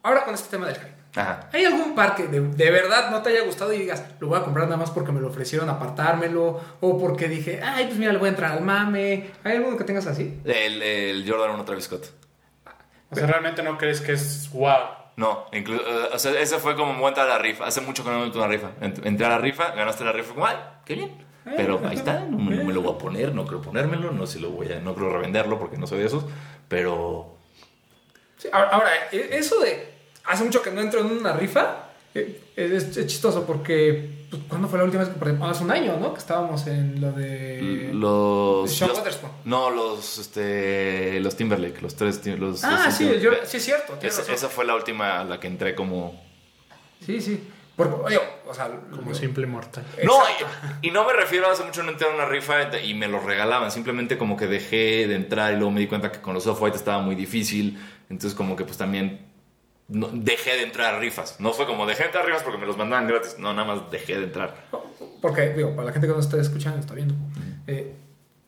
[0.02, 0.94] ahora con este tema del hype.
[1.16, 1.48] ajá.
[1.52, 4.38] ¿Hay algún par que de, de verdad no te haya gustado y digas, lo voy
[4.38, 6.60] a comprar nada más porque me lo ofrecieron apartármelo?
[6.80, 9.30] O porque dije, ay, pues mira, le voy a entrar al mame.
[9.42, 10.40] ¿Hay alguno que tengas así?
[10.44, 12.04] El, el Jordan 1 Travis Scott.
[13.10, 15.02] O sea, realmente no crees que es wow.
[15.16, 17.64] No, incluso, eh, o sea, ese fue como entrar a la rifa.
[17.66, 18.70] Hace mucho que no me meto una rifa.
[18.80, 21.24] Ent- Entré a la rifa, ganaste la rifa, como, ay, qué bien.
[21.44, 24.40] Pero ahí está, no me, lo voy a poner, no creo ponérmelo, no sé si
[24.40, 26.24] lo voy a, no creo revenderlo porque no soy de esos,
[26.68, 27.34] pero
[28.38, 29.88] Sí, ahora, e- eso de
[30.24, 34.68] hace mucho que no entro en una rifa eh, es, es chistoso porque pues, ¿cuándo
[34.68, 35.50] fue la última vez que perdimos?
[35.50, 36.12] Hace un año, ¿no?
[36.14, 39.32] Que estábamos en lo de los, Sean los- Waterspoon.
[39.44, 43.98] no los este los Timberlake, los tres los, Ah, los sí, yo- sí es cierto.
[44.02, 46.22] esa fue la última a la que entré como
[47.04, 47.40] Sí, sí.
[47.76, 49.84] Porque, oye, o sea, Como simple mortal.
[50.04, 50.14] No,
[50.82, 53.08] y, y no me refiero a hace mucho no entré en una rifa y me
[53.08, 53.70] lo regalaban.
[53.72, 56.76] Simplemente como que dejé de entrar y luego me di cuenta que con los off-white
[56.76, 57.78] estaba muy difícil.
[58.08, 59.26] Entonces, como que pues también
[59.88, 61.40] no- dejé de entrar a rifas.
[61.40, 63.36] No fue como dejé de entrar a rifas porque me los mandaban gratis.
[63.38, 64.54] No, nada más dejé de entrar.
[65.20, 67.14] Porque, digo, para la gente que nos está escuchando, está viendo,
[67.66, 67.94] eh,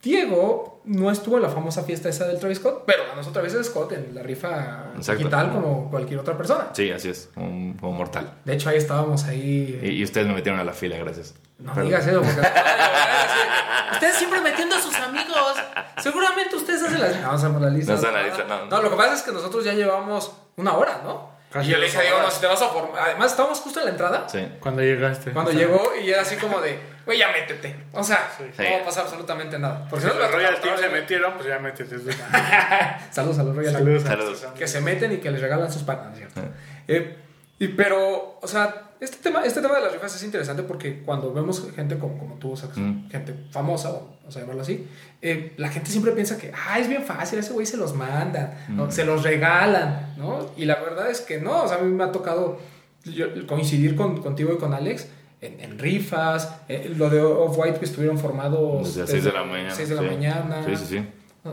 [0.07, 3.53] Diego no estuvo en la famosa fiesta esa del Travis Scott, pero ganó otra vez
[3.55, 5.19] el Scott en la rifa Exacto.
[5.19, 6.69] digital como cualquier otra persona.
[6.75, 8.35] Sí, así es, como, como mortal.
[8.45, 9.81] De hecho, ahí estábamos ahí.
[9.83, 11.35] Y, y ustedes me metieron a la fila, gracias.
[11.59, 11.89] No Perdón.
[11.91, 12.41] digas eso, porque.
[13.93, 15.57] ustedes siempre metiendo a sus amigos.
[16.01, 17.23] Seguramente ustedes hacen la lista.
[17.27, 17.93] No hacemos la lista.
[17.93, 18.67] No hacen la lista, no.
[18.67, 21.31] No, lo que pasa es que nosotros ya llevamos una hora, ¿no?
[21.51, 23.03] Casi y yo le dije a Diego, no, si te vas a formar.
[23.03, 24.29] Además, estábamos justo en la entrada.
[24.29, 24.47] Sí.
[24.61, 25.33] Cuando llegaste.
[25.33, 27.75] Cuando O sea, llegó y era así como de, güey, ya métete.
[27.93, 28.45] O sea, Sí.
[28.63, 29.87] no va a pasar absolutamente nada.
[29.89, 31.97] Porque Si no, los Royal Team se metieron, pues ya métete.
[33.11, 34.01] Saludos a los Royal Team.
[34.01, 34.47] Saludos.
[34.59, 36.43] que se meten y que les regalan sus panas, ¿cierto?
[36.89, 37.17] Eh,
[37.59, 41.33] y, pero, o sea, este tema, este tema de las rifas es interesante porque cuando
[41.33, 43.09] vemos gente como, como tú, o sea, Mm.
[43.11, 44.87] gente famosa, o- vamos a llamarlo así,
[45.23, 48.53] eh, la gente siempre piensa que, ah, es bien fácil, ese güey se los mandan,
[48.69, 48.87] ¿no?
[48.87, 48.91] Mm.
[48.91, 50.51] se los regalan, ¿no?
[50.57, 52.59] Y la verdad es que no, o sea, a mí me ha tocado
[53.05, 55.09] yo- coincidir con, contigo y con Alex.
[55.41, 59.45] En, en rifas, eh, lo de Off-White que estuvieron formados Desde las 6 de la
[59.45, 59.70] mañana.
[59.74, 60.07] 6 de la sí.
[60.09, 60.64] mañana.
[60.64, 61.51] Sí, sí, sí.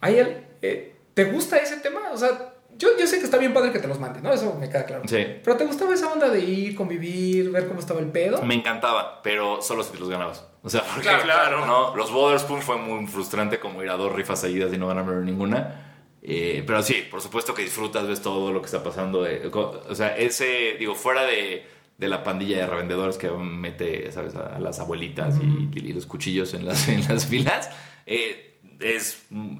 [0.00, 2.00] Hay el- eh, ¿Te gusta ese tema?
[2.12, 4.32] O sea, yo, yo sé que está bien padre que te los mande, ¿no?
[4.32, 5.02] Eso me queda claro.
[5.06, 5.26] Sí.
[5.44, 8.40] Pero ¿te gustaba esa onda de ir, convivir, ver cómo estaba el pedo?
[8.42, 10.46] Me encantaba, pero solo si te los ganabas.
[10.62, 11.66] O sea, porque Claro, claro.
[11.66, 15.14] no, los Wotherspoon fue muy frustrante como ir a dos rifas seguidas y no ganarme
[15.24, 15.86] ninguna.
[16.22, 19.26] Eh, pero sí, por supuesto que disfrutas, ves todo lo que está pasando.
[19.26, 21.66] eh, o sea, ese, digo, fuera de,
[22.00, 24.34] de la pandilla de revendedores que mete, ¿sabes?
[24.34, 27.70] A, las abuelitas y, y los cuchillos en las, en las filas,
[28.06, 29.58] eh, es, mm,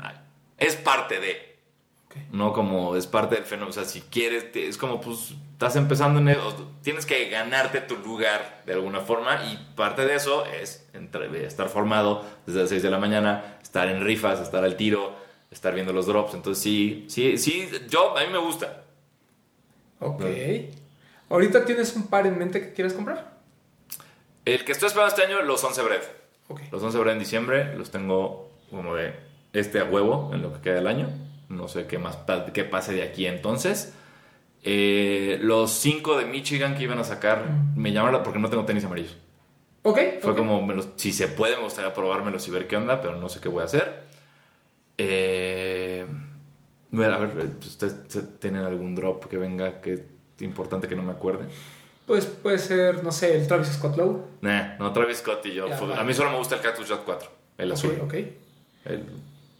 [0.58, 1.50] es parte de.
[2.06, 2.16] Ok.
[2.32, 3.70] No como es parte del fenómeno.
[3.70, 6.38] O sea, si quieres, te- es como pues estás empezando en el-
[6.82, 11.68] tienes que ganarte tu lugar de alguna forma y parte de eso es entre- estar
[11.68, 15.14] formado desde las 6 de la mañana, estar en rifas, estar al tiro,
[15.52, 16.34] estar viendo los drops.
[16.34, 18.82] Entonces sí, sí, sí, yo, a mí me gusta.
[20.00, 20.22] Ok.
[21.30, 23.38] ¿Ahorita tienes un par en mente que quieres comprar?
[24.44, 26.02] El que estoy esperando este año, los 11 Bread.
[26.48, 26.60] Ok.
[26.72, 29.14] Los 11 Bread en diciembre, los tengo como de
[29.52, 31.08] este a huevo en lo que queda del año.
[31.48, 32.18] No sé qué más
[32.52, 33.94] qué pase de aquí entonces.
[34.62, 38.84] Eh, los 5 de Michigan que iban a sacar me llamaron porque no tengo tenis
[38.84, 39.16] amarillos.
[39.82, 39.98] Ok.
[40.20, 43.16] Fue como, me los- si se puede, me gustaría probármelos y ver qué onda, pero
[43.16, 44.02] no sé qué voy a hacer.
[44.98, 46.06] Eh,
[46.92, 50.04] a ver, eh, ¿ustedes tienen algún drop que venga que
[50.42, 51.44] importante que no me acuerde?
[52.06, 54.26] Pues puede ser, no sé, el Travis Scott Low.
[54.40, 55.68] Nah, no, Travis Scott y yo.
[55.68, 56.00] Ya, fue- vale.
[56.00, 57.28] A mí solo me gusta el Cactus Jack 4,
[57.58, 57.98] el azul.
[58.02, 58.14] ok.
[58.84, 59.06] El-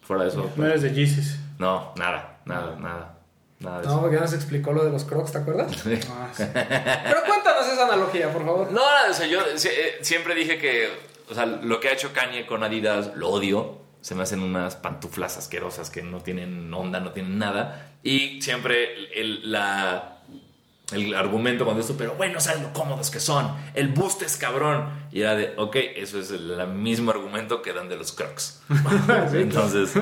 [0.02, 0.50] fuera de eso.
[0.56, 1.38] No eres de Yeezys.
[1.58, 3.16] No, nada, nada, nada.
[3.60, 5.86] Nada de No, porque ya nos explicó lo de los crocs, ¿te acuerdas?
[5.86, 6.12] eso.
[6.18, 6.44] Ah, sí.
[6.52, 8.72] Pero cuéntanos esa analogía, por favor.
[8.72, 10.88] No, nada, o sea, yo eh, siempre dije que,
[11.30, 13.78] o sea, lo que ha hecho Kanye con Adidas lo odio.
[14.00, 17.90] Se me hacen unas pantuflas asquerosas que no tienen onda, no tienen nada.
[18.02, 20.19] Y siempre el, el- la,
[20.92, 23.54] el argumento cuando esto, pero bueno, ¿sabes lo cómodos que son?
[23.74, 24.88] El boost es cabrón.
[25.12, 28.62] Y era de, ok, eso es el, el mismo argumento que dan de los Crocs.
[29.34, 29.94] Entonces,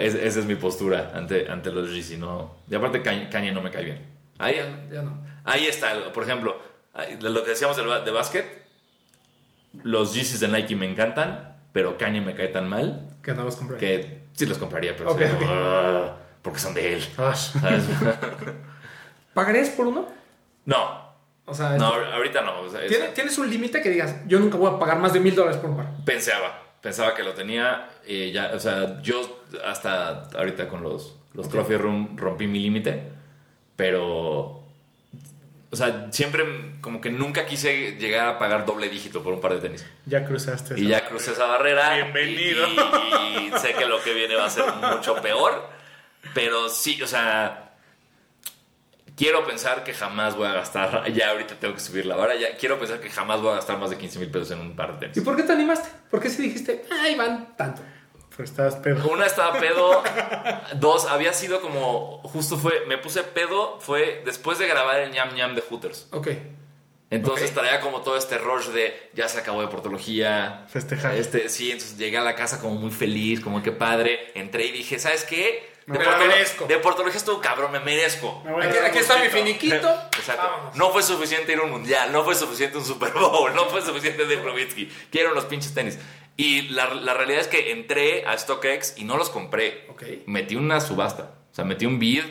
[0.00, 2.54] es- esa es mi postura ante, ante los Yeezy, ¿no?
[2.70, 4.06] Y aparte, Kanye, no me cae bien.
[4.38, 4.56] Ahí,
[4.92, 5.18] Ya, no.
[5.44, 6.56] Ahí está, por ejemplo,
[7.20, 8.66] de lo que decíamos ba- de básquet,
[9.82, 13.56] los Yeezys de Nike me encantan, pero Kanye me cae tan mal Que no los
[13.56, 13.76] compré.
[13.78, 15.42] que sí los compraría, pero Ok, sí, ok.
[15.48, 17.04] ah, porque son de él.
[17.18, 17.84] Ah, ¿sabes?
[19.36, 20.08] ¿Pagarías por uno?
[20.64, 21.06] no,
[21.44, 22.62] O sea, no, ahorita no.
[22.62, 25.12] o sea, es- ¿tiene- ¿tienes un límite que digas, yo nunca voy a pagar más
[25.12, 25.86] de mil dólares por un par?
[26.04, 31.46] pensaba, pensaba que lo tenía, y ya, o sea, yo hasta ahorita con los, los
[31.46, 31.52] Ok.
[31.52, 33.02] Trophy Room rompí mi límite,
[33.76, 34.62] pero...
[35.68, 36.44] O sea, siempre
[36.80, 39.84] como que nunca quise llegar a pagar doble dígito por un par de tenis.
[40.06, 40.78] ya cruzaste.
[40.80, 41.92] Y esa ya crucé esa barrera.
[41.96, 42.66] Bienvenido.
[42.68, 44.64] Y, y sé que lo que viene va a ser
[44.94, 45.68] mucho peor.
[46.32, 47.65] Pero sí, o sea.
[49.16, 51.10] Quiero pensar que jamás voy a gastar.
[51.12, 52.34] Ya ahorita tengo que subir la vara.
[52.36, 54.76] Ya quiero pensar que jamás voy a gastar más de 15 mil pesos en un
[54.76, 55.24] par de ¿Y tenis.
[55.24, 55.88] por qué te animaste?
[56.10, 57.82] ¿Por qué si dijiste, ay, van tanto?
[58.36, 59.08] Pues estabas pedo.
[59.10, 60.02] Una estaba pedo.
[60.76, 62.20] Dos, había sido como.
[62.24, 62.84] Justo fue.
[62.86, 63.80] Me puse pedo.
[63.80, 66.08] Fue después de grabar el ñam ñam de Hooters.
[66.12, 66.28] Ok.
[67.08, 67.54] Entonces Ok.
[67.60, 70.64] traía como todo este rush de ya se acabó de portología.
[70.68, 71.14] Festejar.
[71.14, 74.32] Este, sí, entonces llegué a la casa como muy feliz, como que padre.
[74.34, 75.75] Entré y dije, ¿sabes qué?
[75.86, 76.66] Me De, merezco.
[76.66, 78.42] de portología estuvo cabrón, me merezco.
[78.44, 79.88] Me Aquí, aquí está mi finiquito.
[80.18, 80.72] Exacto.
[80.74, 83.82] No fue suficiente ir a un mundial, no fue suficiente un Super Bowl, no fue
[83.82, 84.90] suficiente Dave Nowitzki.
[85.10, 85.98] Quiero los pinches tenis.
[86.36, 89.86] Y la, la realidad es que entré a StockX y no los compré.
[90.26, 91.34] Metí una subasta.
[91.52, 92.24] O sea, metí un bid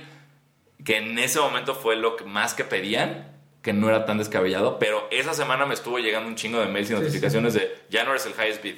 [0.84, 3.32] que en ese momento fue lo que más que pedían,
[3.64, 4.78] que no era tan descabellado.
[4.80, 8.04] Pero esa semana me estuvo llegando un chingo de mails y Sí, notificaciones de ya
[8.04, 8.76] no eres el highest bid,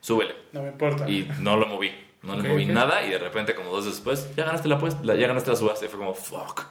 [0.00, 0.36] súbele.
[0.52, 1.08] No me importa.
[1.08, 1.92] Y no lo moví.
[2.22, 5.02] No le moví nada y de repente como dos días después ya ganaste la apuesta,
[5.02, 6.62] ya ganaste la subasta y fue como fuck.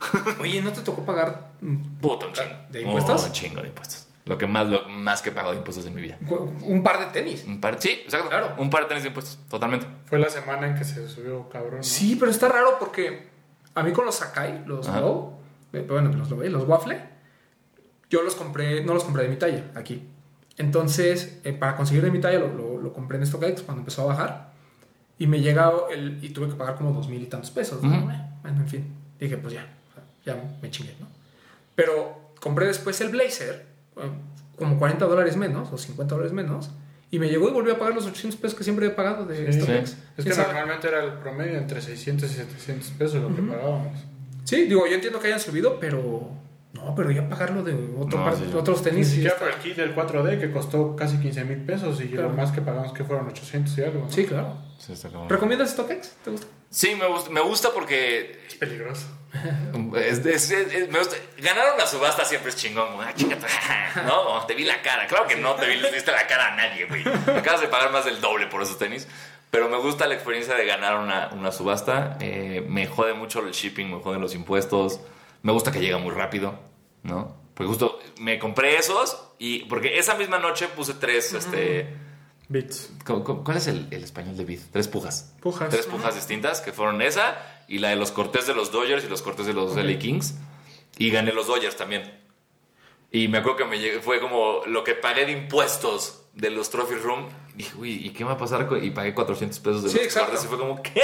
[0.40, 1.50] Oye, ¿no te tocó pagar?
[2.00, 2.50] Puto un chingo.
[2.70, 3.22] ¿De impuestos?
[3.22, 4.06] Oh, un chingo de impuestos.
[4.26, 6.18] Lo que más, lo más que he pagado de impuestos en mi vida.
[6.62, 7.44] Un par de tenis.
[7.46, 8.28] Un par, sí, exacto.
[8.28, 8.54] Claro.
[8.58, 9.86] Un par de tenis de impuestos, totalmente.
[10.06, 11.78] Fue la semana en que se subió cabrón.
[11.78, 11.82] ¿no?
[11.82, 13.28] Sí, pero está raro porque
[13.74, 15.00] a mí con los Sakai, los Ajá.
[15.00, 15.38] Low,
[15.72, 17.00] eh, bueno, los Low, eh, los Waffle,
[18.10, 20.06] yo los compré, no los compré de mi talla aquí.
[20.56, 24.02] Entonces, eh, para conseguir de mi talla, lo, lo- lo compré en StockX cuando empezó
[24.02, 24.49] a bajar.
[25.20, 26.18] Y me llega el.
[26.24, 27.80] Y tuve que pagar como dos mil y tantos pesos.
[27.82, 27.88] ¿no?
[27.88, 28.10] Ujú.
[28.10, 28.84] Eh, Bueno, en fin.
[29.20, 29.66] Dije, pues ya,
[30.26, 31.06] ya me chingué, ¿no?
[31.76, 33.66] Pero compré después el Blazer,
[33.98, 34.10] eh,
[34.58, 36.70] como 40 dólares menos, o 50 dólares menos.
[37.12, 39.52] Y me llegó y volví a pagar los 800 pesos que siempre he pagado de
[39.52, 39.60] Sí.
[39.60, 39.96] StockX.
[40.16, 43.98] Es que normalmente era el promedio entre 600 y 700 pesos lo que pagábamos.
[44.44, 46.30] Sí, digo, yo entiendo que hayan subido, pero.
[46.72, 48.44] No, pero ya pagarlo de otro No, par- sí.
[48.54, 49.08] otros Ni tenis.
[49.08, 52.28] sí está- por el kit del 4D que costó casi 15 mil pesos y Claro.
[52.28, 54.00] lo más que pagamos que fueron 800 y algo.
[54.04, 54.10] ¿no?
[54.10, 54.56] Sí, claro.
[54.78, 54.94] Sí.
[55.28, 56.10] ¿Recomiendas StockX?
[56.24, 56.46] ¿Te gusta?
[56.70, 59.06] Sí, me gusta, me gusta porque Es peligroso.
[59.96, 61.16] Es- es- es- es- me gusta.
[61.38, 62.88] Ganar una subasta siempre es chingón.
[63.00, 65.06] Ah, no, te vi la cara.
[65.06, 67.02] Claro que no te vi, le viste la cara a nadie, güey.
[67.36, 69.06] Acabas de pagar más del doble por esos tenis.
[69.50, 72.16] Pero me gusta la experiencia de ganar una, una subasta.
[72.20, 75.00] Eh, me jode mucho el shipping, me joden los impuestos.
[75.42, 76.58] Me gusta que llega muy rápido,
[77.02, 77.36] ¿no?
[77.54, 81.94] Porque justo me compré esos y porque esa misma noche puse tres, este...
[82.48, 82.90] Bits.
[83.06, 84.58] ¿cu- cu- ¿Cuál es el, el español de Bid?
[84.72, 85.34] Tres pujas.
[85.40, 85.68] Pujas.
[85.70, 87.38] Tres pujas distintas, que fueron esa
[87.68, 90.34] y la de los cortés de los Dodgers y los cortés de los LA Kings.
[90.98, 92.18] Y gané los Dodgers también.
[93.12, 96.70] Y me acuerdo que me llegué- fue como lo que pagué de impuestos de los
[96.70, 97.28] Trophy Room.
[97.54, 98.68] Y dije, uy, ¿y qué va a pasar?
[98.82, 100.30] Y pagué 400 pesos de Sí, los exacto.
[100.30, 100.44] cortés.
[100.44, 101.02] Y fue como, ¿qué?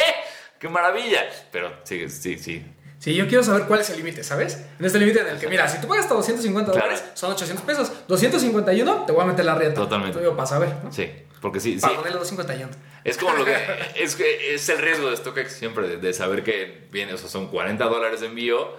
[0.59, 1.23] ¡Qué maravilla!
[1.53, 2.65] Pero sí, sí, sí.
[2.99, 4.65] Sí, yo quiero saber cuál es el límite, ¿sabes?
[4.79, 6.87] En este límite en el que, mira, si tú pagas hasta 250 Claro.
[6.89, 7.93] dólares, son 800 pesos.
[8.09, 9.75] 251, te voy a meter la rieta.
[9.75, 10.19] Totalmente.
[10.19, 10.91] Para saber, ¿no?
[10.93, 11.09] Sí,
[11.43, 11.81] porque sí, sí.
[11.81, 12.71] Para ponerle 251.
[13.05, 13.55] Es como lo que.
[13.97, 17.29] Es, que es el riesgo de StockX siempre, de, de saber que viene, o sea,
[17.29, 18.73] son 40 dólares de envío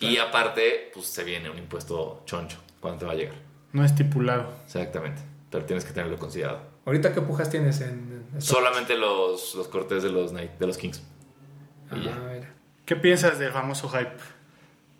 [0.00, 3.34] y aparte, pues se viene un impuesto choncho cuando te va a llegar.
[3.72, 4.52] No estipulado.
[4.64, 5.20] Exactamente.
[5.50, 6.60] Pero tienes que tenerlo considerado.
[6.86, 8.24] ¿Ahorita qué pujas tienes en?
[8.38, 11.02] Solamente los, los cortes de los, Nike- de los Kings.
[11.90, 12.54] Ah, mira.
[12.84, 14.12] ¿Qué piensas del famoso hype?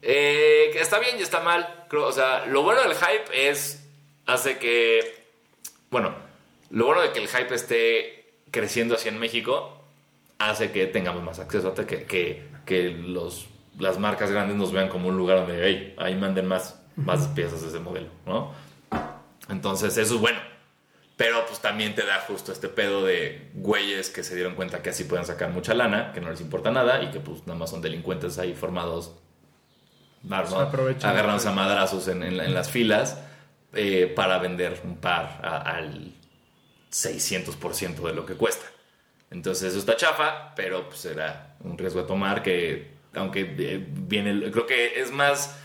[0.03, 1.87] Eh, está bien y está mal.
[1.89, 3.87] Creo, o sea, lo bueno del hype es.
[4.27, 5.25] Hace que.
[5.91, 6.15] Bueno,
[6.71, 9.85] lo bueno de que el hype esté creciendo así en México
[10.39, 13.47] hace que tengamos más acceso, hace que, que, que los,
[13.79, 17.63] las marcas grandes nos vean como un lugar donde hey, ahí manden más, más piezas
[17.63, 18.53] de ese modelo, ¿no?
[19.49, 20.41] Entonces, eso es bueno.
[21.17, 24.91] Pero pues también te da justo este pedo de güeyes que se dieron cuenta que
[24.91, 27.71] así pueden sacar mucha lana, que no les importa nada y que pues nada más
[27.71, 29.13] son delincuentes ahí formados,
[31.07, 33.19] agarrándose a madrazos en, en la- en las filas
[33.75, 36.13] eh, para vender un par a- al
[36.91, 38.67] 600% de lo que cuesta.
[39.31, 44.51] Entonces eso está chafa, pero pues era un riesgo a tomar que aunque eh, viene,
[44.51, 45.61] creo que es más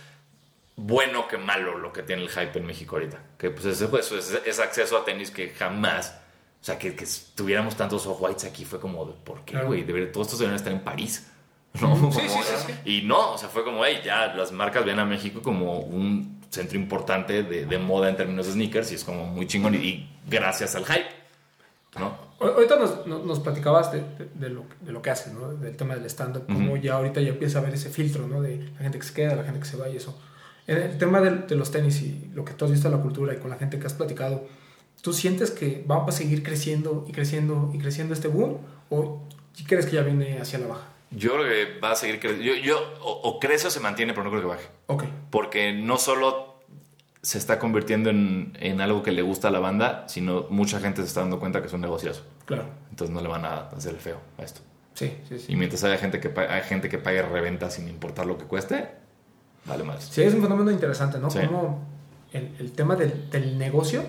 [0.79, 3.19] bueno que malo lo que tiene el hype en México ahorita.
[3.37, 6.15] Que pues ese, pues, es, es acceso a tenis que jamás,
[6.61, 9.67] o sea, que, que tuviéramos tantos off-whites aquí fue como, ¿por qué, Claro.
[9.67, 9.83] güey?
[9.83, 11.27] Debería- Todos estos deberían estar en París.
[11.81, 11.95] ¿no?
[11.95, 12.73] Sí, Como- sí, sí, sí.
[12.85, 16.39] Y no, o sea, fue como, hey, ya las marcas ven a México como un
[16.49, 19.77] centro importante de, de moda en términos de sneakers y es como muy chingón y,
[19.77, 21.05] y gracias al hype,
[21.99, 22.27] ¿no?
[22.39, 25.49] Ahor- Ahorita nos, nos, platicabas de, de- de lo, de lo que haces, ¿no?
[25.53, 28.41] Del tema del stand-up, como ya ahorita ya empieza a haber ese filtro, ¿no?
[28.41, 30.19] De la gente que se queda, la gente que se va y eso.
[30.69, 33.33] En el tema de, los tenis y lo que tú has visto en la cultura
[33.33, 34.47] y con la gente que has platicado,
[35.01, 38.59] ¿tú sientes que va a seguir creciendo y creciendo y creciendo este boom?
[38.91, 39.23] ¿O
[39.67, 40.87] crees que ya viene hacia la baja?
[41.09, 42.45] Yo creo que va a seguir creciendo.
[42.45, 44.67] Yo, yo, o, o crece o se mantiene, pero no creo que baje.
[44.85, 45.05] Ok.
[45.31, 46.59] Porque no solo
[47.23, 51.01] se está convirtiendo en, en algo que le gusta a la banda, sino mucha gente
[51.01, 52.23] se está dando cuenta que es un negociazo.
[52.45, 52.65] Claro.
[52.91, 54.61] Entonces no le van a hacer el feo a esto.
[54.93, 55.53] Sí, sí, sí.
[55.53, 58.98] Y mientras haya gente que, hay gente que pague reventa sin importar lo que cueste,
[59.65, 60.03] vale más.
[60.05, 61.29] Sí, es un fenómeno interesante, ¿no?
[61.29, 61.39] Sí.
[61.45, 61.79] Como
[62.33, 64.03] el, el tema del, del negocio,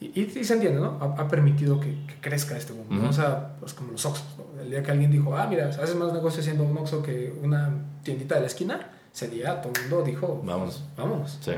[0.00, 0.98] y, se entiende, ¿no?
[1.00, 3.08] Ha, ha permitido que, que crezca este mundo.
[3.08, 4.60] O sea, pues como los Oxxos, ¿no?
[4.60, 7.72] El día que alguien dijo, ah, mira, haces más negocio siendo un Oxxo que una
[8.02, 10.84] tiendita de la esquina, ese día todo el mundo dijo, Vámonos.
[10.96, 11.38] vámonos.
[11.40, 11.52] Sí.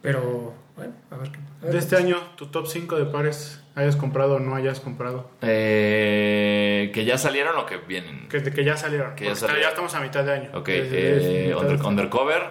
[0.00, 1.38] Pero, bueno, a ver qué.
[1.38, 4.80] a ver De este año, tu top 5 de pares, hayas comprado o no hayas
[4.80, 5.30] comprado.
[5.42, 8.28] Eh, ¿Que ya salieron o que vienen?
[8.28, 9.14] Que, de que ya salieron.
[9.14, 9.68] Que ya salieron.
[9.68, 10.50] estamos a mitad de año.
[10.54, 12.42] Ok, Desde- eh, desde mitad under- de- Undercover.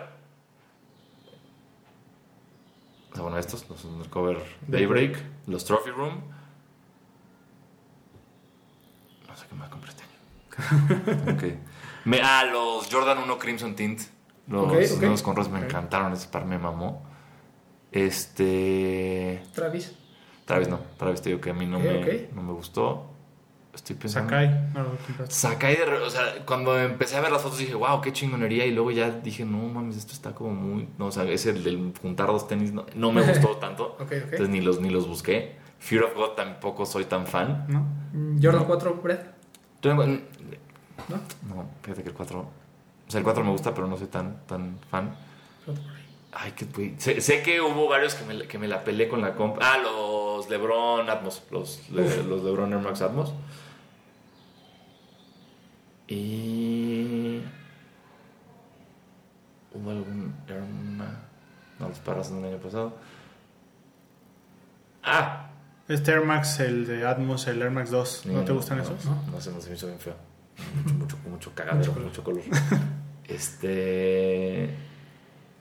[3.12, 4.38] O sea, bueno, estos, los Undercover
[4.68, 5.18] Daybreak,
[5.48, 6.22] los Trophy Room.
[9.28, 10.12] No sé qué más compré este año.
[11.34, 11.44] Ok.
[12.06, 14.02] Me, ah, los Jordan 1 Crimson Tint.
[14.48, 15.00] Los Ok, ok.
[15.02, 17.06] nuevos con rosas me encantaron, ese par me mamó.
[17.92, 19.44] Este.
[19.54, 19.94] Travis.
[20.46, 23.08] Travis no, Travis te digo que a mí no, me, no me gustó.
[23.74, 24.30] Estoy pensando.
[24.30, 24.86] Sakai, no.
[25.30, 25.86] Sakai de.
[25.86, 28.66] re- O sea, cuando empecé a ver las fotos dije, wow, qué chingonería.
[28.66, 30.90] Y luego ya dije, no mames, esto está como muy.
[30.98, 33.96] No, o sea, ese el del juntar dos tenis no, no me gustó tanto.
[34.00, 34.12] Ok, ok.
[34.12, 35.56] Entonces ni los, ni los busqué.
[35.80, 37.66] Fear of God tampoco soy tan fan.
[37.70, 37.86] ¿No?
[38.42, 39.26] Jordan 4, Brett.
[39.82, 41.16] Tengo- ¿No?
[41.48, 42.40] No, fíjate que el 4.
[42.40, 42.52] O
[43.08, 45.16] sea, el 4 me gusta, pero no soy tan, tan fan.
[46.34, 46.66] Ay, que
[46.98, 49.74] sé, sé que hubo varios que me, que me la peleé con la compra.
[49.74, 51.44] Ah, los LeBron Atmos.
[51.52, 53.34] Los, le- los LeBron Air Max Atmos.
[56.08, 57.42] Y.
[59.74, 61.12] Hubo algún Air Max.
[61.80, 62.94] No, los paras del año pasado.
[65.04, 65.50] Ah,
[65.88, 69.04] Este Air Max, el de Atmos, el Air Max 2, ¿no te gustan no, esos?
[69.06, 70.16] No, no sé, no se me hizo bien feo.
[70.84, 72.44] Mucho, mucho, mucho cagadero, mucho color.
[73.28, 74.76] Este.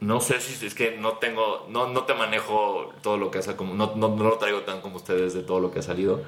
[0.01, 1.67] No sé si es que no tengo.
[1.69, 3.73] No, no te manejo todo lo que hace como.
[3.75, 6.21] No, no, no lo traigo tan como ustedes de todo lo que ha salido.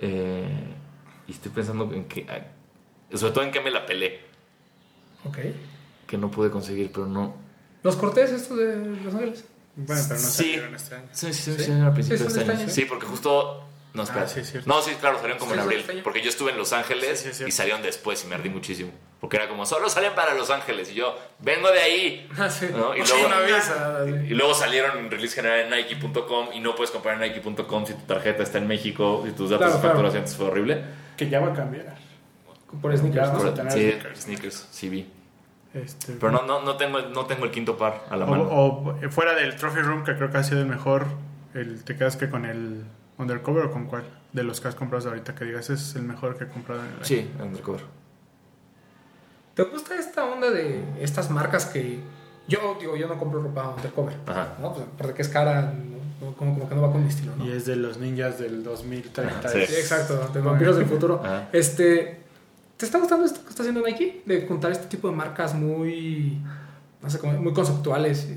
[0.00, 0.74] Eh,
[1.28, 2.26] y estoy pensando en que.
[2.28, 4.20] ah, Sobre todo en que me la pelé.
[5.24, 5.38] Ok.
[6.06, 7.34] Que no pude conseguir, pero no.
[7.82, 9.44] Los cortés estos de Los Ángeles.
[9.76, 10.42] Bueno, pero no Sí.
[10.44, 11.08] salieron este año.
[11.12, 11.64] Sí, sí, sí, ¿Sí?
[11.64, 12.72] sí, a principios Sí, de este este año.
[12.72, 13.62] Sí, porque justo.
[13.94, 14.24] No, espera.
[14.24, 15.84] Ah, sí, no, sí, claro, salieron como en abril.
[16.04, 18.90] Porque yo estuve en Los Ángeles Sí, y salieron después y me ardí muchísimo.
[19.20, 20.90] Porque era como, solo salen para Los Ángeles.
[20.90, 22.28] Y yo, vengo de ahí.
[22.38, 22.48] Ah.
[22.60, 24.50] Y luego-.
[24.50, 28.02] Y salieron en release general en Nike.com y no puedes comprar en Nike.com si tu
[28.04, 29.88] tarjeta está en México y tus datos de claro.
[29.88, 30.82] facturación fue horrible.
[31.16, 31.96] Que ya va a cambiar.
[32.82, 33.30] Por sneakers.
[33.30, 34.20] Pero- tener sí, sneakers.
[34.20, 35.10] sneakers, sí vi.
[35.72, 38.28] Este, Pero no, no, no, tengo, el- no tengo el quinto par a la o,
[38.28, 38.48] mano.
[38.50, 41.06] o fuera del Trophy Room, que creo que ha sido el mejor,
[41.54, 42.84] el, ¿te quedas que con el
[43.18, 44.04] Undercover o con cuál?
[44.32, 46.82] De los que has comprado ahorita, que digas, ese es el mejor que he comprado
[46.82, 47.04] en el año.
[47.04, 47.82] Sí, undercover.
[49.54, 51.98] ¿Te gusta esta onda de estas marcas que
[52.46, 54.14] yo digo, yo no compro ropa undercover?
[54.26, 54.54] Ajá.
[54.60, 54.74] ¿no?
[54.74, 55.96] Pues, aparte que es cara, no-
[56.34, 57.44] como, como que no va con mi estilo, ¿no?
[57.46, 59.48] Y es de los ninjas del 2030.
[59.48, 59.58] Sí.
[59.66, 61.20] Sí, exacto, de vampiros del futuro.
[61.24, 61.48] Ajá.
[61.52, 62.20] Este,
[62.76, 64.22] ¿te está gustando esto que está haciendo Nike?
[64.26, 66.38] De juntar este tipo de marcas muy,
[67.02, 68.34] no sé, muy conceptuales, y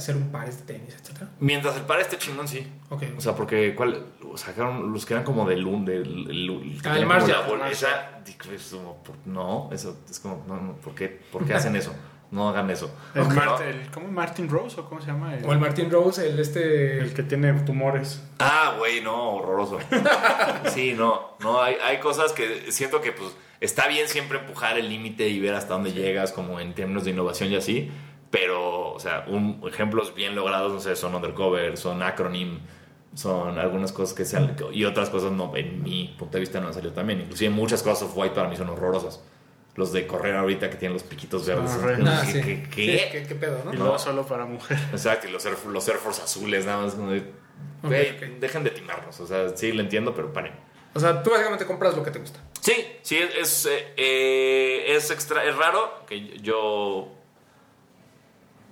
[0.00, 1.30] hacer un par de tenis, etcétera.
[1.38, 2.66] Mientras el par esté chingón, sí.
[2.90, 3.04] Ok.
[3.16, 4.06] O sea, porque ¿cuál?
[4.36, 7.58] sacaron los que eran como del un del el, que Ah, el Marshall.
[7.58, 11.54] la esa es como, por- no, eso es como no, no, ¿por qué, por qué
[11.54, 11.94] hacen eso?
[12.30, 12.94] No hagan eso.
[13.14, 13.34] El ¿No?
[13.34, 15.34] Mart- el- ¿Cómo Martin Rose o cómo se llama?
[15.36, 17.00] El, O el Martin Rose, el este...
[17.00, 18.22] el que tiene tumores.
[18.38, 19.78] Ah, güey, no, horroroso.
[20.72, 24.88] Sí, no, no, hay, hay cosas que siento que pues está bien siempre empujar el
[24.88, 27.90] límite y ver hasta dónde llegas como en términos de innovación y así,
[28.30, 32.60] pero, o sea, un, ejemplos bien logrados, no sé, son Undercover, son Acronym,
[33.14, 36.68] son algunas cosas que sean, y otras cosas no, en mi punto de vista no
[36.68, 39.20] han salido también, inclusive muchas cosas of White para mí son horrorosas.
[39.76, 41.70] Los de correr ahorita que tienen los piquitos verdes.
[42.06, 42.40] Ah, ¿qué- sí.
[42.42, 43.08] qué- Sí, qué?
[43.12, 43.72] ¿Qué, qué pedo, no?
[43.72, 43.84] Y No.
[43.84, 44.76] luego solo para mujer.
[44.90, 47.22] Exacto, y los Air, los Air Force azules, nada más como de,
[47.82, 48.20] güey, ok.
[48.40, 50.52] dejen de timarnos, o sea, sí, lo entiendo, pero paren.
[50.92, 52.40] O sea, tú básicamente compras lo que te gusta.
[52.60, 57.08] Sí, sí, es, es, eh, eh, es extra, es raro que yo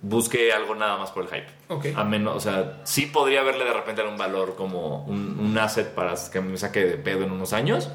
[0.01, 1.47] busque algo nada más por el hype.
[1.67, 1.87] Ok.
[1.95, 5.93] A menos, o sea, sí podría verle de repente algún valor como un, un asset
[5.93, 7.89] para que me saque de pedo en unos años.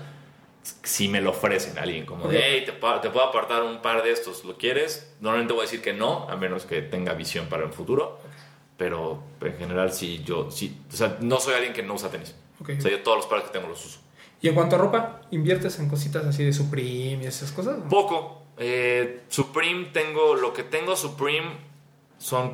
[0.83, 3.83] Si me lo ofrecen a alguien, como de, hey, te, puedo- te puedo apartar un
[3.83, 5.15] par de estos, ¿lo quieres?
[5.21, 8.19] Normalmente voy a decir que no, a menos que tenga visión para el futuro.
[8.77, 12.35] Pero en general, sí, yo, sí, o sea, no soy alguien que no usa tenis.
[12.61, 14.01] O sea, yo todos los pares que tengo los uso.
[14.41, 17.77] Y en cuanto a ropa, ¿inviertes en cositas así de Supreme y esas cosas?
[17.89, 18.43] Poco.
[18.59, 21.49] Eh, Supreme tengo, lo que tengo Supreme
[22.19, 22.53] son,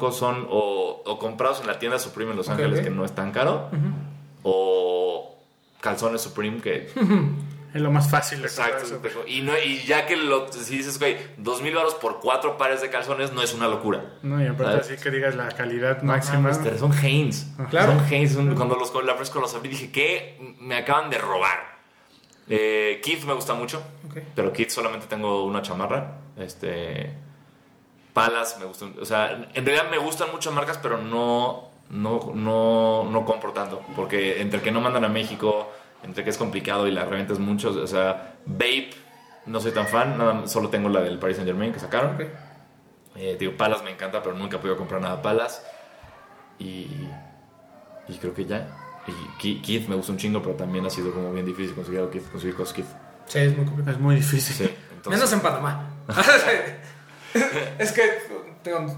[0.50, 3.68] o, o comprados en la tienda Supreme en Los Ángeles que no es tan caro,
[4.42, 5.36] o
[5.80, 6.90] calzones Supreme que...
[7.72, 8.84] Es lo más fácil de Exacto.
[8.84, 9.22] eso.
[9.28, 12.80] Y, no, y ya que lo, si dices, güey, dos mil baros por cuatro pares
[12.80, 14.14] de calzones no es una locura.
[14.22, 14.90] No, y aparte ¿Sabes?
[14.90, 16.52] así que digas la calidad máxima.
[16.52, 17.46] Son Hanes.
[17.70, 17.92] Claro.
[17.92, 18.36] Son Hanes.
[18.56, 20.56] Cuando los, la vez con los abrí dije, ¿qué?
[20.58, 21.78] Me acaban de robar.
[22.48, 23.80] Eh, Keith me gusta mucho.
[24.34, 26.18] Pero Kit solamente tengo una chamarra.
[26.36, 27.14] Este.
[28.12, 28.94] Palas me gustan.
[29.00, 33.82] O sea, en realidad me gustan muchas marcas, pero no, no, no, no compro tanto.
[33.96, 35.70] Porque entre que no mandan a México,
[36.02, 37.70] entre que es complicado y la reventa es mucho.
[37.70, 38.90] O sea, Vape,
[39.46, 40.18] no soy tan fan.
[40.18, 42.14] Nada, solo tengo la del Paris Saint Germain que sacaron.
[42.16, 42.22] Ok.
[43.16, 45.64] Eh, digo, Palas me encanta, pero nunca he podido comprar nada Palas.
[46.58, 46.86] Y,
[48.08, 48.68] y creo que ya.
[49.38, 52.12] Y Kith me gusta un chingo, pero también ha sido como bien difícil conseguir, algo
[52.12, 52.86] Kith- conseguir cosas Kith.
[53.26, 53.96] Sí, es muy complicado.
[53.96, 54.54] Es muy difícil.
[54.66, 55.90] Sí, entonces- Menos en Panamá.
[57.78, 58.02] es que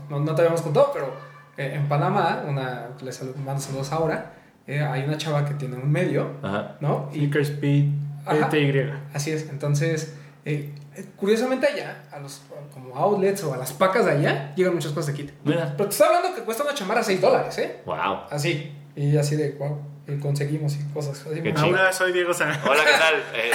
[0.09, 1.14] no, no te habíamos contado, pero
[1.56, 4.34] eh, en Panamá, una, les saludo- mando saludos ahora,
[4.66, 6.76] eh, hay una chava que tiene un medio, Ajá.
[6.80, 7.10] ¿no?
[7.12, 7.86] Y Speed.
[8.24, 8.92] PTY.
[9.14, 10.14] así es, entonces,
[10.44, 12.42] eh, eh, curiosamente allá, a los
[12.72, 15.32] como outlets o a las pacas de allá, llegan muchas cosas de kit.
[15.44, 15.74] Mira.
[15.76, 17.80] Pero te estoy hablando que cuesta una chamarra 6 dólares, ¿eh?
[17.84, 18.20] Wow.
[18.30, 18.72] Así.
[18.94, 19.80] Y así de, wow.
[20.06, 21.40] eh, conseguimos y cosas así.
[21.64, 22.50] Hola, soy Diego San.
[22.64, 23.14] Hola, ¿qué tal?
[23.34, 23.50] Eh,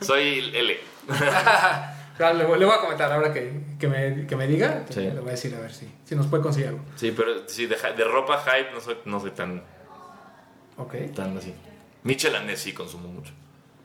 [0.00, 0.76] soy L.
[2.20, 4.84] Claro, le, voy- le voy a comentar ahora que, que, me, que me diga.
[4.90, 5.00] Sí.
[5.00, 6.80] Le voy a decir a ver si, si nos puede conseguir algo.
[6.96, 9.62] Sí, pero sí, de, de ropa hype no soy, no soy tan,
[10.76, 10.94] Ok.
[11.16, 11.54] tan así.
[12.02, 13.32] Michel Anés sí consumo mucho.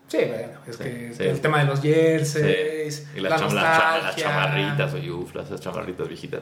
[0.10, 1.24] Sí, bueno, es Sí, que sí.
[1.24, 6.42] el tema de los jerseys, Y las, la cham- chamarritas, oye, uf, las chamarritas viejitas.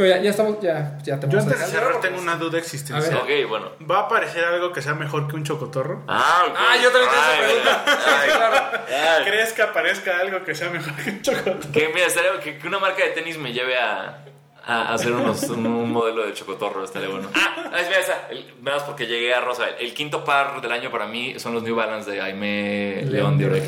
[0.00, 3.14] Yo ya, ya estamos, ya, ya te Yo antes de cerrar tengo una duda existencial.
[3.14, 3.72] A Ok, bueno.
[3.90, 6.04] ¿Va a aparecer algo que sea mejor que un chocotorro?
[6.08, 6.56] Ah, ok.
[6.58, 7.84] Ah, yo también tengo esa pregunta.
[8.20, 8.78] ay, Claro.
[9.18, 9.24] ay.
[9.24, 11.72] ¿Crees que aparezca algo que sea mejor que un chocotorro?
[11.72, 14.24] Que, mira, estaría- que, que una marca de tenis me lleve a,
[14.64, 17.28] a hacer unos, un, un modelo de chocotorro, estaría bueno.
[17.34, 18.14] Ah, es mira, esa,
[18.60, 19.68] veamos porque llegué a Rosa.
[19.78, 23.44] El, quinto par del año para mí son los New Balance de Jaime León de
[23.46, 23.64] Orec.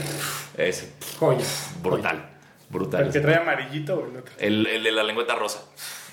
[0.57, 1.45] Es Joya.
[1.83, 2.31] brutal,
[2.71, 3.07] brutal.
[3.07, 4.33] ¿El que trae amarillito o el otro?
[4.39, 5.61] El, el de la lengüeta rosa.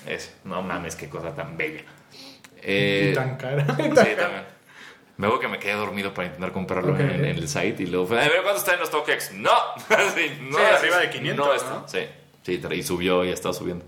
[0.06, 0.32] Ese.
[0.44, 1.82] No mames, qué cosa tan bella.
[2.62, 3.64] Eh, Y tan cara.
[3.66, 3.74] Sí,
[4.16, 4.44] también.
[5.16, 8.06] Me hago que me quedé dormido para intentar comprarlo en, en el site y luego
[8.06, 9.32] fue, a ver cuánto está en los StockX.
[9.32, 9.50] No,
[10.14, 11.54] sí, no Sí, arriba de 500, No ¿no?
[11.54, 11.88] está.
[11.88, 12.08] Sí,
[12.42, 13.84] sí, y subió y ha estado subiendo.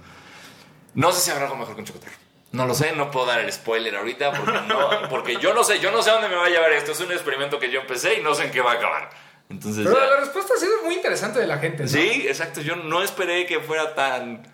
[0.95, 2.13] No sé si habrá algo mejor que un chocotorro.
[2.53, 5.81] No lo sé, no puedo dar el spoiler ahorita porque, no, porque yo no sé,
[5.81, 6.93] yo no sé a dónde me va a llevar esto.
[6.93, 9.09] Es un experimento que yo empecé y no sé en qué va a acabar.
[9.49, 11.85] Entonces, Pero ya- la respuesta ha sido muy interesante de la gente.
[11.85, 11.89] ¿no?
[11.89, 12.61] Sí, exacto.
[12.61, 14.47] Yo no esperé que fuera tan.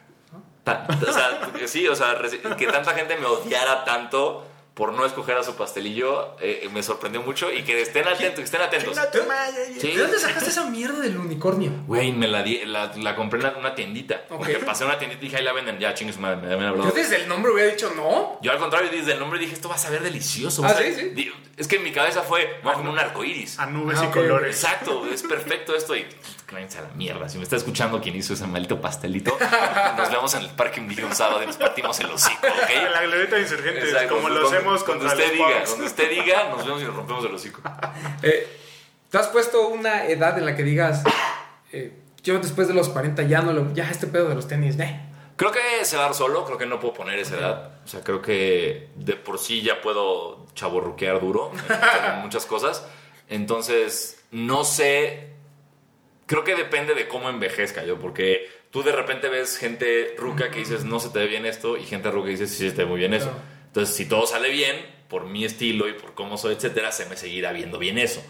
[1.08, 2.18] O sea, que sí, o sea,
[2.56, 6.36] que tanta gente me odiara tanto por no escoger a su pastelillo.
[6.40, 8.96] eh, me sorprendió mucho y que estén atentos, que estén atentos.
[9.80, 9.88] Sí.
[9.88, 11.72] ¿De dónde sacaste esa mierda del unicornio?
[11.88, 14.22] Güey, me la, di- la, la compré en una tiendita.
[14.30, 14.38] Ok.
[14.38, 15.80] Porque pasé a una tiendita y dije, ahí la venden.
[15.80, 16.90] Ya, chingue su madre, me habían hablado.
[16.90, 18.38] Yo desde el nombre hubiera dicho no.
[18.40, 20.64] Yo al contrario, desde el nombre dije, esto va a saber delicioso.
[20.64, 21.12] Ah, O sea, ¿sí?
[21.16, 21.32] Sí.
[21.56, 23.58] Es que en mi cabeza fue, vamos a comer un arco iris.
[23.58, 24.54] A nubes Ah, y colores.
[24.54, 26.06] Exacto, es perfecto esto y
[26.48, 27.28] cállense a la mierda.
[27.28, 29.36] Si me está escuchando quien hizo ese maldito pastelito,
[29.96, 32.52] nos vemos en el parque un día un sábado y nos partimos el hocico, En
[32.52, 32.90] ¿ok?
[32.94, 36.48] la glorieta de insurgentes, Exacto, como lo hacemos contra usted los diga, donde usted diga,
[36.48, 37.60] nos vemos y nos rompemos el hocico.
[38.22, 38.58] Eh,
[39.10, 41.02] ¿Te has puesto una edad en la que digas,
[41.72, 41.92] eh,
[42.22, 45.00] yo después de los 40 ya no lo, ya este pedo de los tenis, eh?
[45.36, 47.70] Creo que se va a dar solo, creo que no puedo poner esa edad.
[47.84, 51.52] O sea, creo que de por sí ya puedo chaborruquear duro
[52.12, 52.84] en muchas cosas.
[53.28, 55.27] Entonces, no sé.
[56.28, 60.60] Creo que depende de cómo envejezca yo, porque tú de repente ves gente ruca que
[60.60, 62.84] dices no se te ve bien esto y gente ruca que dices sí se te
[62.84, 63.30] ve muy bien eso.
[63.30, 63.42] Claro.
[63.66, 64.76] Entonces, si todo sale bien,
[65.08, 68.22] por mi estilo y por cómo soy, etcétera, se me seguirá viendo bien eso.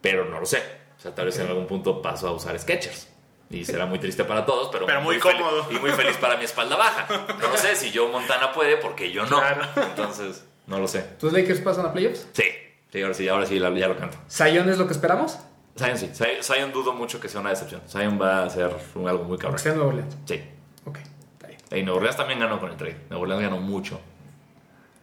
[0.00, 0.62] Pero no lo sé.
[0.96, 3.08] O sea, tal vez en algún punto paso a usar Sketchers.
[3.50, 5.66] Y será muy triste para todos, pero, Pero muy fel- cómodo.
[5.70, 7.06] Y muy feliz para mi espalda baja.
[7.40, 9.38] No lo sé, si yo Montana puede, porque yo no.
[9.40, 9.68] Claro.
[9.76, 11.02] Entonces, no lo sé.
[11.20, 12.26] ¿Tus Lakers pasan a playoffs?
[12.32, 12.44] Sí,
[12.90, 14.16] sí, ahora sí, ahora sí, ya lo canto.
[14.30, 15.38] ¿Zion es lo que esperamos?
[15.78, 17.80] Zion sí, Zion, Zion dudo mucho que sea una decepción.
[17.88, 19.52] Zion va a ser un- algo muy cabrón.
[19.52, 20.16] Porque sea Nuevo Orleans.
[20.26, 20.40] Sí.
[20.84, 21.60] Ok, está bien.
[21.70, 22.96] Y Nueva Orleans también ganó con el trade.
[23.08, 24.00] Nueva Orleans ganó mucho.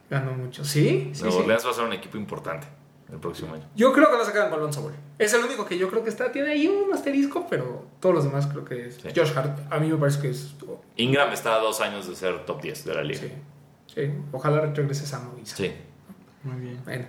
[0.09, 0.63] Ganó mucho.
[0.65, 1.11] ¿Sí?
[1.13, 1.41] Sí, Nueva sí.
[1.43, 2.67] Orleans va a ser un equipo importante
[3.11, 3.63] el próximo año.
[3.75, 4.93] Yo creo que no se quedan con Lonzo Ball.
[5.17, 8.23] Es el único que yo creo que está, tiene ahí un asterisco, pero todos los
[8.23, 8.95] demás creo que es.
[8.95, 9.09] Sí.
[9.15, 10.53] Josh Hart, a mí me parece que es.
[10.97, 13.21] Ingram está a dos años de ser top 10 de la liga.
[13.21, 13.31] Sí.
[13.95, 15.31] Sí, ojalá regrese sano.
[15.43, 15.73] Sí.
[16.43, 16.81] Muy bien.
[16.85, 17.05] Bueno,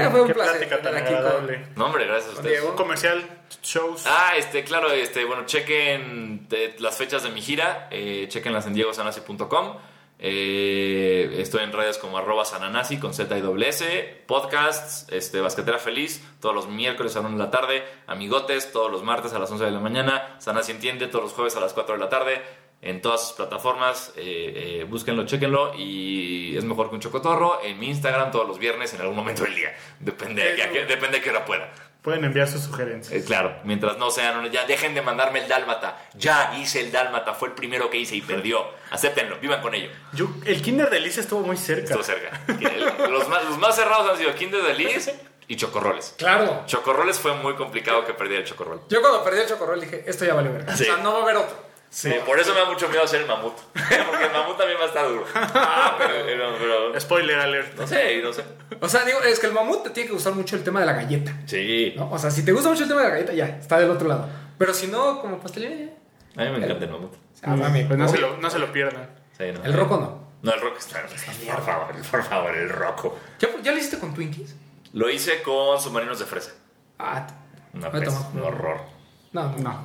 [0.00, 1.66] ya fue un Qué placer plática tan aquí con, agradable.
[1.76, 2.52] No, hombre, gracias a ustedes.
[2.52, 2.70] Diego.
[2.70, 3.24] Un comercial,
[3.62, 4.04] shows.
[4.06, 8.74] Ah, este, claro, este, bueno, chequen eh, las fechas de mi gira, eh, chequenlas en
[8.74, 9.76] diegosanasi.com.
[10.24, 15.80] Eh, estoy en redes como arroba sananasi con Z y doble S, podcasts, este, Basquetera
[15.80, 19.40] Feliz, todos los miércoles a la 1 de la tarde, Amigotes, todos los martes a
[19.40, 22.08] las 11 de la mañana, Sanasi Entiende, todos los jueves a las 4 de la
[22.08, 22.40] tarde,
[22.82, 27.78] en todas sus plataformas, eh, eh, búsquenlo, chequenlo y es mejor que un chocotorro, en
[27.78, 31.22] mi Instagram todos los viernes en algún momento del día, depende de, qué- depende de
[31.22, 31.72] qué hora pueda.
[32.02, 33.14] Pueden enviar sus sugerencias.
[33.22, 35.96] Eh, claro, mientras no sean, ya dejen de mandarme el dálmata.
[36.14, 38.66] Ya hice el dálmata, fue el primero que hice y perdió.
[38.90, 39.88] Acéptenlo, vivan con ello.
[40.12, 41.84] Yo, el Kinder de Liz estuvo muy cerca.
[41.84, 42.40] Estuvo cerca.
[42.58, 45.12] Que los, más, los más cerrados han sido Kinder de Liz
[45.46, 46.16] y Chocorroles.
[46.18, 46.64] Claro.
[46.66, 48.80] Chocorroles fue muy complicado que perdiera el Chocorrol.
[48.88, 50.76] Yo cuando perdí el chocorrol dije, esto ya vale verga.
[50.76, 50.82] Sí.
[50.82, 51.56] O sea, no va a haber otro.
[51.94, 53.52] Sí, por eso me da mucho miedo hacer el mamut.
[53.74, 55.26] Porque el mamut también va a estar duro.
[55.34, 56.24] Ah, pero...
[56.26, 57.78] Pero, pero- Spoiler alert.
[57.78, 58.42] no sé, no sé.
[58.80, 60.86] O sea, digo, es que el mamut te tiene que gustar mucho el tema de
[60.86, 61.36] la galleta.
[61.44, 61.92] Sí.
[61.94, 62.10] ¿no?
[62.10, 64.08] O sea, si te gusta mucho el tema de la galleta, ya, está del otro
[64.08, 64.26] lado.
[64.56, 66.42] Pero si no, como pastelera, ya.
[66.42, 67.12] A mí me encanta el mamut.
[67.42, 69.10] Ah, mami, Pues no se, lo, no se lo pierdan.
[69.36, 69.62] Sí, no.
[69.62, 70.22] El roco no.
[70.40, 71.02] No, el roco está.
[71.02, 73.18] Por favor, por favor, el roco.
[73.38, 74.56] ¿Ya, ¿Ya lo hiciste con Twinkies?
[74.94, 76.52] Lo hice con submarinos de fresa.
[76.98, 77.26] Ah,
[77.90, 78.30] fresa, tomo.
[78.34, 78.80] un horror.
[79.32, 79.58] no, no.
[79.58, 79.82] No.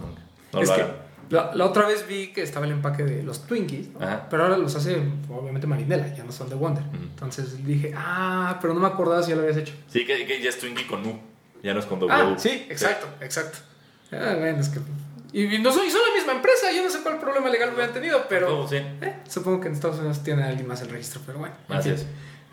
[0.54, 1.07] No es lo que hagan.
[1.30, 3.90] La, la otra vez vi que estaba el empaque de los Twinkies,
[4.30, 6.84] pero ahora los hace obviamente Marinela, ya no son de Wonder.
[6.94, 9.74] Entonces dije, ah, pero no me acordaba si ya lo habías hecho.
[9.88, 11.20] Sí, que, que ya es Twinkie con U.
[11.64, 12.14] Ya no es con W.
[12.14, 13.58] Ah, sí, exacto, exacto.
[14.12, 14.80] Ah, bueno, es que.
[15.34, 17.94] Y, y no soy, son la misma empresa, yo no sé cuál problema legal hubieran
[17.94, 18.68] tenido, pero.
[18.68, 18.78] Sí.
[18.78, 21.56] eh, supongo que en Estados Unidos tiene alguien más el registro, pero bueno.
[21.68, 22.06] en Así es.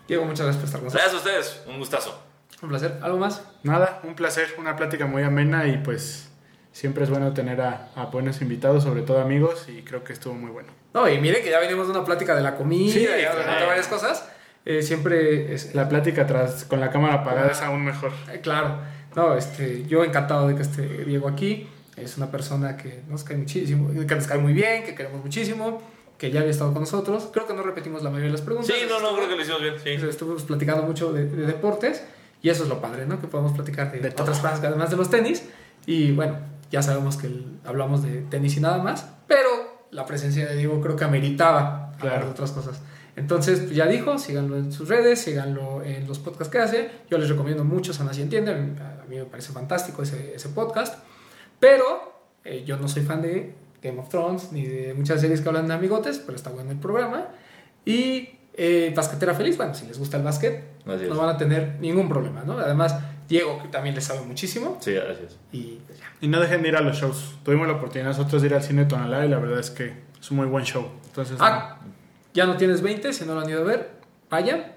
[0.07, 1.11] Diego, muchas gracias por estar con nosotros.
[1.13, 1.63] Gracias a ustedes.
[1.67, 2.21] Un gustazo.
[2.61, 2.99] Un placer.
[3.01, 3.41] ¿Algo más?
[3.63, 6.29] Nada, un placer, una plática muy amena y pues
[6.75, 10.33] siempre es bueno tener a, a buenos invitados, sobre todo amigos, y creo que estuvo
[10.33, 10.67] muy bueno.
[10.93, 13.19] No, y miren que ya venimos de una plática de la comida Sí, y de
[13.21, 13.67] claro.
[13.67, 14.27] varias cosas.
[14.65, 18.11] Eh, siempre es, La plática tras, con la cámara apagada es aún mejor.
[18.29, 18.79] Eh, Claro,
[19.15, 21.69] no, este, yo encantado de que esté Diego aquí.
[21.95, 25.81] Es una persona que nos cae muchísimo, que nos cae muy bien, que queremos muchísimo,
[26.17, 27.29] que ya había estado con nosotros.
[27.31, 28.75] Creo que no repetimos la mayoría de las preguntas.
[28.75, 29.75] Sí, no, no, creo que lo hicimos bien.
[29.81, 29.91] Sí.
[30.05, 32.03] Estuvimos platicando mucho de, de deportes
[32.41, 33.21] y eso es lo padre, ¿no?
[33.21, 35.43] Que podemos platicar de, De otras cosas además de los tenis.
[35.85, 36.37] Y bueno,
[36.75, 39.49] ya sabemos que el- hablamos de tenis y nada más, pero
[39.91, 42.29] la presencia de Diego creo que ameritaba Claro.
[42.31, 42.81] otras cosas.
[43.15, 46.91] Entonces, pues, ya dijo, síganlo en sus redes, síganlo en los podcasts que hace.
[47.09, 50.95] Yo les recomiendo mucho Sana Si Entiende, a mí, me parece fantástico ese, ese podcast.
[51.61, 51.85] Pero
[52.43, 55.67] eh, yo no soy fan de Game of Thrones ni de muchas series que hablan
[55.69, 57.27] de amigotes, pero está bueno el programa.
[57.85, 62.09] Y eh, Basquetera Feliz, bueno, si les gusta el básquet, no van a tener ningún
[62.09, 62.57] problema, ¿no?
[62.59, 62.95] Además,
[63.27, 64.77] Diego que también le sabe muchísimo.
[64.81, 65.37] Sí, gracias.
[65.51, 66.05] Y pues, ya.
[66.21, 67.35] Y no dejen de ir a los shows.
[67.43, 70.31] Tuvimos la oportunidad nosotros de ir al cine Tonalá y la verdad es que es
[70.31, 70.87] un muy buen show.
[71.07, 71.77] Entonces, Ah,
[72.33, 73.91] ya no tienes 20, si no lo han ido a ver,
[74.29, 74.73] vayan.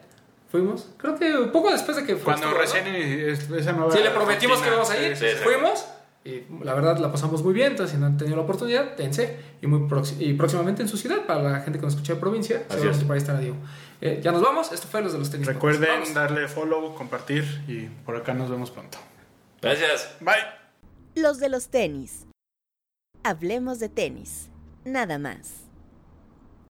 [0.51, 3.93] Fuimos, creo que poco después de que cuando recién es- esa nueva.
[3.93, 5.45] Sí, le prometimos que íbamos a ir, sí, sí, sí.
[5.45, 5.85] fuimos.
[6.25, 9.37] Y la verdad la pasamos muy bien, entonces si no han tenido la oportunidad, dense.
[9.63, 9.87] Y, muy
[10.19, 13.05] y próximamente en su ciudad, para la gente que nos escucha de provincia, seguramente es.
[13.05, 13.57] por ahí estará Diego.
[14.01, 15.47] Eh, ya nos vamos, esto fue los de los tenis.
[15.47, 16.15] Recuerden Vamos.
[16.15, 18.99] darle follow, compartir y por acá nos vemos pronto.
[19.61, 20.17] Gracias.
[20.21, 20.37] Bye.
[21.15, 22.27] Los de los tenis.
[23.25, 24.49] Hablemos de tenis.
[24.85, 25.68] Nada más.